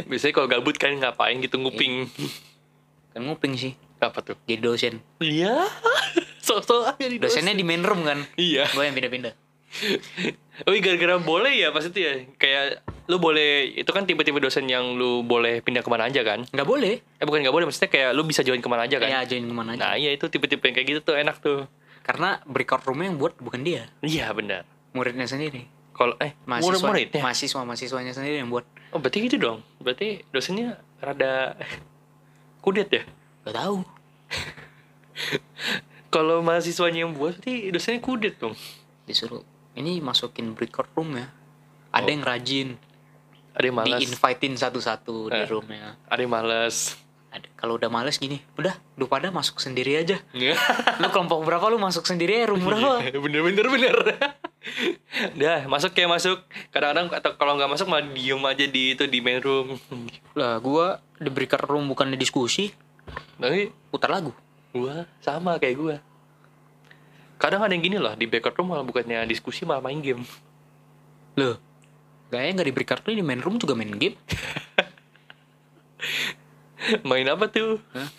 biasanya 0.05 0.29
kalau 0.31 0.45
gabut 0.45 0.77
kan 0.77 0.93
ngapain 0.93 1.41
gitu 1.41 1.57
nguping 1.57 2.05
Kan 3.09 3.25
nguping 3.25 3.57
sih. 3.57 3.73
apa 3.97 4.21
tuh 4.21 4.37
Jadi 4.45 4.61
dosen. 4.61 4.93
iya 5.17 5.65
sok-sok 6.47 6.95
aja 6.95 7.05
di 7.05 7.19
dosen. 7.19 7.43
Dosennya 7.43 7.53
di 7.53 7.61
main 7.61 7.83
room 7.83 8.01
kan. 8.01 8.23
iya 8.39 8.65
Gue 8.71 8.87
yang 8.87 8.95
pindah-pindah. 8.95 9.35
Oh 10.65 10.73
iya, 10.73 10.81
gara-gara 10.81 11.21
boleh 11.21 11.53
ya 11.53 11.69
pas 11.69 11.85
itu 11.85 12.01
ya 12.01 12.17
Kayak 12.41 12.81
lu 13.05 13.21
boleh 13.21 13.77
Itu 13.77 13.93
kan 13.93 14.09
tipe-tipe 14.09 14.41
dosen 14.41 14.65
yang 14.65 14.97
lu 14.97 15.21
boleh 15.21 15.61
pindah 15.61 15.85
ke 15.85 15.89
mana 15.91 16.09
aja 16.09 16.25
kan 16.25 16.49
Nggak 16.49 16.65
boleh. 16.65 16.97
Eh 16.97 17.25
bukan 17.27 17.45
nggak 17.45 17.53
boleh 17.53 17.65
Maksudnya 17.69 17.91
kayak 17.91 18.09
lu 18.17 18.25
bisa 18.25 18.41
join 18.41 18.57
ke 18.57 18.65
mana 18.65 18.89
aja 18.89 18.97
kan 18.97 19.05
Kayak 19.05 19.29
ajain 19.29 19.45
ke 19.45 19.53
mana 19.53 19.69
aja. 19.75 19.81
Nah 19.85 19.93
iya 19.93 20.09
itu 20.15 20.25
tipe-tipe 20.25 20.63
yang 20.65 20.73
kayak 20.73 20.87
gitu 20.87 20.99
tuh 21.03 21.13
enak 21.13 21.37
tuh 21.37 21.69
Karena 22.01 22.41
breakout 22.49 22.81
roomnya 22.89 23.13
yang 23.13 23.21
buat 23.21 23.37
bukan 23.37 23.61
dia. 23.61 23.85
Iya 24.01 24.33
benar 24.33 24.65
Muridnya 24.97 25.29
sendiri. 25.29 25.69
Kalau 25.93 26.17
eh 26.17 26.33
murid 26.41 26.49
Mahasiswa, 26.49 26.87
murid 26.89 27.07
ya 27.13 27.21
mahasiswa 27.21 27.61
mahasiswanya 27.61 28.13
sendiri 28.15 28.41
yang 28.41 28.49
buat. 28.49 28.65
Oh 28.89 28.97
berarti 28.97 29.29
gitu 29.29 29.37
dong 29.37 29.61
Berarti 29.77 30.25
dosennya 30.33 30.81
rada 30.97 31.53
Kudet 32.65 32.89
ya 32.89 33.03
Gak 33.45 33.53
tahu. 33.53 33.85
Kalau 36.07 36.39
mahasiswanya 36.39 37.03
yang 37.03 37.13
buat 37.13 37.37
Berarti 37.37 37.67
dosennya 37.69 37.99
kudet 37.99 38.35
dong 38.37 38.55
Disuruh 39.03 39.43
ini 39.73 40.01
masukin 40.01 40.51
breakout 40.51 40.89
room 40.93 41.13
ya. 41.13 41.29
Ada 41.89 42.03
Oh. 42.03 42.11
yang 42.11 42.23
rajin. 42.23 42.67
Ada 43.53 43.63
yang 43.63 43.75
Di 43.75 43.81
malas 43.85 43.99
invitein 44.01 44.53
satu-satu 44.53 45.29
di 45.29 45.37
Eh. 45.37 45.45
roomnya. 45.45 45.93
Ada 46.05 46.19
yang 46.19 46.33
malas 46.33 46.97
Ada, 47.27 47.43
kalau 47.53 47.75
udah 47.75 47.85
males 47.85 48.15
gini, 48.15 48.39
udah 48.55 48.71
lu 48.95 49.05
pada 49.05 49.29
masuk 49.29 49.59
sendiri 49.59 49.93
aja. 49.93 50.17
Iya. 50.31 50.55
Lu 50.97 51.11
kelompok 51.11 51.43
berapa 51.43 51.67
lu 51.67 51.75
masuk 51.75 52.03
sendiri 52.03 52.39
ya 52.39 52.47
room 52.47 52.63
berapa? 52.63 53.03
bener 53.23 53.41
bener 53.43 53.65
bener 53.67 53.95
dah 55.39 55.63
masuk 55.65 55.91
kayak 55.91 56.07
masuk 56.09 56.39
kadang-kadang 56.69 57.07
atau 57.13 57.31
kalau 57.35 57.55
nggak 57.55 57.67
masuk 57.69 57.87
malah 57.87 58.03
diem 58.05 58.41
aja 58.41 58.65
di 58.65 58.95
itu 58.95 59.03
di 59.05 59.19
main 59.19 59.39
room 59.39 59.75
lah 60.33 60.57
gua 60.57 60.99
di 61.15 61.27
breakout 61.27 61.67
room 61.67 61.87
bukannya 61.87 62.15
diskusi, 62.15 62.71
tapi 63.35 63.69
putar 63.87 64.09
lagu. 64.09 64.31
Gua 64.79 64.95
sama 65.19 65.57
kayak 65.57 65.75
gua 65.75 65.95
kadang 67.37 67.61
ada 67.61 67.69
yang 67.69 67.81
gini 67.81 67.97
loh 67.97 68.13
di 68.13 68.25
backup 68.25 68.53
room 68.53 68.69
malah 68.69 68.81
bukannya 68.81 69.25
diskusi 69.25 69.61
malah 69.61 69.81
main 69.81 69.99
game 69.99 70.21
Loh, 71.35 71.53
kayaknya 72.27 72.51
nggak 72.55 72.65
di 72.65 72.73
breakout 72.73 73.01
room 73.03 73.13
di 73.13 73.21
main 73.21 73.37
room 73.37 73.55
juga 73.55 73.73
main 73.73 73.93
game. 73.93 74.17
main 77.03 77.25
apa 77.27 77.45
tuh 77.47 77.77
Hah? 77.91 78.09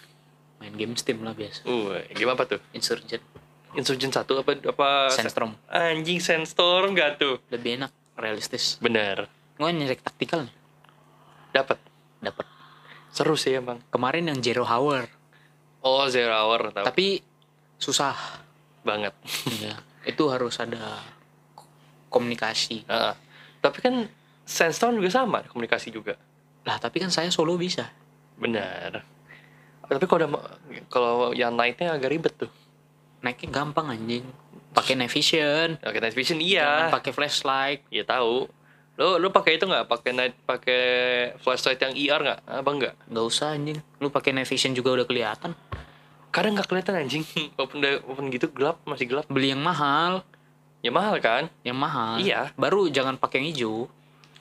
Main 0.58 0.74
game 0.74 0.94
Steam 0.94 1.22
lah 1.22 1.32
biasa. 1.32 1.62
uh 1.64 1.98
game 2.08 2.30
apa 2.30 2.46
tuh 2.46 2.60
Insurgent, 2.70 3.22
Insurgent 3.74 4.12
satu 4.12 4.38
apa 4.38 4.54
apa 4.60 4.88
Sandstorm. 5.08 5.54
anjing 5.66 6.18
sandstorm 6.18 6.92
gak 6.92 7.18
tuh 7.18 7.42
Lebih 7.48 7.78
enak, 7.78 7.90
realistis. 8.14 8.78
bener 8.78 9.26
Gua 9.54 9.70
nyari 9.70 9.94
taktikal 9.94 10.46
dapat 11.50 11.78
dapat. 12.18 12.46
seru 13.08 13.34
sih 13.34 13.50
emang 13.52 13.82
Kemarin 13.88 14.30
yang 14.30 14.38
Zero 14.38 14.62
Hour, 14.62 15.10
oh 15.84 16.06
zero 16.10 16.34
hour 16.34 16.72
tau 16.74 16.86
tapi 16.86 17.22
susah. 17.78 18.46
banget 18.78 19.12
ya, 19.60 19.76
itu 20.08 20.24
harus 20.32 20.56
ada 20.56 21.02
komunikasi. 22.08 22.88
Heeh. 22.88 23.14
tapi 23.60 23.78
kan 23.84 24.08
sandstorm 24.48 24.96
juga 24.96 25.12
sama 25.12 25.44
komunikasi 25.44 25.92
juga 25.92 26.16
Lah, 26.68 26.76
tapi 26.76 27.00
kan 27.00 27.08
saya 27.08 27.32
solo 27.32 27.56
bisa. 27.56 27.88
Benar. 28.36 29.00
Tapi 29.88 30.04
kalau 30.04 30.36
kalau 30.92 31.32
yang 31.32 31.56
nightnya 31.56 31.96
agak 31.96 32.12
ribet 32.12 32.36
tuh. 32.36 32.52
Naiknya 33.24 33.48
gampang 33.48 33.88
anjing. 33.88 34.28
Pakai 34.76 34.92
night 34.92 35.08
vision. 35.08 35.80
Oke, 35.80 35.96
night 35.96 36.12
vision 36.12 36.36
iya. 36.44 36.92
pakai 36.92 37.16
flashlight. 37.16 37.88
Iya 37.88 38.04
tahu. 38.04 38.44
Lo 39.00 39.16
lo 39.16 39.32
pakai 39.32 39.56
itu 39.56 39.64
nggak? 39.64 39.88
Pakai 39.88 40.10
night 40.12 40.36
pakai 40.44 40.82
flashlight 41.40 41.80
yang 41.80 41.96
IR 41.96 42.20
nggak? 42.20 42.40
Apa 42.44 42.68
nggak? 42.68 42.94
Gak 43.16 43.24
usah 43.24 43.56
anjing. 43.56 43.80
Lu 44.04 44.12
pakai 44.12 44.36
night 44.36 44.46
vision 44.46 44.76
juga 44.76 44.92
udah 44.92 45.06
kelihatan. 45.08 45.56
Kadang 46.28 46.54
nggak 46.54 46.68
kelihatan 46.68 46.94
anjing. 46.98 47.24
Open 47.60 47.80
open 48.04 48.28
gitu 48.28 48.48
gelap 48.52 48.78
masih 48.84 49.08
gelap. 49.08 49.24
Beli 49.26 49.52
yang 49.52 49.62
mahal, 49.62 50.22
Ya 50.78 50.94
mahal 50.94 51.18
kan? 51.18 51.50
yang 51.66 51.74
mahal. 51.74 52.22
Iya. 52.22 52.54
Baru 52.54 52.86
jangan 52.86 53.18
pakai 53.18 53.42
yang 53.42 53.48
hijau. 53.50 53.76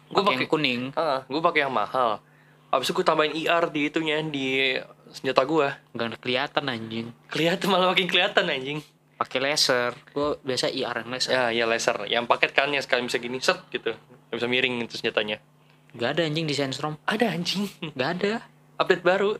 Gua 0.07 0.23
Pakai 0.23 0.47
kuning. 0.47 0.95
ah, 0.95 1.27
gue 1.27 1.41
pakai 1.41 1.67
yang 1.67 1.73
mahal. 1.73 2.23
Abis 2.71 2.87
itu 2.87 2.95
gue 2.95 3.03
tambahin 3.03 3.33
IR 3.33 3.67
di 3.67 3.81
itunya 3.87 4.23
di 4.23 4.77
senjata 5.09 5.43
gue. 5.43 5.67
Gak 5.91 6.21
kelihatan 6.21 6.63
anjing. 6.67 7.11
Kelihatan 7.27 7.67
malah 7.67 7.91
makin 7.91 8.07
kelihatan 8.07 8.47
anjing. 8.47 8.79
Pakai 9.17 9.39
laser. 9.41 9.91
Gua 10.13 10.37
biasa 10.39 10.69
IR 10.69 11.03
yang 11.03 11.09
laser. 11.11 11.31
Ya, 11.33 11.43
ya 11.51 11.65
laser. 11.65 11.97
Yang 12.05 12.23
paket 12.23 12.51
kan 12.53 12.71
yang 12.71 12.79
sekali 12.79 13.03
bisa 13.03 13.17
gini 13.17 13.41
set 13.41 13.59
gitu. 13.67 13.91
Yang 14.31 14.35
bisa 14.39 14.47
miring 14.47 14.73
itu 14.79 14.95
senjatanya. 14.95 15.43
Gak 15.91 16.09
ada 16.15 16.21
anjing 16.23 16.45
di 16.45 16.55
Sandstorm. 16.55 16.95
Ada 17.03 17.33
anjing. 17.33 17.65
Gak 17.97 18.09
ada. 18.21 18.33
Update 18.77 19.03
baru. 19.03 19.35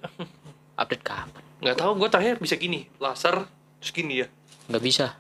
Update 0.76 1.04
kapan? 1.06 1.43
Nggak 1.60 1.76
tahu 1.76 1.91
gue 1.95 2.08
terakhir 2.08 2.36
bisa 2.38 2.53
gini 2.53 2.86
laser 2.97 3.45
terus 3.78 3.91
gini 3.91 4.22
ya 4.22 4.28
Gak 4.68 4.82
bisa. 4.82 5.16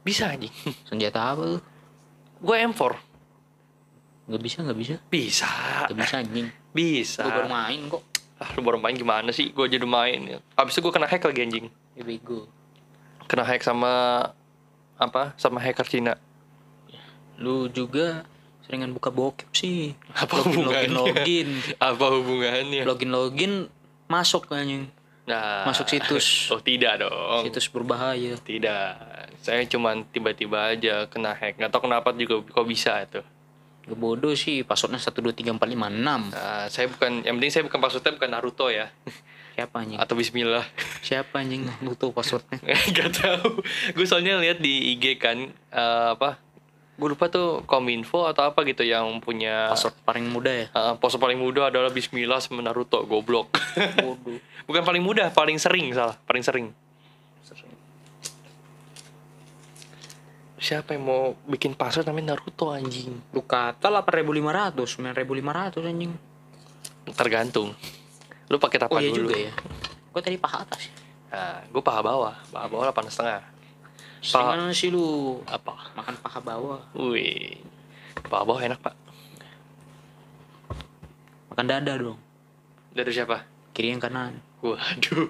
bisa 0.00 0.30
anjing 0.30 0.52
Senjata 0.88 1.32
apa 1.32 1.42
lu? 1.44 1.58
gue 2.38 2.56
M4 2.56 2.82
Gak 4.24 4.38
bisa, 4.40 4.58
gak 4.62 4.78
bisa. 4.78 4.94
bisa 5.04 5.50
Gak 5.84 5.98
bisa 5.98 6.14
anjing. 6.18 6.48
bisa 6.70 7.20
Gua 7.20 7.32
baru 7.36 7.48
main 7.48 7.80
kok. 7.88 8.02
ah 8.36 8.48
lu 8.52 8.60
baru 8.60 8.78
main 8.78 8.94
gimana 8.94 9.30
sih 9.30 9.50
gue 9.50 9.66
jadi 9.66 9.82
main 9.82 10.18
abis 10.52 10.72
itu 10.72 10.80
gue 10.80 10.90
kena 10.90 11.06
hack 11.06 11.22
lagi 11.22 11.40
anjing 11.40 11.66
Ya 11.92 12.02
bego. 12.02 12.46
kena 13.24 13.42
hack 13.42 13.60
sama 13.60 13.92
apa 14.94 15.34
sama 15.36 15.58
hacker 15.58 15.84
Cina 15.84 16.14
Lu 17.34 17.66
juga 17.66 18.22
seringan 18.62 18.90
buka 18.90 19.10
bokep 19.10 19.50
sih. 19.50 19.98
Apa 20.12 20.38
login, 20.38 20.46
hubungannya? 20.46 20.88
login, 20.88 21.10
login. 21.18 21.48
apa 21.90 22.04
hubungannya 22.08 22.82
login 22.84 23.10
login 23.10 23.52
masuk 24.06 24.46
anjing. 24.48 24.86
Nah 25.22 25.62
Masuk 25.64 25.86
situs. 25.86 26.26
oh 26.52 26.58
tidak 26.58 26.98
dong 26.98 27.46
Situs 27.46 27.66
berbahaya. 27.68 28.34
tidak 28.38 28.98
saya 29.38 29.62
cuman 29.64 30.02
tiba-tiba 30.06 30.70
aja 30.70 31.06
kena 31.06 31.30
hack 31.32 31.56
nggak 31.56 31.70
tahu 31.70 31.86
kenapa 31.86 32.10
juga 32.12 32.42
kok 32.42 32.64
bisa 32.64 32.98
itu 33.00 33.22
Gak 33.82 33.98
bodoh 33.98 34.30
sih, 34.32 34.62
passwordnya 34.62 35.02
1234556. 35.02 35.58
nah, 36.30 36.70
saya 36.70 36.86
bukan 36.86 37.26
yang 37.26 37.34
penting 37.36 37.50
saya 37.50 37.64
bukan 37.66 37.80
passwordnya 37.80 38.14
bukan 38.14 38.30
Naruto 38.30 38.70
ya 38.70 38.94
Siapa 39.52 39.74
anjing? 39.76 39.98
atau 39.98 40.14
Bismillah 40.14 40.62
Siapa 41.02 41.42
anjing? 41.42 41.66
Tuh 41.92 42.08
passwordnya. 42.08 42.62
Gak 42.94 43.10
tahu. 43.12 43.58
Gue 43.92 44.06
soalnya 44.06 44.38
lihat 44.38 44.58
di 44.58 44.94
IG 44.94 45.18
kan 45.18 45.34
eh, 45.50 46.06
apa? 46.08 46.38
Gue 47.02 47.10
lupa 47.10 47.26
tuh 47.26 47.66
Kominfo 47.66 48.30
atau 48.30 48.46
apa 48.46 48.62
gitu 48.62 48.86
yang 48.86 49.18
punya 49.18 49.74
Password 49.74 49.98
paling 50.06 50.30
mudah 50.30 50.54
ya? 50.54 50.66
eh, 50.70 50.94
pose 50.94 51.18
paling 51.18 51.34
mudah 51.34 51.66
adalah 51.66 51.90
Bismillah 51.90 52.38
sama 52.38 52.62
Naruto 52.62 53.02
goblok. 53.02 53.50
Bukan 54.70 54.82
paling 54.86 55.02
mudah, 55.02 55.34
paling 55.34 55.58
sering 55.58 55.90
salah, 55.90 56.14
paling 56.22 56.46
sering. 56.46 56.70
siapa 60.62 60.94
yang 60.94 61.02
mau 61.02 61.34
bikin 61.42 61.74
password 61.74 62.06
namanya 62.06 62.38
Naruto 62.38 62.70
anjing 62.70 63.18
Lu 63.34 63.42
kata 63.42 63.90
8500, 63.90 64.78
9500 64.78 65.90
anjing. 65.90 66.12
tergantung 67.18 67.74
lu 68.46 68.62
pakai 68.62 68.78
apa 68.78 68.94
Oh 68.94 69.02
iya 69.02 69.10
dulu 69.10 69.26
juga 69.26 69.36
ya. 69.42 69.52
Gua 70.14 70.22
tadi 70.22 70.38
paha 70.38 70.62
atas. 70.62 70.86
nah 71.34 71.66
gue 71.66 71.82
paha 71.82 71.98
bawah 71.98 72.34
paha 72.46 72.66
bawah 72.70 72.84
delapan 72.86 73.10
setengah 73.10 73.42
Gimana 74.22 74.70
sih 74.70 74.88
lu 74.88 75.36
apa 75.44 75.92
makan 75.92 76.14
paha 76.16 76.38
bawah? 76.40 76.80
wih 76.94 77.58
paha 78.22 78.42
bawah 78.42 78.60
enak 78.60 78.78
pak 78.78 78.94
Makan 81.48 81.66
dada 81.66 81.92
dong. 81.94 82.18
dari 82.90 83.10
siapa 83.10 83.42
Kiri 83.72 83.90
yang 83.90 83.98
kanan. 83.98 84.38
waduh 84.60 85.26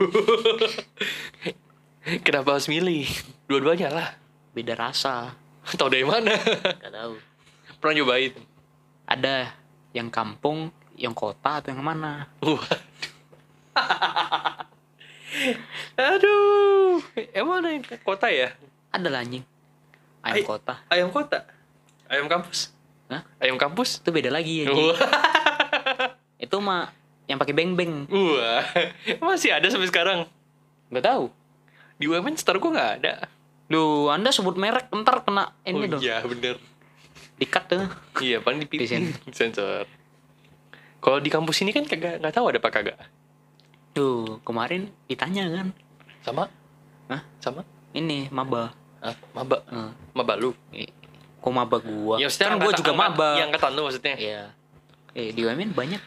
kenapa 2.27 2.49
harus 2.53 2.67
milih 2.67 3.07
dua-duanya 3.47 3.89
lah 3.89 4.09
Beda 4.53 4.75
rasa. 4.75 5.33
tau 5.73 5.89
dari 5.89 6.05
mana 6.05 6.37
Gak 6.77 6.93
tahu. 6.93 7.15
pernah 7.81 7.95
nyobain 7.97 8.33
Ada 9.03 9.51
yang 9.93 10.09
kampung, 10.09 10.71
yang 10.95 11.13
kota 11.13 11.59
atau 11.59 11.69
yang 11.69 11.81
mana? 11.81 12.29
Waduh. 12.39 12.61
Aduh, 15.95 16.99
emang 17.33 17.61
ada 17.61 17.69
yang 17.71 17.85
kota 18.01 18.29
ya? 18.29 18.53
Ada 18.93 19.09
lah 19.09 19.21
anjing. 19.25 19.45
Ayam 20.23 20.37
Ay- 20.39 20.47
kota. 20.47 20.75
Ayam 20.93 21.09
kota? 21.11 21.39
Ayam 22.07 22.29
kampus? 22.29 22.71
Hah? 23.09 23.25
Ayam 23.41 23.57
kampus? 23.57 24.05
Itu 24.05 24.13
beda 24.13 24.29
lagi. 24.29 24.69
Wah, 24.69 24.97
Itu 26.45 26.61
mah 26.61 26.93
yang 27.27 27.41
pakai 27.41 27.57
beng-beng. 27.57 28.07
Wah. 28.13 28.63
masih 29.27 29.57
ada 29.57 29.67
sampai 29.73 29.89
sekarang. 29.89 30.29
Gak 30.93 31.05
tahu. 31.09 31.33
Di 31.97 32.05
UMN 32.05 32.37
star 32.37 32.61
gue 32.61 32.69
nggak 32.69 32.93
ada. 33.01 33.27
Lu, 33.73 34.13
Anda 34.13 34.29
sebut 34.29 34.61
merek 34.61 34.93
ntar 34.93 35.25
kena 35.25 35.57
ini 35.65 35.89
oh 35.89 35.97
dong. 35.97 36.03
iya 36.05 36.21
bener. 36.21 36.61
Dikat 37.41 37.65
tuh. 37.73 37.89
Iya, 38.21 38.45
paling 38.45 38.69
di. 38.69 38.77
Sensor. 39.39 39.89
Kalau 41.03 41.19
di 41.19 41.31
kampus 41.33 41.65
ini 41.65 41.73
kan 41.73 41.89
kagak 41.89 42.21
nggak 42.21 42.35
tahu 42.37 42.53
ada 42.53 42.61
apa 42.61 42.69
kagak. 42.69 42.99
Tuh, 43.97 44.39
kemarin 44.45 44.93
ditanya 45.09 45.49
kan. 45.49 45.73
Sama? 46.21 46.45
Hah? 47.09 47.23
Sama? 47.41 47.65
Ini 47.97 48.29
maba. 48.29 48.77
Hah? 49.03 49.15
Maba? 49.35 49.57
Eh, 49.67 49.91
Maba 50.15 50.35
lu? 50.39 50.55
kok 51.43 51.51
maba 51.51 51.83
gua? 51.83 52.23
Ya, 52.23 52.31
kan 52.31 52.55
gua 52.63 52.71
juga 52.71 52.95
maba. 52.95 53.35
Yang 53.35 53.51
angkatan 53.51 53.71
lu 53.75 53.83
maksudnya. 53.91 54.15
Iya. 54.15 54.43
Eh, 55.13 55.35
di 55.35 55.43
UMN 55.43 55.75
banyak 55.75 55.99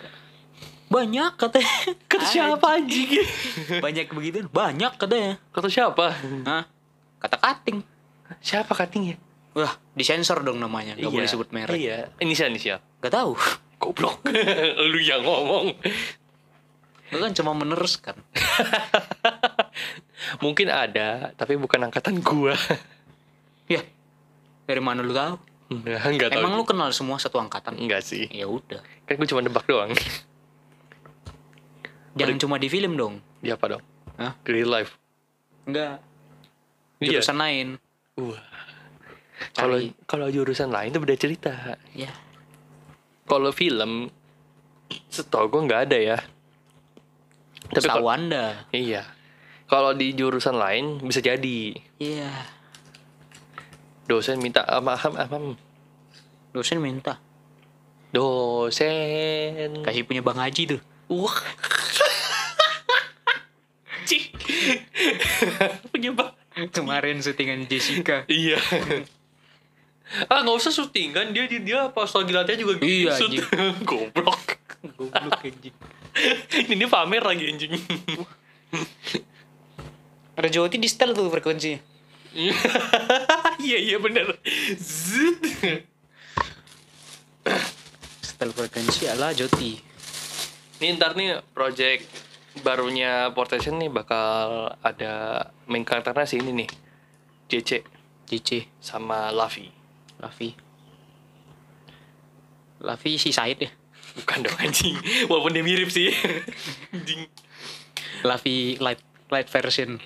banyak 0.85 1.33
katanya. 1.35 1.71
Kata 2.11 2.25
siapa 2.29 2.65
anjing? 2.77 3.09
banyak 3.85 4.05
begitu. 4.13 4.37
Banyak 4.53 4.95
katanya. 4.95 5.41
Kata 5.51 5.67
siapa? 5.67 6.13
Hah? 6.45 6.63
Kata 7.19 7.35
cutting. 7.41 7.81
Siapa 8.39 8.71
cuttingnya? 8.71 9.17
Wah, 9.55 9.75
disensor 9.97 10.43
dong 10.45 10.61
namanya. 10.61 10.93
Gak 10.95 11.11
boleh 11.11 11.27
sebut 11.27 11.49
merek. 11.51 11.75
Iya. 11.75 12.13
Inisial 12.21 12.53
inisial. 12.53 12.79
Gak 13.01 13.11
tahu. 13.11 13.33
Goblok. 13.81 14.23
Lu 14.87 14.99
yang 15.01 15.25
ngomong. 15.25 15.73
Lu 17.11 17.17
kan 17.21 17.31
cuma 17.35 17.51
meneruskan. 17.51 18.15
Mungkin 20.39 20.71
ada, 20.71 21.35
tapi 21.35 21.57
bukan 21.57 21.89
angkatan 21.89 22.21
gua. 22.21 22.53
Ya. 23.65 23.81
Dari 24.69 24.77
mana 24.77 25.01
lu 25.01 25.09
tahu? 25.09 25.41
Enggak, 25.73 26.05
enggak 26.05 26.29
tahu. 26.37 26.45
Emang 26.45 26.53
lu 26.53 26.69
kenal 26.69 26.93
semua 26.93 27.17
satu 27.17 27.41
angkatan? 27.41 27.81
enggak 27.81 28.05
sih. 28.05 28.29
Ya 28.29 28.45
udah. 28.45 28.77
Kan 29.09 29.17
gua 29.17 29.25
cuma 29.25 29.41
nebak 29.41 29.65
doang. 29.65 29.89
Jangan 32.21 32.37
cuma 32.37 32.61
di 32.61 32.69
film 32.69 32.93
dong. 32.93 33.25
Di 33.41 33.49
apa 33.49 33.73
dong? 33.73 33.83
Hah? 34.21 34.37
Di 34.45 34.49
real 34.53 34.69
life. 34.69 35.01
Enggak. 35.65 35.97
Iya. 37.01 37.17
Jurusan 37.17 37.41
lain. 37.41 37.67
Wah. 38.21 38.45
Kalau 39.57 39.81
kalau 40.05 40.27
jurusan 40.29 40.69
lain 40.69 40.93
tuh 40.93 41.01
beda 41.01 41.17
cerita. 41.17 41.81
Ya. 41.97 42.13
Kalau 43.25 43.49
film 43.49 44.13
setahu 45.09 45.49
gua 45.49 45.61
nggak 45.65 45.81
ada 45.89 45.97
ya. 45.97 46.17
Tapi 47.73 47.89
kalau 47.89 48.13
Anda. 48.13 48.69
iya. 48.69 49.14
Kalau 49.75 49.91
di 49.91 50.15
jurusan 50.15 50.55
lain 50.55 50.85
bisa 51.01 51.19
jadi 51.19 51.75
Iya. 51.97 52.31
dosen 54.05 54.39
minta 54.39 54.63
ah, 54.63 54.79
paham 54.79 55.11
paham 55.13 55.43
Dosen 56.49 56.79
minta. 56.79 57.19
dosen 58.09 59.83
Kasih 59.83 60.07
punya 60.07 60.23
Bang 60.23 60.39
Haji 60.39 60.63
tuh. 60.69 60.79
Wah. 61.09 61.35
Cik. 64.05 64.23
Punya 65.91 66.13
bang. 66.13 66.31
Kemarin 66.71 67.19
syutingan 67.19 67.67
Jessica. 67.67 68.23
Iya. 68.25 68.55
ah 70.25 70.39
nggak 70.39 70.55
usah 70.55 70.71
syutingan 70.71 71.35
dia 71.35 71.43
dia, 71.45 71.59
dia 71.59 71.79
pas 71.89 72.07
lagi 72.07 72.31
latihan 72.31 72.55
juga 72.57 72.79
Iya, 72.79 73.11
shoot. 73.11 73.27
anjing. 73.27 73.43
Goblok. 73.89 74.43
Goblok 74.95 75.11
anjing. 75.43 75.75
Ini 76.71 76.85
pamer 76.87 77.23
lagi 77.25 77.43
anjing. 77.45 77.73
Ada 80.35 80.49
Joti 80.51 80.77
di 80.79 80.87
setel 80.91 81.15
tuh 81.15 81.31
frekuensinya. 81.31 81.79
Iya 83.65 83.79
iya 83.81 83.97
bener. 83.97 84.35
Zut. 84.77 85.41
Setel 88.21 88.51
frekuensi 88.51 89.09
ala 89.09 89.31
Joti. 89.31 89.79
Nih 90.83 90.99
ntar 90.99 91.15
nih 91.15 91.39
project 91.55 92.05
barunya 92.61 93.31
Portation 93.31 93.79
nih 93.79 93.89
bakal 93.89 94.69
ada 94.83 95.47
main 95.65 95.87
karakternya 95.87 96.27
si 96.27 96.37
ini 96.37 96.51
nih. 96.61 96.69
JC 97.49 97.81
JC, 98.25 98.65
sama 98.81 99.29
Lavi. 99.29 99.69
Lavi. 100.17 100.49
Lavi 102.81 103.11
si 103.21 103.29
Said 103.29 103.61
ya. 103.61 103.71
Bukan 104.17 104.45
dong 104.45 104.57
anjing. 104.57 104.97
Walaupun 105.29 105.53
dia 105.53 105.61
mirip 105.61 105.93
sih. 105.93 106.09
Anjing. 106.89 107.29
Lavi 108.25 108.81
light 108.81 109.01
light 109.29 109.49
version. 109.49 109.97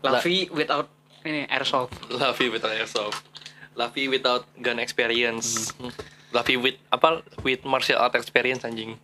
Lavi 0.00 0.48
without 0.52 0.88
ini 1.26 1.44
airsoft. 1.50 1.92
Lavi 2.08 2.48
without 2.48 2.72
airsoft. 2.72 3.20
Lavi 3.76 4.08
without 4.08 4.48
gun 4.60 4.80
experience. 4.80 5.72
Lavi 6.32 6.56
with 6.56 6.78
apa? 6.88 7.20
With 7.44 7.62
martial 7.66 8.00
art 8.00 8.16
experience 8.16 8.64
anjing. 8.64 8.96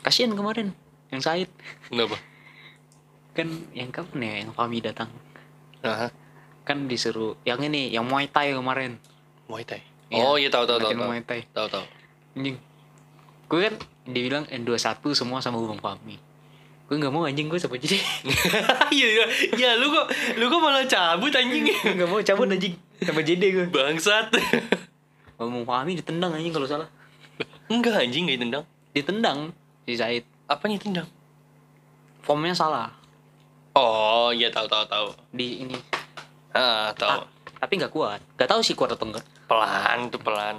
Kasian 0.00 0.32
kemarin 0.32 0.72
yang 1.12 1.20
Said. 1.20 1.50
Kenapa? 1.90 2.16
Kan 3.36 3.68
yang 3.76 3.90
kapan 3.92 4.20
ya 4.24 4.34
yang 4.46 4.50
Fami 4.54 4.78
datang. 4.80 5.10
Nah, 5.84 6.12
Kan 6.64 6.86
disuruh 6.86 7.34
yang 7.42 7.60
ini 7.64 7.90
yang 7.90 8.06
Muay 8.06 8.30
Thai 8.30 8.54
kemarin. 8.54 9.00
Muay 9.50 9.66
Thai. 9.66 9.82
Iya, 10.10 10.22
Oh 10.26 10.36
iya 10.38 10.50
tahu 10.50 10.66
tahu 10.66 10.78
tahu. 10.82 10.92
Tahu 10.94 11.22
tahu. 11.26 11.66
tahu. 11.70 11.84
Anjing. 12.38 12.56
Gue 13.50 13.60
kan 13.66 13.74
dibilang 14.10 14.44
N21 14.50 15.00
semua 15.14 15.38
sama 15.40 15.58
Bang 15.62 15.80
Fami. 15.80 16.16
Gue 16.90 16.98
gak 16.98 17.14
mau 17.14 17.22
anjing 17.22 17.46
gue 17.46 17.58
sama 17.58 17.78
jadi. 17.78 17.94
Iya 18.90 19.06
iya. 19.06 19.24
Ya 19.54 19.70
lu 19.78 19.94
kok 19.94 20.10
lu 20.34 20.50
kok 20.50 20.58
malah 20.58 20.82
cabut 20.90 21.30
anjing. 21.30 21.70
gak 21.98 22.08
mau 22.10 22.18
cabut 22.18 22.50
anjing 22.50 22.74
sama 22.98 23.22
JD 23.22 23.42
gue. 23.54 23.66
Bangsat. 23.70 24.34
Bang 25.38 25.62
Fami 25.62 25.94
ditendang 25.94 26.34
anjing 26.34 26.50
kalau 26.50 26.66
salah. 26.66 26.88
Enggak 27.70 28.02
anjing 28.02 28.26
enggak 28.26 28.42
ditendang. 28.42 28.64
Ditendang 28.90 29.38
si 29.86 29.94
Said. 29.94 30.26
Apanya 30.50 30.82
ditendang? 30.82 31.08
Formnya 32.26 32.52
salah 32.52 32.90
Oh, 33.78 34.34
iya 34.34 34.50
tahu 34.50 34.66
tahu 34.66 34.84
tahu. 34.90 35.08
di 35.30 35.62
ini. 35.62 35.78
Ah, 36.50 36.90
tahu. 36.90 37.22
Ah, 37.22 37.26
tapi 37.62 37.78
nggak 37.78 37.94
kuat. 37.94 38.18
Gak 38.34 38.50
tahu 38.50 38.60
sih 38.66 38.74
kuat 38.74 38.90
atau 38.90 39.06
enggak. 39.06 39.22
Pelan 39.46 40.10
tuh 40.10 40.18
pelan. 40.18 40.58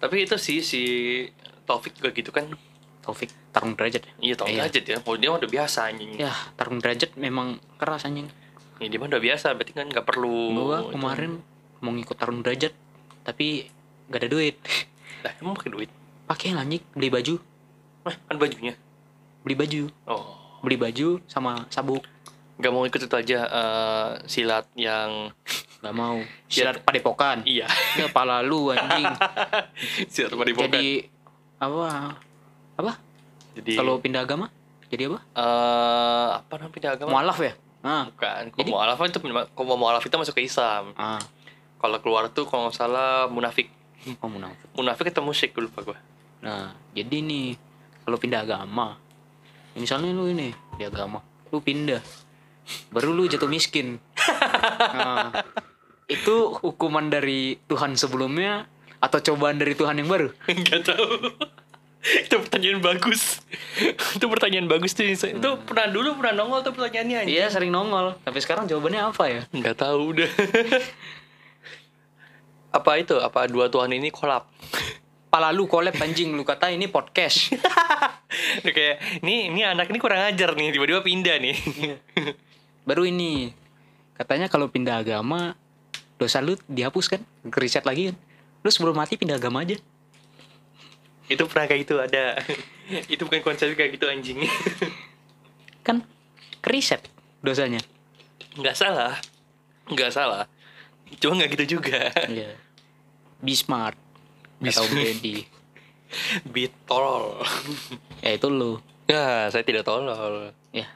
Tapi 0.00 0.24
itu 0.24 0.40
sih 0.40 0.64
si 0.64 0.82
Taufik 1.64 1.92
juga 1.94 2.10
gitu 2.10 2.28
kan. 2.28 2.44
Taufik 3.00 3.28
tarung 3.50 3.72
derajat. 3.72 4.02
ya? 4.02 4.12
Iya 4.22 4.34
Iya. 4.44 4.62
aja 4.64 4.78
ya. 4.80 4.98
Oh, 5.02 5.14
dia 5.14 5.28
mah 5.28 5.38
udah 5.38 5.50
biasa 5.50 5.78
anjing. 5.86 6.16
Ya, 6.16 6.32
tarung 6.54 6.78
derajat 6.78 7.12
memang 7.14 7.48
keras 7.74 8.04
anjing. 8.04 8.28
Ya, 8.76 8.86
dia 8.86 8.96
mah 8.96 9.06
udah 9.06 9.20
biasa, 9.20 9.52
berarti 9.52 9.72
kan 9.72 9.86
nggak 9.86 10.02
perlu. 10.02 10.52
Gua 10.52 10.78
itu. 10.82 10.92
kemarin 10.92 11.32
mau 11.78 11.90
ngikut 11.90 12.16
tarung 12.16 12.40
derajat 12.40 12.72
tapi 13.20 13.68
gak 14.06 14.20
ada 14.20 14.28
duit. 14.30 14.56
Lah, 15.20 15.32
emang 15.38 15.54
pakai 15.54 15.70
duit? 15.70 15.90
Pakai 16.24 16.52
anjing 16.52 16.80
beli 16.90 17.08
baju, 17.08 17.36
Wah, 18.02 18.16
kan 18.18 18.36
bajunya. 18.36 18.72
beli 19.40 19.54
baju, 19.54 19.82
Oh, 20.04 20.24
beli 20.60 20.76
baju 20.76 21.20
sama 21.24 21.68
sabuk. 21.68 22.04
nggak 22.54 22.70
mau 22.70 22.82
ikut 22.82 23.00
itu 23.00 23.12
aja 23.12 23.38
eh, 23.44 24.08
silat 24.26 24.64
yang 24.74 25.28
Gak 25.82 25.92
mau. 25.92 26.16
Silat 26.46 26.80
padepokan. 26.80 27.44
iya, 27.44 27.68
Ya 27.94 28.08
pala 28.08 28.40
lu 28.40 28.70
anjing. 28.70 29.04
silat 30.08 30.32
padepokan. 30.32 30.72
Jadi 30.72 31.12
apa? 31.66 32.18
Apa? 32.74 32.92
Jadi 33.54 33.74
Kalau 33.74 33.98
pindah 33.98 34.22
agama? 34.22 34.50
Jadi 34.86 35.06
apa? 35.06 35.18
eh, 35.24 36.28
apa 36.38 36.52
namanya 36.54 36.72
pindah 36.72 36.90
agama? 36.92 37.10
Mualaf 37.10 37.38
ya? 37.38 37.52
Ah, 37.80 38.08
Bukan. 38.08 38.42
Jadi- 38.54 38.70
mualaf 38.70 38.98
itu 38.98 39.18
kalau 39.50 39.76
mualaf 39.76 40.00
itu 40.00 40.14
masuk 40.14 40.34
ke 40.34 40.42
Islam. 40.42 40.94
ah, 40.94 41.20
Kalau 41.76 42.00
keluar 42.00 42.26
tuh 42.28 42.44
kalau 42.44 42.66
nggak 42.66 42.74
salah 42.74 43.26
munafik. 43.26 43.68
oh 44.18 44.28
munafik. 44.28 44.68
Munafik 44.72 45.06
atau 45.08 45.20
musyrik 45.20 45.52
lupa 45.54 45.80
gue. 45.82 45.98
Nah, 46.40 46.72
jadi 46.90 47.20
nih 47.20 47.56
kalau 48.00 48.16
pindah 48.16 48.40
agama, 48.40 48.96
misalnya 49.74 50.10
lu 50.10 50.26
ini 50.26 50.48
di 50.74 50.82
agama, 50.82 51.20
lu 51.46 51.58
pindah, 51.58 52.00
baru 52.88 53.12
lu 53.12 53.24
jatuh 53.26 53.46
miskin. 53.46 53.96
Nah, 54.94 55.32
itu 56.06 56.34
hukuman 56.58 57.06
dari 57.06 57.56
Tuhan 57.64 57.94
sebelumnya 57.94 58.68
atau 58.98 59.18
cobaan 59.22 59.56
dari 59.56 59.72
Tuhan 59.72 59.96
yang 59.96 60.06
baru? 60.06 60.28
Enggak 60.46 60.84
tahu. 60.86 61.06
itu 62.28 62.36
pertanyaan 62.36 62.80
bagus. 62.84 63.40
itu 64.16 64.26
pertanyaan 64.28 64.68
bagus 64.68 64.92
tuh. 64.92 65.08
Itu 65.08 65.50
pernah 65.64 65.88
dulu 65.88 66.20
pernah 66.20 66.44
nongol 66.44 66.60
tuh 66.60 66.76
pertanyaannya. 66.76 67.24
Iya 67.24 67.48
sering 67.48 67.72
nongol. 67.72 68.20
Tapi 68.20 68.38
sekarang 68.44 68.68
jawabannya 68.68 69.00
apa 69.00 69.24
ya? 69.32 69.40
Enggak 69.56 69.80
tahu 69.80 70.12
udah. 70.12 70.28
apa 72.78 72.90
itu? 73.00 73.16
Apa 73.16 73.48
dua 73.48 73.72
Tuhan 73.72 73.96
ini 73.96 74.12
kolab? 74.12 74.44
Pala 75.32 75.50
lu 75.50 75.66
kolab 75.66 75.96
anjing 75.96 76.36
lu 76.36 76.44
kata 76.44 76.70
ini 76.70 76.86
podcast. 76.92 77.56
Kayak 78.76 79.00
ini 79.24 79.48
ini 79.48 79.64
anak 79.64 79.88
ini 79.88 79.98
kurang 79.98 80.28
ajar 80.28 80.52
nih 80.52 80.76
tiba-tiba 80.76 81.00
pindah 81.00 81.36
nih. 81.40 81.56
Baru 82.84 83.08
ini 83.08 83.50
katanya 84.14 84.46
kalau 84.46 84.70
pindah 84.70 85.00
agama 85.00 85.56
dosa 86.20 86.44
lu 86.44 86.60
dihapus 86.68 87.16
kan? 87.16 87.20
Riset 87.48 87.88
lagi 87.88 88.12
kan? 88.12 88.16
Lu 88.60 88.68
sebelum 88.68 88.94
mati 88.94 89.16
pindah 89.16 89.40
agama 89.40 89.64
aja. 89.64 89.80
Itu 91.28 91.42
pernah 91.48 91.64
kayak 91.64 91.80
gitu 91.88 91.94
ada. 92.00 92.36
itu 93.12 93.22
bukan 93.24 93.40
konsep 93.40 93.72
kayak 93.72 93.96
gitu 93.96 94.06
anjing. 94.08 94.44
Kan 95.86 96.04
riset 96.64 97.08
dosanya. 97.40 97.80
Nggak 98.56 98.76
salah. 98.76 99.16
Nggak 99.88 100.12
salah. 100.12 100.44
Cuma 101.20 101.40
nggak 101.40 101.56
gitu 101.56 101.80
juga. 101.80 102.12
Iya. 102.28 102.56
Be 103.40 103.52
smart. 103.56 103.96
Kata 104.60 104.80
Om 104.84 104.92
Deddy. 104.96 105.36
Beat 106.52 106.72
tolol. 106.88 107.42
Ya 108.24 108.30
itu 108.36 108.46
lu. 108.48 108.80
Ya, 109.10 109.50
saya 109.52 109.66
tidak 109.66 109.84
tolol. 109.84 110.54
Ya. 110.72 110.88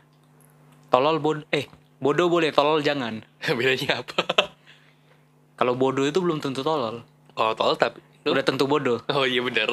Tolol 0.89 1.21
bod 1.21 1.45
eh 1.53 1.69
bodoh 2.01 2.33
boleh, 2.33 2.55
tolol 2.55 2.81
jangan. 2.81 3.21
Bedanya 3.45 4.01
apa? 4.01 4.57
Kalau 5.59 5.75
bodoh 5.77 6.07
itu 6.09 6.23
belum 6.23 6.41
tentu 6.41 6.65
tolol. 6.65 7.05
Kalau 7.37 7.53
tolol 7.59 7.77
tapi 7.77 8.01
Udah 8.25 8.43
tentu 8.43 8.65
bodoh. 8.65 8.99
Oh 9.09 9.23
iya 9.23 9.41
benar. 9.41 9.67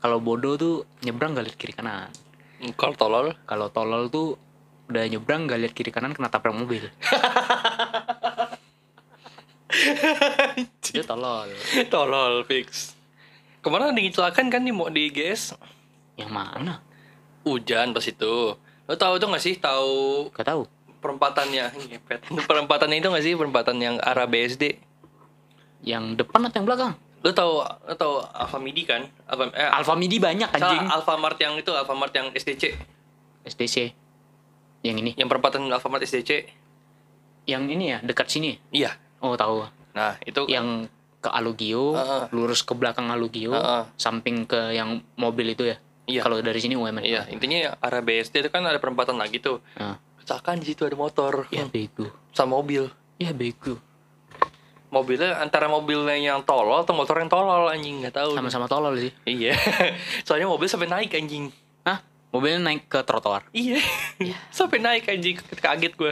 Kalau 0.00 0.16
bodoh 0.18 0.54
tuh 0.54 0.84
nyebrang 1.00 1.32
gak 1.32 1.44
lihat 1.44 1.54
kiri 1.54 1.70
kanan. 1.70 2.08
Kalau 2.74 2.92
tolol 2.94 3.26
Kalau 3.44 3.66
tolol 3.68 4.08
tuh 4.08 4.34
udah 4.86 5.02
nyebrang 5.06 5.44
gak 5.44 5.58
lihat 5.58 5.72
kiri 5.72 5.88
kanan 5.88 6.10
kena 6.10 6.28
tabrak 6.28 6.52
mobil. 6.52 6.88
Itu 10.58 11.00
tolol. 11.02 11.48
tolol 11.86 12.32
fix. 12.44 12.94
Kemarin 13.60 13.92
ada 13.92 14.00
kecelakaan 14.00 14.48
kan 14.48 14.60
di 14.60 14.72
di 14.72 15.02
GS 15.10 15.52
Yang 16.16 16.30
mana? 16.30 16.74
hujan 17.40 17.90
pas 17.90 18.04
itu. 18.04 18.54
Lo 18.84 18.94
tahu 18.94 19.16
tuh 19.16 19.26
gak 19.28 19.40
sih 19.40 19.56
tahu 19.56 20.28
Gak 20.30 20.46
tahu. 20.46 20.62
perempatannya. 21.00 21.70
Perempatannya 22.42 22.96
itu 22.98 23.06
gak 23.08 23.22
sih 23.22 23.32
perempatan 23.32 23.76
yang 23.78 23.94
arah 23.98 24.24
BSD? 24.24 24.76
Yang 25.80 26.20
depan 26.20 26.40
atau 26.44 26.56
yang 26.58 26.66
belakang? 26.66 26.92
Lo 27.20 27.30
tahu 27.30 27.60
lo 27.60 27.94
tahu 27.94 28.14
Alfamidi 28.32 28.82
kan? 28.84 29.04
Alfa, 29.26 29.44
eh, 29.52 29.68
Alfa 29.68 29.92
Midi 29.92 30.16
banyak 30.16 30.48
anjing. 30.50 30.88
Alfamart 30.88 31.36
yang 31.36 31.54
itu 31.56 31.68
Alfamart 31.70 32.12
yang 32.12 32.32
SDC. 32.32 32.72
SDC. 33.44 33.76
Yang 34.80 34.96
ini. 35.00 35.10
Yang 35.16 35.28
perempatan 35.28 35.68
Alfamart 35.68 36.00
SDC. 36.00 36.48
Yang 37.44 37.62
ini 37.68 37.84
ya, 37.90 37.98
dekat 38.00 38.28
sini. 38.28 38.56
Iya. 38.70 38.96
Oh, 39.20 39.36
tahu. 39.36 39.68
Nah, 39.92 40.16
itu 40.22 40.48
Yang 40.48 40.88
ke 41.20 41.28
Alugio, 41.28 41.92
Heeh. 41.92 42.22
lurus 42.32 42.64
ke 42.64 42.72
belakang 42.72 43.12
Alugio, 43.12 43.52
Heeh. 43.52 43.84
samping 44.00 44.48
ke 44.48 44.72
yang 44.72 45.04
mobil 45.20 45.52
itu 45.52 45.68
ya. 45.68 45.76
Iya. 46.08 46.24
Kalau 46.24 46.40
dari 46.40 46.56
sini 46.56 46.72
UMN. 46.74 47.04
Iya, 47.04 47.28
intinya 47.28 47.76
arah 47.78 48.00
BSD 48.00 48.40
itu 48.40 48.48
kan 48.48 48.64
ada 48.64 48.80
perempatan 48.80 49.20
lagi 49.20 49.36
tuh. 49.38 49.60
Nah, 49.76 50.00
Kecelakaan 50.16 50.56
di 50.56 50.66
situ 50.66 50.84
ada 50.84 50.96
motor 50.96 51.44
ya 51.48 51.64
bego. 51.64 52.08
sama 52.32 52.56
mobil. 52.56 52.88
Ya 53.20 53.36
bego. 53.36 53.76
Mobilnya 54.90 55.38
antara 55.38 55.70
mobilnya 55.70 56.18
yang 56.18 56.42
tolol 56.42 56.82
atau 56.82 56.90
motor 56.90 57.22
yang 57.22 57.30
tolol 57.30 57.70
anjing 57.70 58.02
nggak 58.02 58.14
tahu. 58.14 58.34
Sama-sama 58.34 58.66
tolol 58.66 58.98
sih. 58.98 59.14
Iya. 59.22 59.54
Soalnya 60.26 60.50
mobil 60.50 60.66
sampai 60.66 60.90
naik 60.90 61.14
anjing. 61.14 61.54
Hah? 61.86 62.02
Mobilnya 62.34 62.58
naik 62.66 62.90
ke 62.90 62.98
trotoar. 63.06 63.46
Iya. 63.54 63.78
sampai 64.50 64.82
naik 64.82 65.06
anjing 65.06 65.38
kaget 65.38 65.94
gue. 65.94 66.10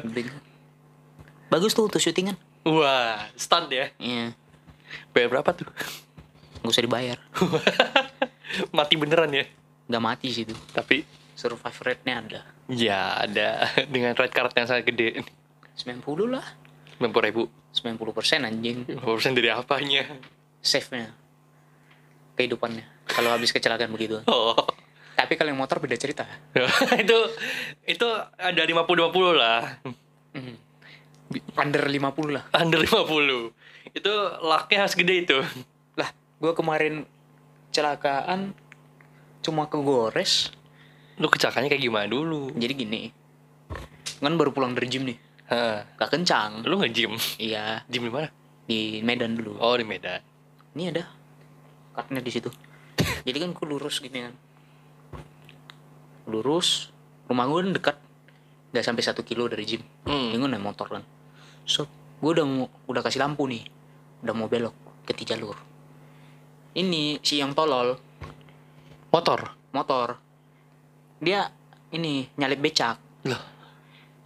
Bagus 1.50 1.74
tuh 1.74 1.90
untuk 1.90 1.98
syutingan. 1.98 2.38
Wah, 2.62 3.18
stunt 3.34 3.66
ya. 3.74 3.90
Iya. 3.98 4.38
Bayar 5.10 5.28
berapa 5.34 5.50
tuh? 5.50 5.66
Nggak 6.62 6.70
usah 6.70 6.84
dibayar. 6.86 7.18
Mati 8.76 8.94
beneran 8.94 9.34
ya. 9.34 9.44
Nggak 9.88 10.02
mati 10.04 10.28
sih 10.30 10.44
itu. 10.44 10.54
Tapi 10.70 11.02
Survive 11.38 11.78
rate-nya 11.86 12.14
ada. 12.18 12.40
ya 12.66 13.14
ada 13.22 13.70
dengan 13.86 14.10
red 14.18 14.34
card 14.34 14.50
yang 14.58 14.66
sangat 14.66 14.90
gede. 14.90 15.22
90 15.78 16.02
lah. 16.26 16.42
90 16.98 17.26
ribu. 17.30 17.46
90 17.72 18.16
persen 18.16 18.44
anjing. 18.44 18.84
50% 18.88 19.36
dari 19.38 19.50
apanya? 19.52 20.04
Safe-nya. 20.62 21.12
Kehidupannya. 22.34 22.84
Kalau 23.08 23.34
habis 23.34 23.52
kecelakaan 23.52 23.92
begitu. 23.92 24.22
Oh. 24.26 24.56
Tapi 25.18 25.34
kalau 25.34 25.50
yang 25.50 25.58
motor 25.58 25.82
beda 25.82 25.98
cerita. 25.98 26.22
itu 27.02 27.18
itu 27.86 28.08
ada 28.38 28.62
50 28.62 28.86
50 28.86 29.34
lah. 29.34 29.82
Mhm. 30.34 30.54
Under 31.58 31.84
50 31.84 32.30
lah. 32.30 32.44
Under 32.54 32.80
50. 32.86 33.50
Itu 33.92 34.12
lucknya 34.40 34.78
harus 34.86 34.94
gede 34.94 35.14
itu. 35.26 35.38
Lah, 35.98 36.14
gue 36.14 36.52
kemarin 36.54 37.04
kecelakaan 37.68 38.54
cuma 39.42 39.66
kegores. 39.66 40.54
Lu 41.18 41.26
kecelakaannya 41.26 41.68
kayak 41.68 41.82
gimana 41.82 42.06
dulu? 42.06 42.54
Jadi 42.54 42.72
gini. 42.78 43.02
Kan 44.22 44.34
baru 44.38 44.54
pulang 44.54 44.72
dari 44.72 44.86
gym 44.86 45.04
nih. 45.04 45.18
Hah. 45.48 45.84
Gak 45.96 46.10
kencang. 46.12 46.64
Lu 46.68 46.76
nge-gym? 46.80 47.16
Iya, 47.40 47.82
Gym 47.88 48.08
di 48.08 48.12
mana? 48.12 48.28
di 48.68 49.00
Medan 49.00 49.32
dulu. 49.32 49.56
Oh, 49.64 49.72
di 49.80 49.84
Medan. 49.88 50.20
Ini 50.76 50.92
ada 50.92 51.08
kartunya 51.96 52.20
di 52.20 52.28
situ. 52.28 52.52
Jadi 53.26 53.38
kan 53.40 53.56
gue 53.56 53.66
lurus 53.66 54.04
gini 54.04 54.28
kan. 54.28 54.34
Lurus, 56.28 56.92
rumah 57.24 57.48
gue 57.48 57.64
kan 57.64 57.72
dekat. 57.72 57.96
Gak 58.76 58.84
sampai 58.84 59.00
satu 59.00 59.24
kilo 59.24 59.48
dari 59.48 59.64
gym. 59.64 59.80
Hmm. 60.04 60.28
Ini 60.28 60.36
gue 60.36 60.50
naik 60.52 60.60
motor 60.60 60.92
kan. 60.92 61.02
So, 61.64 61.88
gue 62.20 62.30
udah 62.36 62.44
mau, 62.44 62.68
udah 62.84 63.00
kasih 63.00 63.24
lampu 63.24 63.48
nih. 63.48 63.64
Udah 64.20 64.36
mau 64.36 64.52
belok 64.52 64.76
ke 65.08 65.16
tiga 65.16 65.32
jalur. 65.32 65.56
Ini 66.76 67.24
si 67.24 67.40
yang 67.40 67.56
tolol 67.56 67.96
Motor. 69.08 69.56
motor. 69.72 70.20
Dia 71.24 71.48
ini 71.96 72.28
nyalip 72.36 72.60
becak. 72.60 73.00
Loh. 73.24 73.40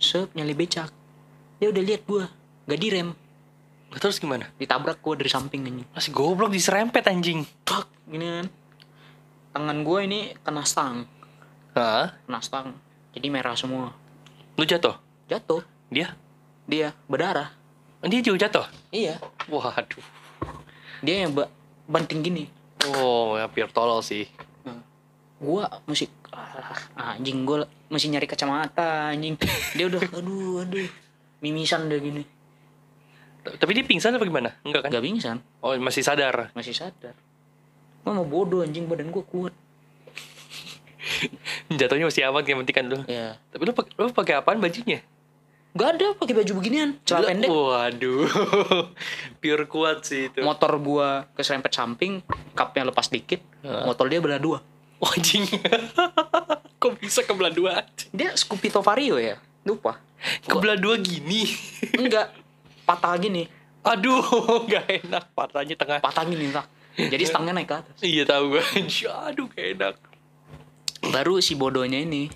Sep 0.02 0.34
nyalip 0.34 0.58
becak. 0.58 0.90
Dia 1.62 1.70
udah 1.70 1.78
lihat 1.78 2.02
gue. 2.10 2.26
Gak 2.66 2.80
direm. 2.82 3.14
Terus 3.94 4.18
gimana? 4.18 4.50
Ditabrak 4.58 4.98
gue 4.98 5.14
dari 5.22 5.30
samping 5.30 5.62
anjing. 5.62 5.86
Masih 5.94 6.10
goblok 6.10 6.50
diserempet 6.50 7.06
anjing. 7.06 7.46
Trak, 7.62 7.86
gini 8.10 8.26
kan. 8.26 8.46
Tangan 9.54 9.78
gue 9.86 9.98
ini 10.02 10.20
kena 10.42 10.66
stang. 10.66 11.06
Hah? 11.78 12.18
Kena 12.26 12.42
stang. 12.42 12.74
Jadi 13.14 13.30
merah 13.30 13.54
semua. 13.54 13.94
Lu 14.58 14.66
jatuh? 14.66 14.98
Jatuh. 15.30 15.62
Dia? 15.86 16.18
Dia 16.66 16.98
berdarah. 17.06 17.54
Dia 18.02 18.18
juga 18.26 18.50
jatuh? 18.50 18.66
Iya. 18.90 19.22
Waduh. 19.46 20.02
Dia 20.98 21.30
yang 21.30 21.30
ba- 21.30 21.52
banting 21.86 22.26
gini. 22.26 22.50
Oh, 22.90 23.38
hampir 23.38 23.70
tolol 23.70 24.02
sih. 24.02 24.26
Nah, 24.66 24.82
gua 25.38 25.70
mesti 25.86 26.10
ah, 26.34 27.14
anjing 27.14 27.46
gua 27.46 27.70
mesti 27.86 28.10
nyari 28.10 28.26
kacamata 28.26 29.14
anjing. 29.14 29.38
Dia 29.78 29.86
udah 29.86 30.02
aduh 30.18 30.66
aduh 30.66 31.11
mimisan 31.42 31.84
udah 31.84 31.98
gini. 31.98 32.22
Tapi 33.42 33.70
dia 33.74 33.82
pingsan 33.82 34.14
apa 34.14 34.22
gimana? 34.22 34.54
Enggak 34.62 34.86
kan? 34.86 34.90
Gak 34.94 35.02
pingsan, 35.02 35.36
Oh, 35.58 35.74
masih 35.76 36.00
sadar. 36.00 36.54
masih 36.54 36.70
sadar. 36.70 37.18
Gua 38.02 38.14
mau 38.14 38.26
bodoh 38.26 38.62
anjing 38.62 38.86
badan 38.86 39.10
gua 39.10 39.26
kuat. 39.26 39.50
Jatuhnya 41.74 42.06
masih 42.06 42.22
aman 42.22 42.42
yang 42.42 42.62
penting 42.62 42.74
kan 42.74 42.84
lu. 42.86 42.98
Ya. 43.10 43.38
Tapi 43.50 43.62
lu 43.66 43.74
pakai 43.74 43.92
lu 43.98 44.10
pakai 44.10 44.34
apaan 44.38 44.62
bajunya? 44.62 45.02
Gak 45.72 45.88
ada 45.96 46.12
pakai 46.12 46.36
baju 46.36 46.52
beginian, 46.60 47.00
celana 47.02 47.32
pendek. 47.32 47.48
Waduh. 47.48 48.28
Pure 49.42 49.66
kuat 49.66 50.04
sih 50.04 50.28
itu. 50.28 50.44
Motor 50.44 50.76
gua 50.78 51.26
keserempet 51.32 51.72
samping, 51.72 52.20
kapnya 52.52 52.86
lepas 52.86 53.08
dikit, 53.08 53.40
Heeh. 53.64 53.82
motor 53.82 54.06
dia 54.06 54.20
belah 54.20 54.38
dua. 54.38 54.60
Anjing. 55.02 55.48
Kok 56.78 56.92
bisa 57.00 57.24
kebelah 57.24 57.50
dua? 57.50 57.88
Dia 58.12 58.36
Scupito 58.36 58.78
Vario 58.78 59.18
ya? 59.18 59.40
Lupa. 59.62 59.98
Kebelah 60.46 60.78
dua 60.78 60.98
gini. 60.98 61.46
Enggak, 62.00 62.34
patah 62.86 63.14
gini. 63.18 63.46
Aduh, 63.82 64.22
gak 64.70 64.86
enak. 65.02 65.34
Patahnya 65.34 65.74
tengah. 65.74 65.98
Patah 65.98 66.22
gini, 66.26 66.50
tak. 66.54 66.66
Jadi 66.94 67.24
stangnya 67.26 67.52
naik 67.56 67.68
ke 67.70 67.76
atas. 67.82 67.96
Iya 68.06 68.22
tahu 68.28 68.58
gue. 68.58 68.62
Aduh, 69.26 69.46
gak 69.50 69.66
enak. 69.78 69.94
Baru 71.10 71.42
si 71.42 71.58
bodohnya 71.58 71.98
ini, 71.98 72.30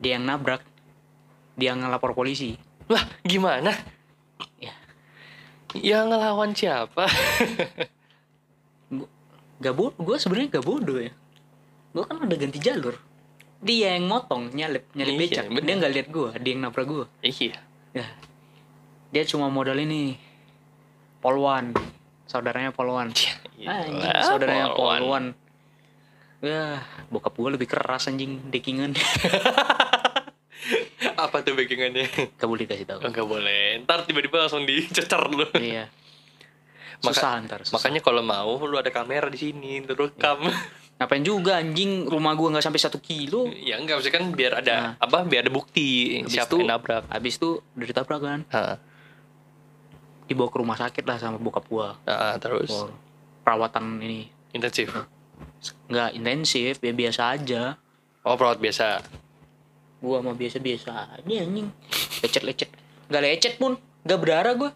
dia 0.00 0.16
yang 0.16 0.24
nabrak. 0.24 0.64
Dia 1.60 1.76
ngelapor 1.76 2.16
polisi. 2.16 2.56
Lah, 2.88 3.04
gimana? 3.20 3.76
Ya, 4.56 4.72
Yang 5.76 6.04
ngelawan 6.08 6.50
siapa? 6.56 7.04
gak 9.60 9.74
bodoh. 9.76 10.00
Gue 10.00 10.16
sebenarnya 10.16 10.56
gak 10.60 10.64
bodoh 10.64 10.96
ya. 10.96 11.12
Gue 11.92 12.04
kan 12.08 12.16
udah 12.16 12.38
ganti 12.40 12.56
jalur. 12.56 12.96
Dia 13.60 13.94
yang 13.94 14.06
motong, 14.06 14.48
nyalip, 14.50 14.88
nyalip 14.94 15.12
Iya, 15.12 15.20
becak. 15.20 15.44
bener. 15.46 15.62
Dia 15.62 15.74
nggak 15.76 15.92
lihat 15.92 16.08
gue, 16.08 16.30
dia 16.38 16.50
yang 16.50 16.62
nabrak 16.62 16.86
gue. 16.86 17.06
iya. 17.22 17.54
Ya, 17.90 18.06
dia 19.10 19.22
cuma 19.26 19.48
modal 19.48 19.76
ini 19.76 20.14
polwan 21.18 21.74
saudaranya 22.22 22.70
polwan 22.70 23.10
anjing 23.10 23.34
Wah, 23.66 24.22
saudaranya 24.22 24.70
polwan. 24.70 25.34
ya 26.38 26.80
bokap 27.10 27.34
gue 27.34 27.50
lebih 27.50 27.66
keras 27.66 28.06
anjing 28.06 28.38
dekingan 28.46 28.94
Apa 31.18 31.42
tuh 31.42 31.52
backingannya? 31.52 32.06
gak 32.32 32.46
boleh 32.46 32.64
kasih 32.64 32.86
tahu 32.86 33.00
Enggak 33.02 33.26
boleh. 33.26 33.82
Ntar 33.82 34.04
tiba-tiba 34.04 34.40
langsung 34.40 34.64
dicecer 34.64 35.20
lu. 35.26 35.44
iya 35.58 35.90
Maka- 37.00 37.10
susah 37.12 37.32
ntar 37.42 37.60
susah. 37.64 37.74
Makanya 37.74 38.00
kalau 38.00 38.22
mau 38.22 38.54
lu 38.60 38.76
ada 38.76 38.88
kamera 38.88 39.26
di 39.26 39.36
sini, 39.36 39.80
terus 39.82 40.12
rekam. 40.12 40.46
Ngapain 41.00 41.24
juga 41.24 41.56
anjing 41.56 42.04
rumah 42.04 42.32
gue 42.32 42.44
nggak 42.46 42.60
sampai 42.62 42.76
satu 42.78 43.00
kilo 43.00 43.48
ya 43.50 43.74
enggak 43.74 43.96
maksudnya 43.96 44.14
kan 44.14 44.26
biar 44.30 44.52
ada 44.54 44.74
Nah. 44.76 44.92
apa? 45.00 45.24
Biar 45.24 45.42
ada 45.42 45.50
bukti 45.50 46.20
Habis 46.20 46.28
siapa 46.30 46.46
itu- 46.46 46.60
yang 46.60 46.70
nabrak. 46.70 47.02
habis 47.08 47.34
itu 47.34 47.48
udah 47.72 47.86
ditabrak 47.88 48.20
kan 48.20 48.40
Heeh. 48.46 48.76
dibawa 50.26 50.46
ke 50.46 50.58
rumah 50.58 50.76
sakit 50.76 51.02
lah 51.02 51.16
sama 51.16 51.36
bokap 51.36 51.64
gue 51.66 51.88
Heeh, 52.04 52.34
terus 52.36 52.70
perawatan 53.40 53.96
ini 53.98 54.28
intensif. 54.52 54.92
nggak 55.88 56.10
intensif 56.14 56.76
ya 56.78 56.92
biasa 56.92 57.22
aja 57.32 57.62
Oh, 58.20 58.36
perawat 58.36 58.58
biasa. 58.58 59.00
gua 59.98 60.20
mah 60.20 60.32
biasa-biasa 60.32 60.92
aja 61.14 61.34
anjing 61.38 61.72
lecet-lecet 62.20 62.68
nggak 63.08 63.22
lecet 63.22 63.54
pun 63.56 63.72
nggak 64.02 64.18
berdarah 64.18 64.52
gua 64.54 64.70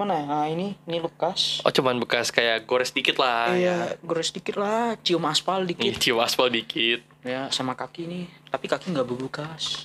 mana 0.00 0.16
ah 0.24 0.46
ini 0.46 0.72
ini 0.80 0.98
bekas 0.98 1.60
Oh, 1.60 1.70
cuman 1.70 1.96
bekas 1.96 2.28
kayak 2.28 2.64
gores 2.64 2.90
dikit 2.90 3.16
lah 3.16 3.50
ya. 3.50 3.54
iya 3.54 3.76
gores 4.00 4.30
dikit 4.30 4.54
lah 4.54 4.96
cium 4.98 5.20
aspal 5.24 5.62
dikit 5.62 5.96
cium 5.96 6.18
aspal 6.18 6.48
dikit. 6.48 7.04
ya 7.20 7.46
sama 7.48 7.72
kaki 7.72 8.04
nih 8.04 8.24
tapi 8.46 8.64
kaki 8.66 8.90
nggak 8.90 9.04
berbekas 9.04 9.84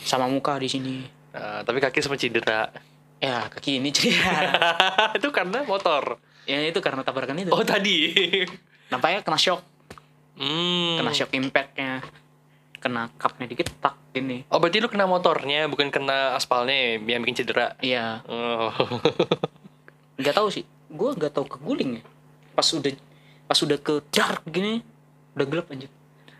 sama 0.00 0.26
muka 0.26 0.54
di 0.56 0.68
sini 0.68 0.96
Nah, 1.32 1.60
tapi 1.60 1.78
kaki 1.78 1.98
sempat 1.98 2.18
cedera. 2.18 2.68
ya 3.16 3.48
kaki 3.48 3.78
ini 3.78 3.88
cerita 3.88 4.30
itu 5.16 5.28
karena 5.28 5.62
motor. 5.62 6.20
ya 6.44 6.60
itu 6.60 6.78
karena 6.78 7.00
tabrakan 7.00 7.38
itu 7.38 7.50
Oh, 7.50 7.62
tadi. 7.62 8.12
nampaknya 8.88 9.20
kena 9.20 9.36
shock 9.36 9.64
Hmm. 10.32 10.96
kena 10.96 11.10
shock 11.10 11.28
impactnya 11.30 12.00
kena 12.82 13.08
cupnya 13.14 13.46
dikit 13.46 13.70
tak 13.78 13.94
ini 14.12 14.42
Oh, 14.50 14.58
berarti 14.58 14.82
lu 14.82 14.90
kena 14.90 15.06
motornya, 15.06 15.64
bukan 15.66 15.88
kena 15.88 16.34
aspalnya 16.34 16.98
yang 16.98 17.22
bikin 17.22 17.38
cedera. 17.38 17.78
iya 17.78 18.20
Oh. 18.26 18.68
nggak 20.20 20.34
tahu 20.34 20.48
sih 20.50 20.66
gua 20.86 21.14
nggak 21.14 21.32
tahu 21.32 21.46
keguling 21.48 21.98
ya 21.98 22.02
pas 22.52 22.66
udah 22.68 22.92
pas 23.46 23.58
udah 23.58 23.78
ke 23.78 23.94
dark 24.10 24.44
gini 24.44 24.84
udah 25.32 25.46
gelap 25.46 25.66
anjir 25.68 25.88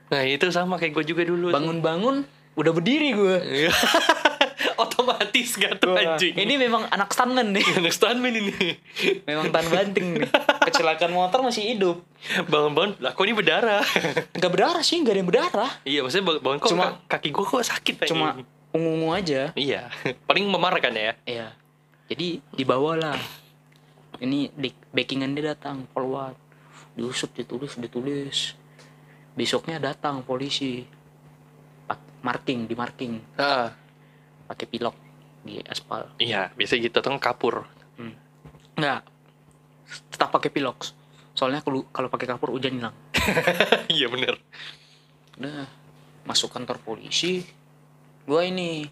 nah, 0.07 0.21
itu 0.21 0.45
sama 0.51 0.77
kayak 0.77 0.93
gue 0.93 1.05
juga 1.09 1.23
dulu. 1.25 1.49
bangun-bangun 1.49 2.29
udah 2.53 2.73
berdiri 2.73 3.17
gue 3.17 3.37
Iya. 3.65 3.73
Otomatis 4.83 5.55
gak 5.55 5.79
tuh 5.79 5.93
anjing. 5.93 6.33
ini 6.35 6.55
memang 6.57 6.89
anak 6.89 7.11
stuntman 7.11 7.53
nih. 7.53 7.65
Anak 7.79 7.93
stuntman 7.93 8.33
ini. 8.33 8.77
memang 9.25 9.51
tan 9.51 9.67
banting 9.67 10.07
nih. 10.19 10.31
Kecelakaan 10.69 11.11
motor 11.11 11.43
masih 11.43 11.75
hidup. 11.75 12.01
Bangun-bangun, 12.47 13.03
lah 13.03 13.13
kok 13.13 13.25
ini 13.25 13.35
berdarah? 13.35 13.83
nggak 14.33 14.51
berdarah 14.51 14.81
sih 14.81 14.99
nggak 14.99 15.13
ada 15.13 15.21
yang 15.21 15.29
berdarah. 15.29 15.71
Iya, 15.83 16.01
maksudnya 16.03 16.25
bangun- 16.25 16.43
bangun 16.43 16.59
kok 16.59 16.71
Cuma- 16.71 16.85
ka- 17.05 17.19
kaki 17.19 17.29
gue 17.31 17.45
kok 17.45 17.65
sakit 17.65 17.95
anjing. 17.99 18.11
cuma 18.15 18.29
ungu-ungu 18.73 19.09
aja. 19.13 19.43
Iya, 19.53 19.91
paling 20.25 20.47
memar 20.47 20.79
kan 20.79 20.95
ya. 20.95 21.13
ya 21.25 21.53
jadi 22.07 22.41
dibawa 22.53 22.95
lah. 22.95 23.19
Ini 24.17 24.55
di 24.55 24.71
backingan 24.93 25.33
dia 25.33 25.51
datang 25.51 25.89
polwan 25.89 26.37
diusut 26.93 27.33
ditulis 27.33 27.75
ditulis. 27.75 28.55
Besoknya 29.33 29.81
datang 29.81 30.21
polisi. 30.23 30.85
Marking 32.23 32.71
di 32.71 32.79
marking. 32.79 33.19
Ah, 33.35 33.75
pakai 34.53 34.69
pilok 34.69 34.95
di 35.43 35.59
aspal 35.67 36.07
iya, 36.23 36.55
biasa 36.55 36.79
gitu 36.79 37.03
tuh 37.03 37.19
kapur. 37.19 37.67
Enggak. 38.77 39.05
Tetap 40.09 40.33
pakai 40.33 40.51
pilok. 40.53 40.89
Soalnya 41.37 41.61
kalau 41.65 41.85
kalau 41.93 42.09
pakai 42.09 42.29
kapur 42.29 42.53
hujan 42.53 42.77
hilang. 42.77 42.97
iya 43.97 44.09
bener. 44.09 44.41
Udah 45.41 45.69
masuk 46.25 46.53
kantor 46.53 46.81
polisi. 46.81 47.45
Gua 48.25 48.47
ini 48.47 48.87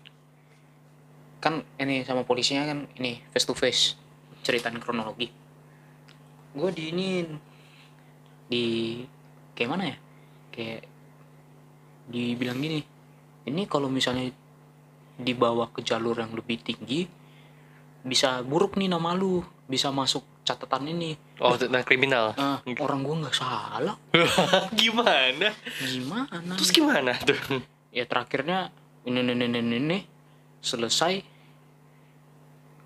kan 1.40 1.64
ini 1.80 2.04
sama 2.04 2.28
polisinya 2.28 2.68
kan 2.68 2.84
ini 3.00 3.24
face 3.32 3.46
to 3.48 3.54
face 3.56 3.96
ceritain 4.44 4.76
kronologi. 4.80 5.32
Gua 6.52 6.68
di 6.72 6.92
ini 6.92 7.24
di 8.50 8.64
kayak 9.56 9.70
mana 9.70 9.84
ya? 9.88 9.96
Kayak 10.52 10.82
dibilang 12.10 12.58
gini. 12.60 12.80
Ini 13.40 13.62
kalau 13.64 13.88
misalnya 13.88 14.28
dibawa 15.20 15.68
ke 15.70 15.84
jalur 15.84 16.16
yang 16.16 16.32
lebih 16.32 16.60
tinggi 16.64 17.06
bisa 18.00 18.40
buruk 18.40 18.80
nih 18.80 18.88
nama 18.88 19.12
lu, 19.12 19.44
bisa 19.68 19.92
masuk 19.92 20.24
catatan 20.40 20.88
ini. 20.88 21.20
Oh, 21.36 21.52
tentang 21.52 21.84
kriminal. 21.84 22.32
Ah, 22.32 22.64
orang 22.80 23.04
gua 23.04 23.28
nggak 23.28 23.36
salah. 23.36 24.00
gimana? 24.80 25.52
Gimana? 25.84 26.56
Terus 26.56 26.72
gimana 26.72 27.12
tuh? 27.20 27.36
ya 27.90 28.06
terakhirnya 28.06 28.70
ini 29.04 29.20
ini 29.20 29.34
ini 29.50 29.58
ini, 29.76 29.98
selesai 30.62 31.14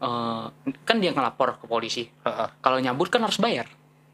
eh 0.05 0.45
kan 0.85 0.97
dia 1.01 1.11
ngelapor 1.15 1.61
ke 1.63 1.65
polisi 1.65 2.05
Heeh. 2.05 2.49
kalau 2.61 2.77
nyabut 2.83 3.09
kan 3.09 3.25
harus 3.25 3.41
bayar 3.41 3.65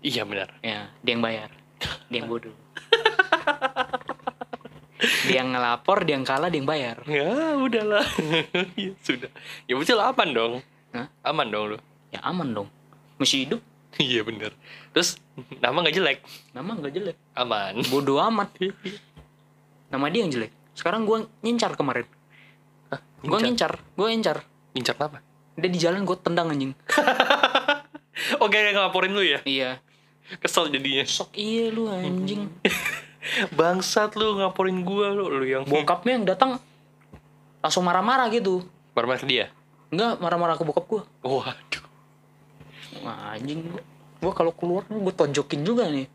Iya 0.01 0.23
benar. 0.25 0.55
ya 0.63 0.93
dia 1.03 1.13
yang 1.13 1.25
bayar 1.25 1.51
dia 2.07 2.23
yang 2.23 2.29
bodoh 2.31 2.55
dia 5.25 5.41
yang 5.41 5.51
ngelapor 5.51 6.05
dia 6.05 6.15
yang 6.15 6.25
kalah 6.25 6.49
dia 6.49 6.59
yang 6.59 6.69
bayar 6.69 6.97
Ya, 7.05 7.57
udahlah. 7.57 8.05
ya 8.77 8.93
sudah. 9.01 9.31
Ya 9.65 9.75
betul 9.75 9.97
aman 9.97 10.29
dong. 10.31 10.53
Hah? 10.91 11.07
Aman 11.25 11.49
dong 11.49 11.65
lu. 11.73 11.79
ya 12.11 12.19
aman 12.21 12.51
dong 12.51 12.69
masih 13.17 13.45
hidup 13.45 13.61
Iya 13.97 14.23
bener. 14.23 14.55
Terus 14.91 15.19
nama 15.59 15.83
nggak 15.83 15.95
jelek, 15.95 16.19
nama 16.51 16.71
nggak 16.73 16.93
jelek 16.93 17.17
aman. 17.35 17.75
bodoh 17.87 18.23
amat 18.23 18.55
nama 19.87 20.07
dia 20.07 20.23
yang 20.23 20.31
jelek 20.31 20.53
sekarang 20.73 21.03
gua 21.03 21.27
ngincar 21.41 21.75
kemarin 21.75 22.07
gua 23.21 23.39
ngincar 23.39 23.83
gua 23.95 24.07
ngincar 24.09 24.39
Ngincar 24.71 24.95
apa? 24.97 25.19
dia 25.55 25.67
di 25.67 25.77
jalan 25.77 26.03
gua 26.03 26.15
tendang 26.17 26.49
anjing 26.49 26.71
Oh 28.39 28.47
kayak 28.47 28.73
ngelaporin 28.73 29.11
lu 29.11 29.21
ya? 29.21 29.41
iya 29.43 29.83
Kesel 30.39 30.71
jadinya. 30.71 31.03
sok 31.03 31.35
iya 31.35 31.69
lu 31.69 31.87
anjing 31.87 32.47
Bangsat 33.53 34.17
lu 34.17 34.35
ngelaporin 34.35 34.81
gua 34.81 35.13
lu, 35.13 35.29
lu 35.29 35.45
yang 35.45 35.63
bokapnya 35.63 36.13
yang 36.17 36.27
datang 36.27 36.51
langsung 37.61 37.85
marah-marah 37.85 38.27
gitu 38.29 38.65
marah 38.91 39.17
ke 39.17 39.29
dia. 39.29 39.53
enggak 39.89 40.17
marah-marah 40.19 40.57
ke 40.57 40.65
bokap 40.65 40.85
gua 40.87 41.03
Waduh. 41.21 41.85
Wah, 43.01 43.37
anjing 43.37 43.61
gua, 43.65 43.83
gua 44.19 44.33
kalau 44.33 44.53
keluar 44.53 44.83
gua 44.87 45.13
tonjokin 45.13 45.61
juga 45.61 45.87
nih 45.87 46.09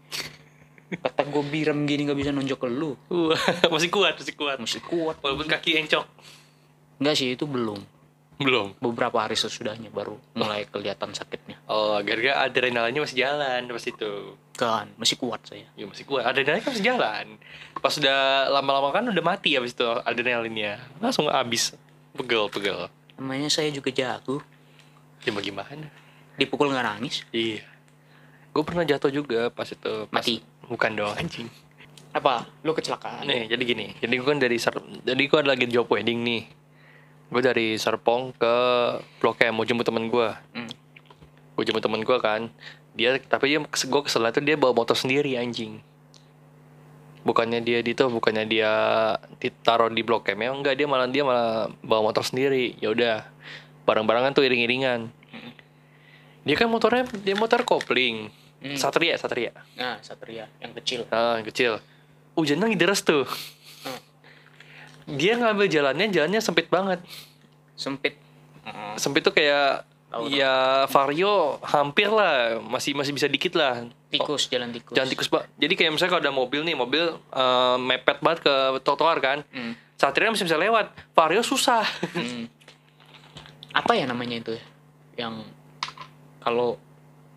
kata 0.95 1.25
gua 1.25 1.41
biram 1.41 1.81
gini 1.83 2.05
nggak 2.05 2.17
bisa 2.17 2.29
nonjok 2.29 2.59
ke 2.61 2.67
lu 2.67 2.93
Wah, 3.07 3.37
masih 3.73 3.89
kuat, 3.89 4.17
masih 4.17 4.33
kuat. 4.33 4.57
masih 4.57 4.81
kuat 4.81 5.15
Walaupun 5.19 5.45
kaki 5.45 5.77
encok. 5.79 6.05
enggak 6.97 7.15
sih 7.15 7.33
itu 7.33 7.45
belum 7.45 7.77
Belum. 8.35 8.75
beberapa 8.77 9.15
hari 9.17 9.33
sesudahnya 9.33 9.87
baru 9.87 10.19
mulai 10.33 10.65
kelihatan 10.65 11.11
sakitnya 11.11 11.55
Oh, 11.65 11.95
gara-gara 11.99 12.43
adrenalinnya 12.43 12.99
masih 12.99 13.17
jalan 13.17 13.63
pas 13.65 13.85
itu. 13.85 14.11
kan 14.53 14.87
masih 14.95 15.15
kuat 15.15 15.39
saya 15.41 15.63
Ya 15.73 15.83
masih 15.83 16.03
kuat. 16.03 16.23
Adrenalinnya 16.23 16.61
kan 16.61 16.71
masih 16.71 16.85
jalan. 16.85 17.25
Pas 17.75 17.93
udah 17.93 18.19
lama-lama 18.49 18.91
kan 18.91 19.03
udah 19.05 19.19
mati 19.21 19.53
habis 19.53 19.71
itu 19.71 19.83
adrenalinnya. 20.01 20.79
Langsung 20.97 21.27
habis. 21.27 21.75
Pegel, 22.11 22.47
pegel. 22.49 22.87
namanya 23.15 23.47
saya 23.47 23.67
juga 23.69 23.87
jago 23.89 24.43
Ya 25.21 25.31
mau 25.31 25.39
gimana? 25.39 25.87
dipukul 26.35 26.67
nggak 26.67 26.83
nangis 26.85 27.23
Iya. 27.29 27.63
Gue 28.51 28.63
pernah 28.63 28.83
jatuh 28.83 29.07
juga 29.09 29.47
pas 29.49 29.63
itu. 29.65 29.93
Pas, 30.05 30.19
Mati. 30.19 30.39
Bukan 30.65 30.91
dong 30.93 31.13
anjing. 31.13 31.47
apa 32.11 32.47
lu 32.61 32.71
kecelakaan 32.71 33.23
Nih, 33.23 33.47
jadi 33.47 33.59
gini. 33.61 33.87
Jadi 33.93 34.13
gue 34.13 34.23
kan 34.25 34.39
dari 34.39 34.55
Ser 34.55 34.75
jadi 35.01 35.19
gue 35.21 35.39
lagi 35.41 35.67
job 35.67 35.87
wedding 35.87 36.19
nih. 36.21 36.43
Gue 37.35 37.43
dari 37.43 37.75
Serpong 37.75 38.31
ke 38.31 38.55
Blok 39.19 39.43
M 39.43 39.59
mau 39.59 39.67
jemput 39.67 39.83
temen 39.83 40.07
gue. 40.07 40.29
Hmm. 40.55 40.71
Gue 41.59 41.67
jemput 41.67 41.83
temen 41.83 41.99
gue 41.99 42.17
kan. 42.23 42.47
Dia 42.95 43.19
tapi 43.19 43.51
dia 43.51 43.59
gue 43.59 44.01
kesel 44.07 44.23
tuh 44.31 44.39
dia 44.39 44.55
bawa 44.55 44.71
motor 44.71 44.95
sendiri 44.95 45.35
anjing. 45.35 45.83
Bukannya 47.27 47.59
dia 47.59 47.83
di 47.83 47.91
tuh, 47.91 48.07
bukannya 48.07 48.47
dia 48.47 48.71
ditaruh 49.43 49.91
di 49.91 49.99
Blok 49.99 50.31
M. 50.31 50.47
Ya 50.47 50.55
enggak, 50.55 50.79
dia 50.79 50.87
malah 50.87 51.11
dia 51.11 51.27
malah 51.27 51.67
bawa 51.83 52.07
motor 52.07 52.23
sendiri. 52.23 52.79
Ya 52.79 52.95
udah. 52.95 53.27
Barang-barangan 53.83 54.31
tuh 54.31 54.47
iring-iringan. 54.47 55.11
Dia 56.47 56.55
kan 56.55 56.71
motornya 56.71 57.03
dia 57.19 57.35
motor 57.35 57.67
kopling. 57.67 58.31
Hmm. 58.63 58.79
Satria, 58.79 59.19
Satria. 59.19 59.51
nah 59.75 59.99
satria 59.99 60.47
yang 60.63 60.71
kecil 60.79 61.03
Ah, 61.11 61.35
yang 61.35 61.45
kecil. 61.51 61.83
Hujan 62.39 62.63
lagi 62.63 62.79
deras 62.79 63.03
tuh. 63.03 63.27
Dia 65.05 65.37
ngambil 65.37 65.69
jalannya, 65.69 66.09
jalannya 66.09 66.41
sempit 66.41 66.67
banget. 66.69 67.01
sempit 67.75 68.17
Heeh. 68.65 68.93
Sempit 68.97 69.21
tuh 69.21 69.35
kayak 69.35 69.85
tahu. 70.09 70.31
ya 70.31 70.85
Vario 70.89 71.61
hampir 71.61 72.09
lah, 72.09 72.57
masih 72.65 72.97
masih 72.97 73.13
bisa 73.13 73.29
dikit 73.29 73.53
lah. 73.53 73.85
tikus 74.09 74.47
jalan 74.47 74.71
tikus 74.73 74.95
Jangan 74.95 75.09
tikus, 75.11 75.27
Pak. 75.29 75.43
Jadi 75.59 75.73
kayak 75.75 75.91
misalnya 75.93 76.11
kalau 76.17 76.23
ada 76.23 76.33
mobil 76.33 76.61
nih, 76.65 76.73
mobil 76.73 77.03
eh, 77.13 77.77
mepet 77.77 78.23
banget 78.25 78.47
ke 78.47 78.53
trotoar 78.81 79.21
kan. 79.21 79.45
Hmm. 79.53 79.77
Satria 79.99 80.33
masih 80.33 80.49
bisa 80.49 80.57
lewat. 80.57 80.89
Vario 81.13 81.45
susah. 81.45 81.85
Hmm. 82.15 82.49
apa 83.75 83.91
ya 83.91 84.07
namanya 84.07 84.39
itu 84.39 84.55
ya 84.55 84.63
yang 85.27 85.43
kalau 86.39 86.79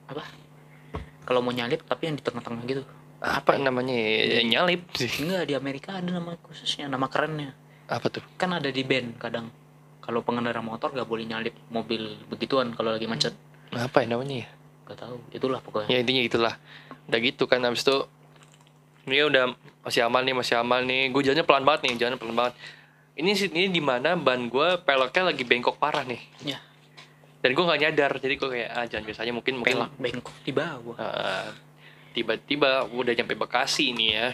apa 0.06 0.22
kalau 1.26 1.42
mau 1.42 1.50
nyalip 1.50 1.82
tapi 1.82 2.06
yang 2.06 2.14
di 2.14 2.22
tengah-tengah 2.22 2.62
gitu 2.62 2.86
Apa 3.18 3.58
namanya 3.58 3.92
ya, 3.92 4.40
nyalip 4.42 4.86
sih. 4.94 5.10
enggak 5.20 5.44
di 5.44 5.54
Amerika 5.54 5.98
ada 5.98 6.08
nama 6.08 6.38
khususnya 6.38 6.86
nama 6.86 7.06
kerennya 7.06 7.50
Apa 7.86 8.06
tuh? 8.08 8.22
kan 8.36 8.52
ada 8.52 8.68
di 8.68 8.82
band 8.82 9.18
kadang 9.18 9.50
kalau 9.98 10.22
pengendara 10.22 10.58
motor 10.58 10.88
gak 10.90 11.04
boleh 11.04 11.24
nyalip 11.24 11.52
mobil 11.68 12.00
begituan 12.26 12.72
kalau 12.72 12.90
lagi 12.90 13.04
macet 13.04 13.34
Apa 13.70 14.02
ya 14.02 14.08
namanya 14.08 14.46
ya? 14.46 14.48
gak 14.86 14.98
tahu 14.98 15.18
itulah 15.30 15.58
pokoknya 15.58 15.88
Ya 15.88 15.98
intinya 15.98 16.22
itulah. 16.22 16.54
Udah 17.04 17.18
gitu 17.18 17.44
kan 17.44 17.60
habis 17.60 17.82
itu 17.82 17.96
ini 19.04 19.20
udah 19.22 19.52
masih 19.80 20.04
aman 20.04 20.20
nih, 20.20 20.34
masih 20.34 20.54
aman 20.54 20.84
nih. 20.84 21.08
Gue 21.08 21.24
jalannya 21.24 21.42
pelan 21.42 21.64
banget 21.64 21.80
nih, 21.84 21.92
jalannya 21.96 22.18
pelan 22.18 22.36
banget. 22.36 22.54
Ini 23.14 23.30
ini 23.50 23.66
di 23.68 23.80
mana 23.80 24.14
ban 24.14 24.46
gue 24.46 24.68
peloknya 24.78 25.22
lagi 25.26 25.42
bengkok 25.42 25.76
parah 25.76 26.04
nih. 26.04 26.20
ya 26.44 26.60
Dan 27.40 27.52
gue 27.52 27.64
nggak 27.64 27.80
nyadar, 27.82 28.12
jadi 28.16 28.34
gue 28.34 28.48
kayak 28.48 28.68
ah 28.70 28.84
jangan 28.84 29.04
biasanya 29.04 29.32
mungkin 29.32 29.54
mungkin 29.56 29.74
pelak 29.80 29.92
bengkok 29.96 30.36
di 30.40 30.52
bawah 30.52 30.96
Uh, 30.96 31.48
tiba-tiba 32.18 32.90
udah 32.90 33.14
nyampe 33.14 33.38
Bekasi 33.38 33.94
nih 33.94 34.08
ya. 34.10 34.26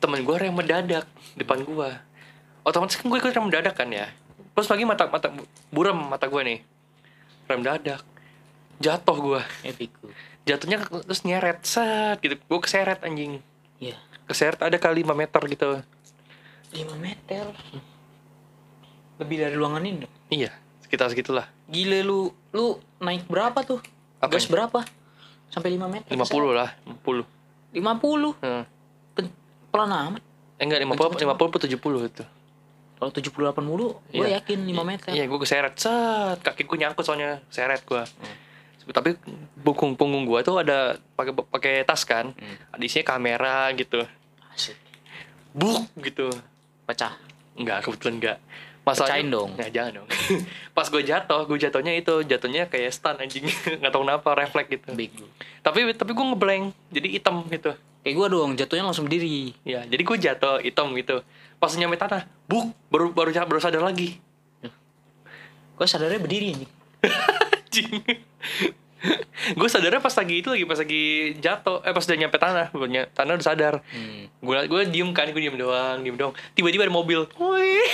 Temen 0.00 0.24
gue 0.24 0.36
rem 0.40 0.56
mendadak 0.56 1.04
depan 1.36 1.60
gue 1.60 1.90
otomatis 2.64 2.96
kan 2.96 3.12
gue 3.12 3.18
ikut 3.20 3.36
rem 3.36 3.44
mendadak 3.44 3.76
kan 3.76 3.92
ya? 3.92 4.08
Terus 4.56 4.72
lagi 4.72 4.88
mata 4.88 5.04
mata 5.12 5.28
buram 5.68 6.08
mata 6.08 6.24
gue 6.24 6.40
nih. 6.40 6.58
Rem 7.44 7.60
mendadak. 7.60 8.00
Jatuh 8.80 9.16
gue 9.20 9.42
jatuhnya 10.48 10.80
terus 10.88 11.20
nyeret. 11.28 11.60
Set 11.68 12.24
gitu. 12.24 12.40
Gue 12.48 12.60
keseret 12.64 13.04
anjing. 13.04 13.44
Ya 13.76 14.00
keseret 14.24 14.56
ada 14.64 14.80
kali 14.80 15.04
5 15.04 15.12
meter 15.12 15.42
gitu. 15.52 15.84
5 16.72 16.96
meter? 16.96 17.44
Lebih 19.20 19.36
dari 19.36 19.54
ruangan 19.54 19.84
ini 19.84 20.08
dong. 20.08 20.14
iya 20.32 20.50
sekitar 20.80 21.12
segitulah. 21.12 21.46
Gile 21.68 22.00
lu 22.00 22.32
lu 22.56 22.80
naik 23.04 23.28
berapa 23.28 23.60
tuh? 23.62 23.84
Apa 24.24 24.40
gas 24.40 24.48
berapa 24.48 24.82
sampai 25.54 25.78
5 25.78 25.86
meter 25.86 26.10
50 26.10 26.50
lah 26.58 26.74
50 26.82 27.22
50 27.78 28.42
hmm. 28.42 28.64
Pelan 29.70 29.90
amat 29.90 30.22
eh 30.58 30.64
enggak 30.66 30.82
50 30.82 31.22
50 31.22 31.30
atau 31.30 31.60
70 31.62 32.10
itu 32.10 32.24
kalau 32.94 33.10
70 33.10 33.52
80 33.52 34.14
gue 34.14 34.26
Iya. 34.26 34.38
yakin 34.40 34.58
5 34.70 34.86
meter 34.86 35.10
Iya, 35.12 35.24
gue 35.26 35.38
keseret 35.42 35.74
set, 35.76 36.38
kaki 36.40 36.62
gue 36.64 36.78
nyangkut 36.78 37.04
soalnya 37.04 37.42
seret 37.50 37.82
gue. 37.82 38.00
Tapi 38.86 39.18
punggung 39.60 39.98
punggung 39.98 40.24
gue 40.24 40.40
tuh 40.40 40.62
ada 40.62 40.96
pakai 41.12 41.32
pakai 41.34 41.74
tas 41.82 42.06
kan, 42.06 42.30
Hmm. 42.32 42.56
ada 42.70 42.80
isinya 42.80 43.04
kamera 43.04 43.72
gitu, 43.74 44.04
Asik. 44.54 44.78
buk 45.52 45.90
gitu. 46.00 46.30
pecah 46.84 47.16
Enggak, 47.56 47.82
kebetulan 47.82 48.14
enggak. 48.20 48.38
Pecahin 48.84 49.32
dong. 49.32 49.56
Ya, 49.56 49.72
jangan 49.72 50.04
dong. 50.04 50.08
Pas 50.76 50.86
gue 50.92 51.02
jatuh, 51.02 51.48
gue 51.48 51.56
jatuhnya 51.56 51.96
itu 51.96 52.20
jatuhnya 52.28 52.68
kayak 52.68 52.92
stun 52.92 53.16
anjing, 53.16 53.48
nggak 53.80 53.92
tahu 53.92 54.04
kenapa 54.04 54.36
refleks 54.36 54.68
gitu. 54.68 54.92
bego 54.92 55.24
Tapi 55.64 55.96
tapi 55.96 56.12
gue 56.12 56.24
ngeblank, 56.24 56.64
jadi 56.92 57.08
hitam 57.08 57.48
gitu. 57.48 57.72
kayak 58.04 58.14
gue 58.20 58.26
dong 58.28 58.52
jatuhnya 58.60 58.84
langsung 58.84 59.08
berdiri 59.08 59.56
Ya, 59.64 59.88
jadi 59.88 60.02
gue 60.04 60.16
jatuh 60.20 60.60
hitam 60.60 60.92
gitu. 61.00 61.24
Pas 61.56 61.72
nyampe 61.72 61.96
tanah, 61.96 62.28
buk, 62.44 62.76
baru 62.92 63.08
baru 63.16 63.32
baru 63.48 63.60
sadar 63.60 63.80
lagi. 63.80 64.20
gue 65.74 65.86
sadarnya 65.90 66.22
berdiri 66.22 66.54
nih 66.54 66.70
anjing 67.74 67.90
gue 69.60 69.68
sadarnya 69.68 70.00
pas 70.00 70.14
lagi 70.16 70.34
itu 70.40 70.48
lagi 70.48 70.64
pas 70.64 70.78
lagi 70.80 71.04
jatuh 71.42 71.84
eh 71.84 71.92
pas 71.92 72.04
udah 72.06 72.16
nyampe 72.16 72.38
tanah 72.40 72.66
Ny- 72.72 73.10
tanah 73.12 73.32
udah 73.36 73.46
sadar 73.46 73.74
hmm. 73.92 74.40
gue 74.40 74.58
gue 74.70 74.80
diem 74.88 75.10
kan 75.12 75.28
gue 75.28 75.42
diem 75.42 75.58
doang 75.58 76.00
diem 76.00 76.16
doang 76.16 76.32
tiba-tiba 76.56 76.88
ada 76.88 76.94
mobil 76.94 77.26
wih 77.36 77.84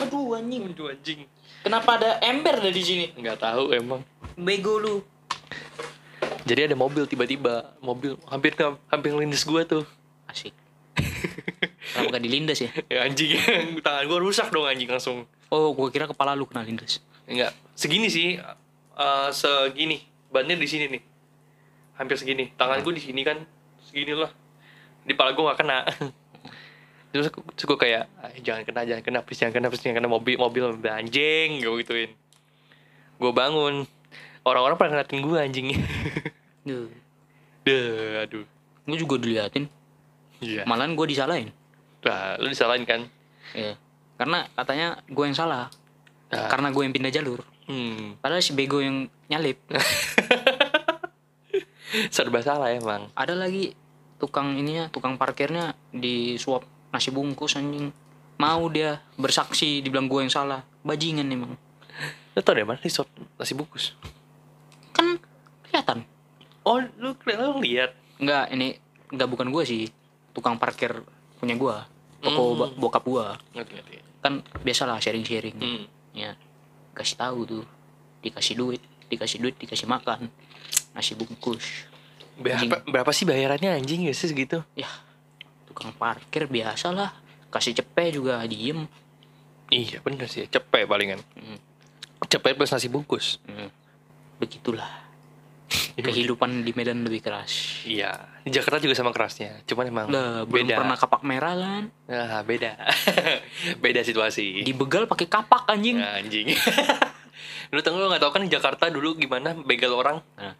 aduh 0.00 0.36
anjing. 0.36 0.72
Aduh 0.72 0.92
anjing. 0.92 1.20
Kenapa 1.60 2.00
ada 2.00 2.10
ember 2.24 2.56
dari 2.58 2.80
sini? 2.80 3.06
Nggak 3.14 3.38
tahu 3.40 3.76
emang. 3.76 4.00
Bego 4.34 4.80
lu. 4.80 5.04
Jadi 6.48 6.72
ada 6.72 6.76
mobil 6.76 7.04
tiba-tiba 7.04 7.76
mobil 7.84 8.16
hampir 8.26 8.56
ke 8.56 8.64
hampir 8.88 9.12
ngelindes 9.12 9.44
gue 9.44 9.62
tuh. 9.68 9.84
Asik. 10.26 10.56
Kenapa 11.90 12.16
gak 12.16 12.24
dilindas 12.24 12.58
ya? 12.62 12.70
Ya 12.92 13.04
anjing. 13.04 13.36
Tangan 13.84 14.04
gue 14.08 14.18
rusak 14.18 14.48
dong 14.50 14.64
anjing 14.64 14.88
langsung. 14.88 15.28
Oh 15.52 15.74
gue 15.76 15.88
kira 15.92 16.08
kepala 16.08 16.32
lu 16.32 16.48
kena 16.48 16.64
lindas 16.64 17.02
enggak 17.30 17.54
segini 17.78 18.08
sih. 18.10 18.40
Eh, 18.96 19.28
segini. 19.30 20.02
Bannya 20.30 20.58
di 20.58 20.66
sini 20.66 20.90
nih. 20.90 21.02
Hampir 21.98 22.16
segini. 22.18 22.50
Tangan 22.58 22.82
gue 22.82 22.92
di 22.96 23.02
sini 23.02 23.20
kan. 23.22 23.38
Segini 23.84 24.14
lah 24.16 24.30
di 25.04 25.14
pala 25.16 25.32
gue 25.32 25.42
nggak 25.44 25.58
kena 25.58 25.78
terus 27.10 27.30
aku, 27.30 27.42
terus 27.54 27.66
kayak 27.78 28.06
"Ah, 28.22 28.30
jangan 28.38 28.62
kena 28.62 28.86
jangan 28.86 29.02
kena 29.02 29.18
please 29.26 29.42
jangan 29.42 29.54
kena 29.54 29.66
please 29.70 29.82
jangan 29.82 30.02
kena 30.02 30.10
mobil 30.10 30.38
mobil 30.38 30.78
anjing 30.86 31.58
gue 31.58 31.74
gituin. 31.82 32.10
Gue 33.20 33.32
bangun 33.34 33.84
orang-orang 34.46 34.76
pada 34.78 34.88
ngeliatin 34.94 35.20
gue 35.20 35.38
anjing. 35.38 35.66
Duh. 36.68 36.88
deh 37.66 38.24
aduh. 38.24 38.46
Gue 38.88 38.96
juga 38.96 39.20
diliatin 39.20 39.68
iya. 40.40 40.62
Malahan 40.64 40.94
gue 40.94 41.06
disalahin. 41.10 41.50
Lah 42.06 42.38
lu 42.40 42.48
disalahin 42.48 42.86
kan? 42.86 43.04
Iya. 43.52 43.74
karena 44.20 44.44
katanya 44.52 45.00
gue 45.08 45.24
yang 45.24 45.36
salah. 45.36 45.72
Nah. 46.30 46.46
karena 46.46 46.70
gue 46.70 46.82
yang 46.86 46.94
pindah 46.94 47.10
jalur. 47.10 47.42
Hmm. 47.66 48.14
Padahal 48.22 48.42
si 48.42 48.54
bego 48.54 48.78
yang 48.78 49.10
nyalip. 49.26 49.58
Serba 52.14 52.38
salah 52.42 52.70
emang. 52.70 53.10
Ada 53.18 53.34
lagi 53.34 53.74
tukang 54.20 54.54
ininya 54.54 54.86
tukang 54.92 55.18
parkirnya 55.18 55.74
disuap 55.90 56.62
nasi 56.90 57.10
bungkus 57.10 57.56
anjing. 57.58 57.90
Mau 58.40 58.66
dia 58.72 59.02
bersaksi 59.20 59.84
dibilang 59.84 60.08
gue 60.08 60.26
yang 60.26 60.32
salah. 60.32 60.64
Bajingan 60.82 61.28
emang. 61.28 61.54
Lu 62.34 62.40
tau 62.40 62.54
dari 62.56 62.66
mana 62.66 62.80
sop 62.88 63.08
nasi 63.36 63.52
bungkus? 63.54 63.94
Kan 64.94 65.18
kelihatan. 65.66 66.06
Oh 66.64 66.78
lu 67.00 67.16
lu 67.16 67.60
lihat? 67.62 67.96
Enggak, 68.20 68.52
ini 68.52 68.76
enggak 69.12 69.28
bukan 69.28 69.48
gue 69.52 69.62
sih. 69.64 69.82
Tukang 70.30 70.56
parkir 70.56 71.02
punya 71.40 71.56
gue 71.56 71.76
toko 72.20 72.42
Hmm. 72.52 72.76
bokap 72.76 73.04
gue 73.08 73.26
kan 74.20 74.44
biasalah 74.60 75.00
sharing 75.00 75.24
sharing 75.24 75.56
hmm. 75.56 75.84
ya 76.12 76.36
kasih 76.92 77.16
tahu 77.16 77.48
tuh. 77.48 77.64
Dikasih 78.20 78.52
duit 78.52 78.82
dikasih 79.08 79.40
duit 79.40 79.56
dikasih 79.56 79.88
makan. 79.88 80.28
Nasi 80.92 81.16
bungkus. 81.16 81.88
Berapa, 82.36 82.84
berapa 82.84 83.10
sih 83.16 83.24
bayarannya 83.24 83.80
anjing? 83.80 84.04
Ya 84.04 84.12
sih 84.12 84.28
segitu? 84.28 84.60
ya 84.76 84.88
tukang 85.80 85.96
parkir 85.96 86.44
biasa 86.44 86.92
lah 86.92 87.08
kasih 87.48 87.72
cepet 87.74 88.14
juga 88.14 88.44
diem 88.44 88.84
Iya 89.66 90.02
bener 90.02 90.26
sih, 90.26 90.44
cepet 90.44 90.82
palingan. 90.84 91.22
Hmm. 91.32 91.54
Cepet 92.26 92.52
plus 92.52 92.68
nasi 92.68 92.86
bungkus. 92.86 93.38
Hmm. 93.46 93.72
begitulah 94.36 94.88
kehidupan 95.96 96.64
di 96.64 96.72
Medan 96.72 97.00
lebih 97.00 97.20
keras 97.20 97.84
Iya, 97.84 98.16
di 98.42 98.50
Jakarta 98.50 98.80
juga 98.80 98.92
sama 98.92 99.12
kerasnya. 99.12 99.62
Cuman 99.64 99.84
emang 99.86 100.06
lah 100.08 100.42
belum 100.42 100.66
beda. 100.66 100.76
pernah 100.76 100.96
kapak 100.96 101.22
merah 101.22 101.54
kan 101.54 101.84
Nah, 102.08 102.42
beda. 102.42 102.72
beda 103.84 104.00
situasi. 104.02 104.60
dibegal 104.60 105.06
pakai 105.06 105.26
kapak 105.26 105.64
anjing 105.66 105.96
Nah, 105.96 106.18
anjing. 106.18 106.50
lu 107.72 107.78
tau 107.80 107.94
lu 107.94 108.10
nggak 108.10 108.18
tau 108.18 108.32
kan 108.34 108.42
di 108.42 108.50
Jakarta 108.50 108.90
dulu 108.90 109.14
gimana 109.14 109.54
begal 109.54 109.94
orang? 109.94 110.18
Nah. 110.34 110.54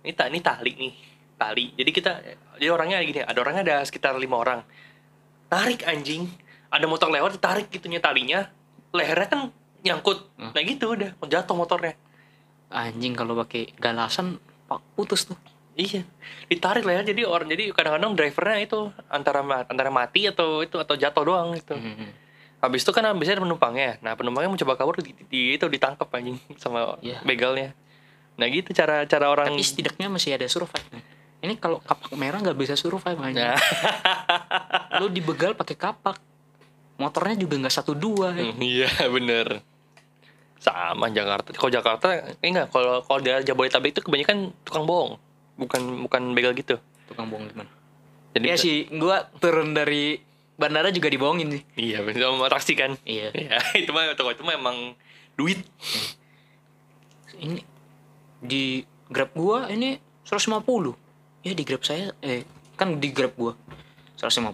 Ini 0.00 0.12
tak 0.12 0.30
ini 0.30 0.38
tali 0.38 0.72
nih, 0.76 0.92
tali. 1.34 1.70
Jadi 1.72 1.90
kita 1.90 2.12
jadi 2.54 2.70
orangnya 2.70 2.98
gini, 3.00 3.20
ada 3.20 3.36
orangnya 3.36 3.62
ada 3.62 3.76
sekitar 3.82 4.14
lima 4.14 4.36
orang. 4.36 4.60
Tarik 5.46 5.84
anjing. 5.84 6.30
Ada 6.68 6.84
motor 6.84 7.08
lewat 7.08 7.38
ditarik 7.38 7.66
gitunya 7.68 7.98
talinya. 7.98 8.50
Lehernya 8.90 9.26
kan 9.26 9.40
nyangkut. 9.80 10.26
Hmm. 10.34 10.50
Nah 10.50 10.62
gitu 10.62 10.94
udah 10.94 11.14
jatuh 11.24 11.54
motornya. 11.54 11.94
anjing 12.66 13.14
kalau 13.14 13.38
pakai 13.38 13.70
galasan 13.76 14.34
pak 14.66 14.82
putus 14.94 15.30
tuh 15.30 15.38
Iya, 15.74 16.02
ditarik 16.46 16.82
lah 16.82 16.98
ya. 16.98 17.02
Jadi 17.04 17.22
orang 17.22 17.46
jadi 17.46 17.70
kadang-kadang 17.70 18.14
drivernya 18.14 18.58
itu 18.62 18.78
antara 19.06 19.42
antara 19.42 19.90
mati 19.90 20.22
atau 20.24 20.62
itu 20.62 20.78
atau 20.78 20.94
jatuh 20.94 21.22
doang 21.24 21.54
itu. 21.54 21.74
Hmm. 21.74 22.10
Habis 22.58 22.82
itu 22.82 22.90
kan 22.90 23.02
biasanya 23.10 23.38
ada 23.38 23.44
penumpangnya. 23.44 23.90
Nah, 23.98 24.14
penumpangnya 24.14 24.48
mau 24.48 24.56
coba 24.56 24.74
kabur 24.74 24.94
di, 24.96 25.10
di- 25.26 25.54
itu 25.54 25.66
ditangkap 25.66 26.06
anjing 26.08 26.38
sama 26.56 26.94
Iya. 26.98 27.18
begalnya. 27.22 27.74
Nah, 28.34 28.46
gitu 28.48 28.70
cara 28.70 29.02
cara 29.04 29.26
orang 29.28 29.50
tapi 29.50 29.62
setidaknya 29.62 30.06
masih 30.08 30.34
ada 30.34 30.46
survive 30.46 30.82
ini 31.44 31.54
kalau 31.56 31.78
kapak 31.78 32.10
merah 32.16 32.40
nggak 32.40 32.56
bisa 32.56 32.74
survive 32.74 33.20
anjing 33.20 33.44
Nah, 33.44 33.54
lu 35.04 35.12
dibegal 35.12 35.52
pakai 35.52 35.76
kapak 35.76 36.16
motornya 36.96 37.36
juga 37.36 37.60
nggak 37.60 37.74
satu 37.74 37.92
dua 37.92 38.32
hmm, 38.32 38.56
iya 38.58 38.88
bener. 39.10 39.60
Sama 40.56 41.12
Jakarta. 41.12 41.52
Kalau 41.52 41.68
Jakarta 41.68 42.06
eh, 42.16 42.40
enggak, 42.40 42.72
kalau 42.72 43.04
kalau 43.04 43.20
daerah 43.20 43.44
Jabodetabek 43.44 43.92
itu 43.92 44.00
kebanyakan 44.00 44.48
tukang 44.64 44.88
bohong. 44.88 45.20
Bukan 45.54 46.08
bukan 46.08 46.32
begal 46.32 46.56
gitu. 46.56 46.80
tukang 47.04 47.28
bohong 47.28 47.46
gimana 47.46 47.68
Jadi 48.32 48.44
Iya 48.48 48.56
sih 48.56 48.76
gua 48.96 49.28
turun 49.38 49.70
dari 49.70 50.16
bandara 50.56 50.88
juga 50.88 51.12
dibohongin 51.12 51.52
sih 51.52 51.62
Iya, 51.76 52.00
bener 52.00 52.24
sama 52.24 52.48
taksi 52.48 52.72
kan. 52.74 52.96
iya 53.04 53.28
Iya, 53.30 53.60
itu 53.84 53.92
mah 53.92 54.08
itu, 54.08 54.24
itu 54.24 54.42
mah 54.42 54.54
emang 54.56 54.96
duit. 55.36 55.60
ini 57.36 57.60
di 58.40 58.82
grab 59.10 59.34
gua 59.34 59.68
ini 59.68 59.98
150 60.24 61.03
ya 61.44 61.52
di 61.52 61.62
grab 61.62 61.84
saya 61.84 62.10
eh 62.24 62.42
kan 62.74 62.96
di 62.98 63.12
grab 63.12 63.36
gua 63.36 63.52
150 64.16 64.50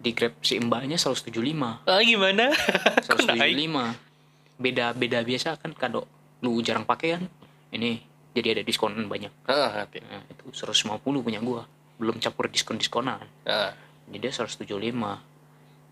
di 0.00 0.10
grab 0.12 0.34
si 0.44 0.60
mbaknya 0.60 0.96
175 1.00 1.88
Ah, 1.88 2.00
gimana? 2.04 2.52
Kok 3.08 3.24
naik? 3.36 3.56
175 3.56 4.60
beda 4.60 4.92
beda 4.94 5.18
biasa 5.24 5.56
kan 5.60 5.72
kado 5.72 6.04
lu 6.44 6.60
jarang 6.60 6.84
pakai 6.84 7.16
kan. 7.16 7.24
Ini 7.72 7.98
jadi 8.36 8.60
ada 8.60 8.62
diskonan 8.62 9.08
banyak. 9.08 9.32
Ah, 9.48 9.88
nah, 9.88 10.20
itu 10.28 10.44
150 10.52 11.00
punya 11.24 11.40
gua. 11.40 11.64
Belum 11.96 12.20
campur 12.20 12.52
diskon 12.52 12.76
diskonan 12.76 13.22
Ah. 13.48 13.72
jadi 14.12 14.28
dia 14.28 14.32
175 14.44 14.68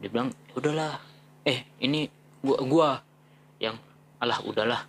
dia 0.03 0.09
bilang 0.13 0.29
udahlah. 0.53 1.01
Eh 1.49 1.65
ini 1.81 2.05
gua 2.45 2.59
gua 2.69 2.89
yang 3.65 3.81
alah 4.21 4.45
udahlah. 4.45 4.85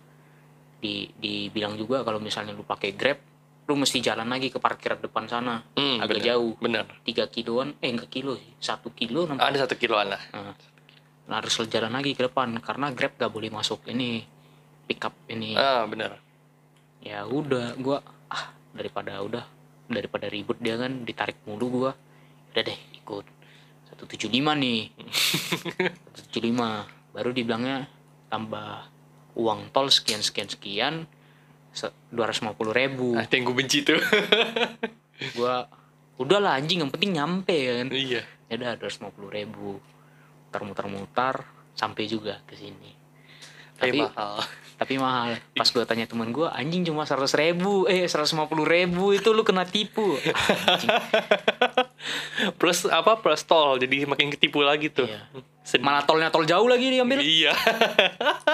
Di 0.84 1.08
dibilang 1.16 1.80
juga 1.80 2.04
kalau 2.04 2.20
misalnya 2.20 2.52
lu 2.52 2.60
pakai 2.60 2.92
grab 2.92 3.16
lu 3.64 3.74
mesti 3.80 3.98
jalan 4.04 4.28
lagi 4.28 4.52
ke 4.52 4.60
parkir 4.60 5.00
depan 5.00 5.24
sana. 5.24 5.64
Hmm, 5.76 6.04
agak 6.04 6.20
bener. 6.20 6.26
jauh. 6.28 6.52
Bener. 6.60 6.84
tiga 7.00 7.24
kiloan 7.32 7.72
eh 7.80 7.88
enggak 7.88 8.12
kilo 8.12 8.36
sih. 8.36 8.52
Satu 8.60 8.92
kilo 8.92 9.24
nampak 9.24 9.48
Ada 9.48 9.64
satu 9.64 9.74
kiloan 9.80 10.12
lah. 10.12 10.22
nah, 11.24 11.40
harus 11.40 11.56
jalan 11.72 11.88
lagi 11.96 12.12
ke 12.12 12.28
depan 12.28 12.52
karena 12.60 12.92
grab 12.92 13.16
gak 13.16 13.32
boleh 13.32 13.48
masuk 13.48 13.88
ini 13.88 14.20
pick 14.84 15.00
up 15.00 15.16
ini. 15.32 15.56
Ah, 15.56 15.88
bener. 15.88 16.20
ya 17.04 17.24
udah 17.28 17.76
gua 17.76 18.00
ah 18.32 18.48
daripada 18.72 19.20
udah 19.20 19.44
daripada 19.92 20.24
ribut 20.32 20.56
dia 20.60 20.76
kan 20.76 21.04
ditarik 21.08 21.40
mulu 21.48 21.66
gua. 21.72 21.92
Udah 22.52 22.62
deh 22.68 22.78
ikut. 23.00 23.24
175 23.96 24.28
nih. 24.60 24.92
175 26.32 27.16
baru 27.16 27.30
dibilangnya 27.32 27.88
tambah 28.28 28.90
uang 29.38 29.70
tol 29.72 29.88
sekian 29.88 30.20
sekian 30.20 30.48
sekian 30.50 30.94
dua 32.10 32.30
ratus 32.30 32.40
ribu 32.72 33.18
Ah, 33.18 33.26
itu 33.26 33.34
yang 33.34 33.44
gue 33.50 33.56
benci 33.56 33.78
tuh. 33.82 33.98
gua 35.38 35.66
udahlah 36.18 36.58
anjing 36.58 36.82
yang 36.82 36.90
penting 36.94 37.18
nyampe 37.18 37.54
kan 37.54 37.86
iya. 37.90 38.22
ya 38.46 38.54
udah 38.54 38.78
dua 38.78 38.86
ratus 38.86 39.02
ribu 39.30 39.82
muter-muter-muter 40.50 41.42
sampai 41.74 42.06
juga 42.06 42.38
ke 42.46 42.54
sini 42.54 42.94
Tapi 43.74 43.98
tapi 43.98 43.98
mahal. 44.06 44.34
tapi 44.78 44.94
mahal 45.02 45.28
pas 45.58 45.66
gue 45.66 45.82
tanya 45.82 46.06
teman 46.06 46.30
gue 46.30 46.46
anjing 46.46 46.86
cuma 46.86 47.02
seratus 47.02 47.34
ribu 47.34 47.90
eh 47.90 48.06
seratus 48.06 48.30
ribu 48.62 49.10
itu 49.10 49.34
lu 49.34 49.42
kena 49.42 49.66
tipu 49.66 50.14
anjing. 50.14 50.90
Plus 52.60 52.84
apa? 52.88 53.18
Plus 53.20 53.42
tol. 53.44 53.80
Jadi 53.80 54.04
makin 54.04 54.28
ketipu 54.32 54.60
lagi 54.60 54.92
tuh. 54.92 55.08
Iya. 55.08 55.20
Sedih. 55.64 55.84
mana 55.84 56.04
tolnya 56.04 56.28
tol 56.28 56.44
jauh 56.44 56.68
lagi 56.68 56.92
diambil 56.92 57.24
Iya. 57.24 57.56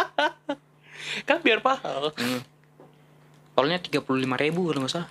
kan 1.28 1.42
biar 1.42 1.58
mahal. 1.58 2.14
hmm. 2.14 2.40
Tolnya 3.52 3.78
tiga 3.78 4.00
puluh 4.00 4.18
lima 4.18 4.34
ribu 4.34 4.66
kalau 4.66 4.82
nggak 4.82 4.94
salah 4.94 5.10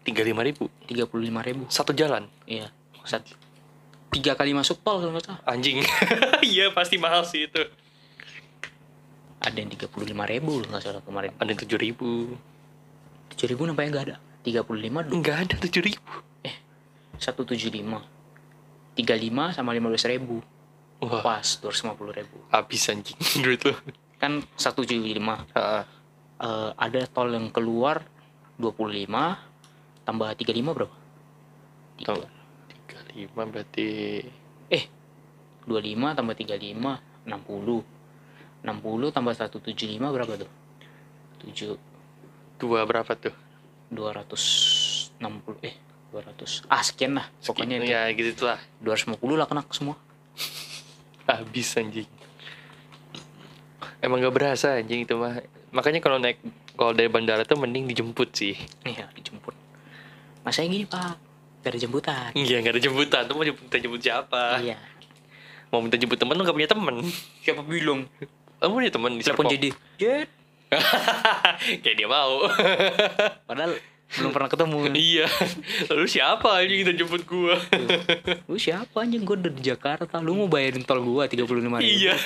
Tiga 0.00 0.22
lima 0.22 0.40
ribu. 0.40 0.70
tiga 0.84 1.04
puluh 1.04 1.22
lima 1.22 1.40
ribu 1.40 1.66
Satu 1.66 1.92
jalan. 1.92 2.24
iya 2.44 2.70
Sat, 3.02 3.24
tiga 4.08 4.32
kali 4.32 4.52
masuk 4.52 4.80
tol 4.80 4.98
kalau 4.98 5.12
nggak 5.12 5.24
salah 5.24 5.40
Anjing. 5.44 5.80
Iya 6.46 6.70
pasti 6.70 6.96
mahal 6.96 7.22
sih 7.22 7.44
itu. 7.44 7.62
ada 9.38 9.56
yang 9.56 9.68
tiga 9.68 9.86
puluh 9.86 10.04
lima 10.06 10.24
ribu 10.24 10.58
kalau 10.58 10.68
nggak 10.70 10.82
salah 10.82 11.00
kemarin 11.00 11.32
Ada 11.34 11.48
yang 11.48 11.60
tujuh 11.60 11.78
ribu. 11.78 12.10
tujuh 13.30 13.46
ribu 13.48 13.62
nampaknya 13.64 13.88
nggak 13.90 14.04
ada 14.06 14.16
tiga 14.40 14.60
puluh 14.62 14.80
lima 14.80 15.00
Enggak 15.02 15.36
ada 15.42 15.54
tujuh 15.58 15.82
ribu. 15.82 16.12
satu 17.16 17.44
tujuh 17.44 17.68
lima 17.68 18.00
tiga 18.92 19.12
lima 19.12 19.52
sama 19.52 19.70
lima 19.70 19.88
belas 19.88 20.04
ribu 20.04 20.40
Wah. 20.98 21.20
pas 21.20 21.44
dua 21.56 21.68
ratus 21.68 21.82
lima 21.82 21.94
puluh 21.94 22.12
ribu 22.12 22.36
Habis 22.48 22.88
anjing 22.88 23.16
duit 23.44 23.60
lu. 23.62 23.72
kan 24.16 24.40
satu 24.54 24.80
tujuh 24.82 25.00
lima 25.10 25.44
Eh, 26.40 26.70
ada 26.72 27.04
tol 27.04 27.36
yang 27.36 27.52
keluar 27.52 28.00
25 28.56 29.36
tambah 30.08 30.28
35 30.32 30.72
berapa? 30.72 30.96
Tuh. 32.00 32.24
Tiga 32.72 32.98
lima 33.12 33.42
berarti 33.44 34.24
Eh 34.72 34.84
25 35.68 36.16
tambah 36.16 36.32
35 36.32 37.28
60 37.28 38.64
60 38.64 39.12
tambah 39.12 39.32
175 39.36 40.00
berapa 40.00 40.32
tuh? 40.40 40.50
7 41.44 41.76
dua 42.56 42.88
berapa 42.88 43.12
tuh? 43.20 43.36
260 43.92 45.20
eh 45.60 45.76
200 46.08 46.72
ah 46.72 46.80
sekian 46.80 47.20
lah 47.20 47.28
pokoknya 47.44 47.84
itu 47.84 47.92
ya 47.92 48.08
gitu 48.16 48.48
lah. 48.48 48.56
250 48.80 49.20
lah 49.36 49.44
kena 49.44 49.62
semua 49.76 50.00
Habis 51.30 51.76
anjing. 51.78 52.08
Emang 54.02 54.18
gak 54.18 54.34
berasa 54.34 54.80
anjing 54.80 55.06
itu 55.06 55.14
mah. 55.14 55.38
Makanya 55.70 55.98
kalau 55.98 56.16
naik 56.16 56.42
kalau 56.72 56.90
dari 56.90 57.06
bandara 57.06 57.42
tuh 57.42 57.54
mending 57.54 57.86
dijemput 57.86 58.30
sih. 58.32 58.54
iya 58.82 59.06
dijemput 59.12 59.54
masanya 60.40 60.68
gini 60.70 60.84
pak 60.84 61.14
gak 61.60 61.70
ada 61.70 61.78
jemputan 61.78 62.30
Iya 62.32 62.56
gak 62.60 62.72
ada 62.72 62.80
jemputan. 62.80 63.22
Tuh 63.22 63.34
mau 63.34 63.44
jemput, 63.44 63.68
jemput 63.70 64.00
siapa? 64.00 64.56
iya 64.58 64.80
Mau 65.68 65.78
minta 65.78 65.94
jemput 65.94 66.16
temen 66.16 66.32
lu 66.32 66.42
gak 66.42 66.56
punya 66.56 66.66
temen. 66.66 66.94
siapa 67.40 67.60
bilang 67.60 68.08
Lu 68.58 68.66
punya 68.70 68.88
temen 68.88 69.12
di 69.14 69.22
Serpong? 69.22 69.46
jadi 69.46 69.68
jet 69.96 70.28
Kayak 71.82 71.96
dia 71.96 72.08
mau. 72.08 72.46
padahal 73.44 73.74
belum 74.10 74.30
pernah 74.30 74.48
ketemu 74.48 74.78
iya. 74.98 75.26
Lalu 75.86 76.06
siapa 76.06 76.48
anjing 76.56 76.78
kita 76.82 76.92
jemput 76.94 77.22
gua? 77.24 77.54
lu 78.50 78.56
siapa 78.56 78.96
anjing 78.96 79.22
gue 79.22 79.36
udah 79.36 79.52
di 79.52 79.62
Jakarta 79.64 80.18
lu 80.18 80.34
mau 80.34 80.46
bayarin 80.46 80.82
tol 80.82 80.98
gua 80.98 81.24
35 81.24 81.46
ribu 81.46 81.78
iya. 81.78 82.18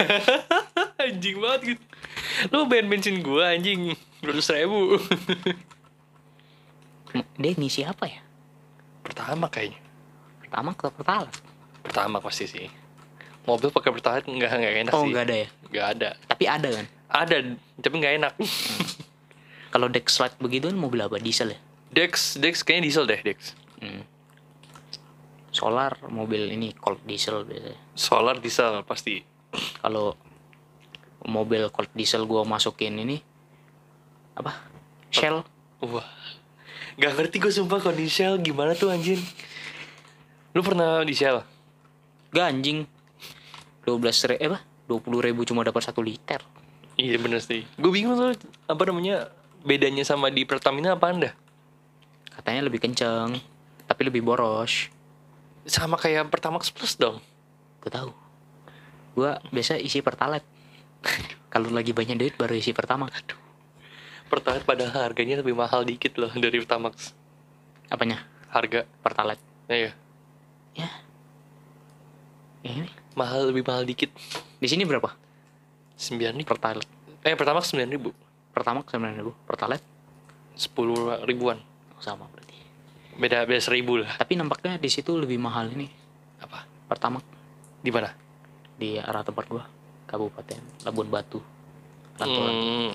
anjing 1.04 1.36
banget 1.36 1.60
gitu. 1.70 1.84
Lu 2.48 2.64
bayar 2.64 2.86
bensin 2.86 3.20
gua 3.20 3.52
anjing. 3.52 3.92
200 4.20 4.32
ribu. 4.58 4.96
dia 7.36 7.52
ngisi 7.52 7.84
apa 7.84 8.08
ya 8.08 8.20
Pertama 9.00 9.46
kayaknya. 9.46 9.78
pertama 10.40 10.70
ke 10.72 10.86
pertama 10.90 11.28
Pertama 11.80 12.16
pasti 12.18 12.44
sih. 12.44 12.66
Mobil 13.44 13.68
pakai 13.68 13.92
pertalite 13.92 14.24
nggak 14.24 14.50
nggak 14.50 14.74
enak 14.82 14.92
oh 14.92 15.04
sih. 15.04 15.12
nggak 15.12 15.24
ada 15.24 15.36
ya 15.36 15.48
Nggak 15.68 15.86
ada. 15.90 16.08
tapi 16.24 16.44
ada 16.46 16.68
kan 16.72 16.86
Ada, 17.06 17.36
tapi 17.78 17.94
nggak 17.94 18.14
enak. 18.18 18.32
kalau 19.68 19.86
deck 19.86 20.08
slide 20.08 20.34
begitu 20.38 20.66
kan 20.66 20.74
mobil 20.74 20.98
apa 20.98 21.18
diesel 21.18 21.52
ya 21.52 21.60
Dex, 21.94 22.34
Dex 22.42 22.66
kayaknya 22.66 22.90
diesel 22.90 23.06
deh, 23.06 23.20
Dex. 23.22 23.54
hmm. 23.78 24.02
solar 25.54 25.94
mobil 26.10 26.50
ini 26.50 26.74
cold 26.74 26.98
diesel 27.06 27.46
biasanya 27.46 27.78
Solar 27.94 28.42
diesel 28.42 28.82
pasti. 28.82 29.22
kalau 29.78 30.18
mobil 31.22 31.70
cold 31.70 31.94
diesel 31.94 32.26
gua 32.26 32.42
masukin 32.42 32.98
ini 32.98 33.22
apa 34.34 34.58
shell 35.14 35.46
Wah. 35.84 36.06
Gak 36.96 37.12
ngerti 37.18 37.36
gue 37.42 37.52
sumpah 37.52 37.76
kalau 37.76 37.92
di 37.92 38.08
Shell 38.08 38.40
gimana 38.40 38.72
tuh 38.72 38.88
anjing. 38.88 39.20
Lu 40.56 40.62
pernah 40.64 41.02
di 41.04 41.12
Shell? 41.12 41.42
gak 42.34 42.50
anjing 42.50 42.82
12 43.86 44.34
ribu 44.34 44.42
eh 44.42 44.48
apa 44.50 44.60
20 44.90 45.26
ribu 45.30 45.40
cuma 45.46 45.62
dapat 45.62 45.86
satu 45.86 46.02
liter 46.02 46.42
Iya 46.98 47.18
bener 47.18 47.42
sih. 47.42 47.66
Gue 47.74 47.90
bingung 47.90 48.14
tuh 48.14 48.34
apa 48.70 48.82
namanya 48.86 49.30
bedanya 49.66 50.06
sama 50.06 50.30
di 50.30 50.46
Pertamina 50.46 50.94
apa 50.94 51.10
anda? 51.10 51.30
Katanya 52.38 52.66
lebih 52.66 52.82
kenceng 52.82 53.38
tapi 53.84 54.00
lebih 54.08 54.24
boros. 54.24 54.88
Sama 55.64 55.96
kayak 55.96 56.28
Pertamax 56.28 56.68
Plus 56.68 56.96
dong. 56.96 57.20
gue 57.84 57.92
tahu 57.92 58.16
gua 59.14 59.38
biasa 59.54 59.78
isi 59.78 60.02
pertalite. 60.02 60.44
Kalau 61.52 61.70
lagi 61.70 61.94
banyak 61.94 62.18
duit 62.18 62.34
baru 62.34 62.58
isi 62.58 62.74
pertama. 62.74 63.06
Pertalite 64.26 64.66
padahal 64.66 65.12
harganya 65.12 65.38
lebih 65.38 65.54
mahal 65.54 65.86
dikit 65.86 66.18
loh 66.18 66.32
dari 66.34 66.58
Pertamax. 66.58 67.14
apanya? 67.92 68.26
Harga, 68.50 68.86
pertalite. 69.02 69.42
Ya, 69.70 69.90
ya. 69.90 69.92
ya 70.78 70.88
ini. 72.74 72.90
Mahal 73.14 73.54
lebih 73.54 73.62
mahal 73.62 73.86
dikit. 73.86 74.10
di 74.58 74.66
sini 74.66 74.82
berapa? 74.82 75.12
Sembilan 75.94 76.34
ribu. 76.34 76.48
pertalite. 76.48 76.90
Eh 77.22 77.36
Pertamax 77.38 77.70
sembilan 77.70 77.90
ribu. 77.92 78.10
pertama 78.50 78.82
sembilan 78.82 79.14
ribu. 79.14 79.32
Pertalite? 79.46 79.86
Sepuluh 80.54 81.22
ribuan. 81.22 81.58
Sama 82.04 82.28
berarti 82.28 82.52
Beda 83.14 83.42
beda 83.42 83.58
seribu 83.58 83.96
lah. 83.96 84.10
tapi 84.14 84.34
nampaknya 84.34 84.76
di 84.76 84.86
situ 84.86 85.14
lebih 85.14 85.38
mahal 85.38 85.70
ini 85.70 85.88
Apa? 86.38 86.66
pertama 86.84 87.24
Di 87.78 87.88
mana? 87.88 88.12
di 88.74 88.98
arah 88.98 89.22
tempat 89.22 89.44
gua 89.46 89.64
kabupaten 90.04 90.60
Labuan 90.82 91.08
Batu 91.08 91.40
Lantulan 92.14 92.54
Hmm. 92.54 92.92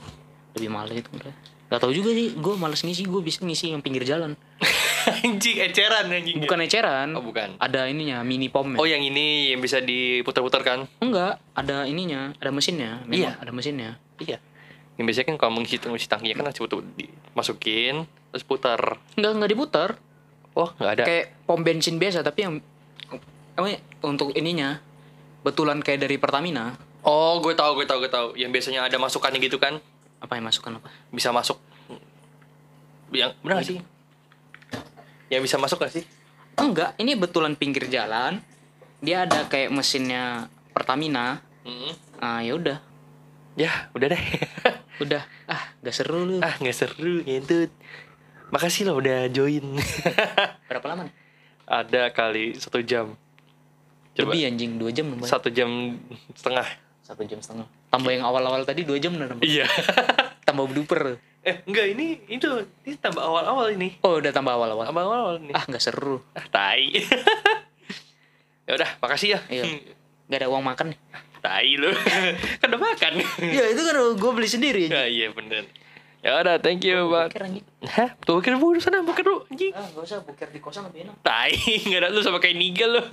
lebih 0.53 0.69
mahal 0.69 0.91
itu 0.91 1.09
enggak 1.09 1.33
Gak 1.69 1.77
tau 1.79 1.93
juga 1.93 2.09
sih, 2.09 2.33
gue 2.33 2.53
males 2.57 2.81
ngisi, 2.81 3.05
gue 3.05 3.21
bisa 3.21 3.45
ngisi 3.45 3.69
yang 3.69 3.77
pinggir 3.79 4.01
jalan 4.01 4.33
anjing 5.21 5.61
eceran 5.61 6.09
anjing. 6.09 6.41
Bukan 6.41 6.59
eceran, 6.59 7.13
Oh 7.13 7.21
bukan. 7.21 7.57
ada 7.57 7.85
ininya, 7.85 8.21
mini 8.21 8.49
pomnya 8.49 8.75
Oh 8.75 8.85
yang 8.85 8.99
ini 8.99 9.53
yang 9.53 9.61
bisa 9.61 9.77
diputar-putar 9.77 10.65
kan? 10.65 10.89
Enggak, 10.97 11.37
ada 11.53 11.85
ininya, 11.85 12.33
ada 12.35 12.49
mesinnya 12.49 13.05
Memang 13.05 13.21
Iya. 13.21 13.31
ada 13.37 13.51
mesinnya 13.51 14.01
Iya. 14.17 14.41
Yang 14.97 15.05
biasanya 15.05 15.27
kan 15.27 15.35
kalau 15.37 15.51
mengisi 15.53 15.77
mengisi 15.79 16.09
tangkinya 16.09 16.35
kan 16.35 16.45
harus 16.49 16.57
putar 16.57 16.81
dimasukin 16.89 18.09
terus 18.29 18.45
putar. 18.45 19.01
Enggak, 19.17 19.31
enggak 19.37 19.51
diputar 19.51 19.89
Oh 20.57 20.69
nggak 20.75 20.91
ada. 20.99 21.03
Kayak 21.05 21.25
pom 21.45 21.61
bensin 21.61 22.01
biasa, 22.01 22.25
tapi 22.25 22.39
yang 22.45 22.53
apa 23.55 23.67
ya, 23.67 23.79
Untuk 24.03 24.31
ininya, 24.35 24.79
betulan 25.43 25.83
kayak 25.83 26.07
dari 26.07 26.15
Pertamina 26.15 26.75
Oh 27.03 27.39
gue 27.39 27.55
tahu 27.55 27.79
gue 27.79 27.87
tahu 27.87 28.03
gue 28.03 28.11
tahu. 28.11 28.27
Yang 28.35 28.51
biasanya 28.59 28.87
ada 28.91 28.99
masukannya 28.99 29.39
gitu 29.39 29.55
kan? 29.55 29.79
Apa 30.19 30.35
yang 30.35 30.45
masukkan 30.51 30.83
apa? 30.83 30.91
Bisa 31.15 31.31
masuk. 31.31 31.55
Yang 33.15 33.39
benar 33.39 33.63
gak 33.63 33.67
sih? 33.71 33.79
Yang 35.31 35.41
bisa 35.47 35.55
masuk 35.57 35.79
gak 35.79 35.93
sih? 35.95 36.03
Enggak, 36.59 36.99
ini 36.99 37.15
betulan 37.15 37.55
pinggir 37.55 37.87
jalan 37.87 38.43
Dia 38.99 39.23
ada 39.23 39.47
kayak 39.47 39.71
mesinnya 39.71 40.51
Pertamina 40.75 41.39
Hmm. 41.63 41.91
Ah 42.19 42.39
ya 42.39 42.55
udah 42.55 42.79
Ya, 43.59 43.91
udah 43.91 44.07
deh. 44.15 44.23
Udah, 45.03 45.23
ah 45.47 45.63
gak 45.79 45.95
seru 45.95 46.27
lu. 46.27 46.37
ah, 46.43 46.55
nggak 46.59 46.75
seru 46.75 47.23
ngentut. 47.23 47.71
Makasih 48.49 48.89
loh 48.89 48.97
udah 48.97 49.29
join. 49.29 49.77
Berapa 50.69 50.85
lama 50.89 51.05
nih? 51.05 51.13
Ada 51.69 52.09
kali 52.09 52.57
satu 52.57 52.81
jam. 52.81 53.13
Coba. 54.17 54.33
Lebih 54.33 54.41
anjing, 54.49 54.71
dua 54.81 54.89
jam 54.89 55.05
nambah. 55.13 55.29
Satu 55.29 55.53
jam 55.53 55.69
setengah. 56.33 56.65
Satu 57.05 57.21
jam 57.29 57.37
setengah. 57.39 57.69
Tambah 57.93 58.09
yang 58.09 58.25
awal-awal 58.25 58.65
tadi 58.65 58.81
dua 58.81 58.97
jam 58.97 59.13
nambah. 59.13 59.45
Iya. 59.45 59.69
Tambah 60.49 60.65
blooper. 60.65 61.21
eh, 61.39 61.61
enggak 61.69 61.93
ini 61.95 62.19
itu 62.27 62.49
ini 62.83 62.99
tambah 62.99 63.21
awal-awal 63.23 63.71
ini. 63.71 63.95
Oh 64.03 64.17
udah 64.19 64.33
tambah 64.33 64.49
awal-awal. 64.49 64.89
Tambah 64.89 65.03
awal 65.05 65.37
ini. 65.39 65.53
Ah 65.53 65.63
gak 65.63 65.79
seru. 65.79 66.19
Ah, 66.33 66.43
tai. 66.49 66.89
ya 68.67 68.71
udah, 68.75 68.89
makasih 68.97 69.37
ya. 69.37 69.39
Iya. 69.47 69.63
Gak 70.25 70.39
ada 70.41 70.49
uang 70.49 70.65
makan 70.65 70.91
nih. 70.91 70.99
Tai 71.39 71.69
lu. 71.77 71.93
kan 72.59 72.67
udah 72.75 72.81
makan. 72.81 73.11
ya 73.45 73.63
itu 73.71 73.81
kan 73.85 73.95
gue 74.17 74.31
beli 74.35 74.49
sendiri 74.49 74.89
ya 74.91 75.05
iya 75.07 75.29
bener. 75.31 75.63
Ya 76.19 76.43
udah, 76.43 76.59
thank 76.59 76.83
you, 76.83 77.07
Bang. 77.07 77.31
Buker 77.31 77.43
anjing. 77.47 77.65
Hah? 77.87 78.11
Tuh 78.19 78.43
kira 78.43 78.59
bukan 78.59 78.83
sana, 78.83 78.99
bukan 78.99 79.23
lu 79.23 79.35
anjing. 79.47 79.71
Ah 79.71 79.87
gak 79.87 80.03
usah 80.03 80.19
buker 80.19 80.51
di 80.51 80.59
kosan 80.59 80.83
lebih 80.91 81.07
enak. 81.07 81.15
Tai, 81.23 81.51
enggak 81.87 81.99
ada 82.03 82.07
lu 82.11 82.19
sama 82.19 82.43
kayak 82.43 82.59
Nigel 82.59 82.99
lu. 82.99 83.03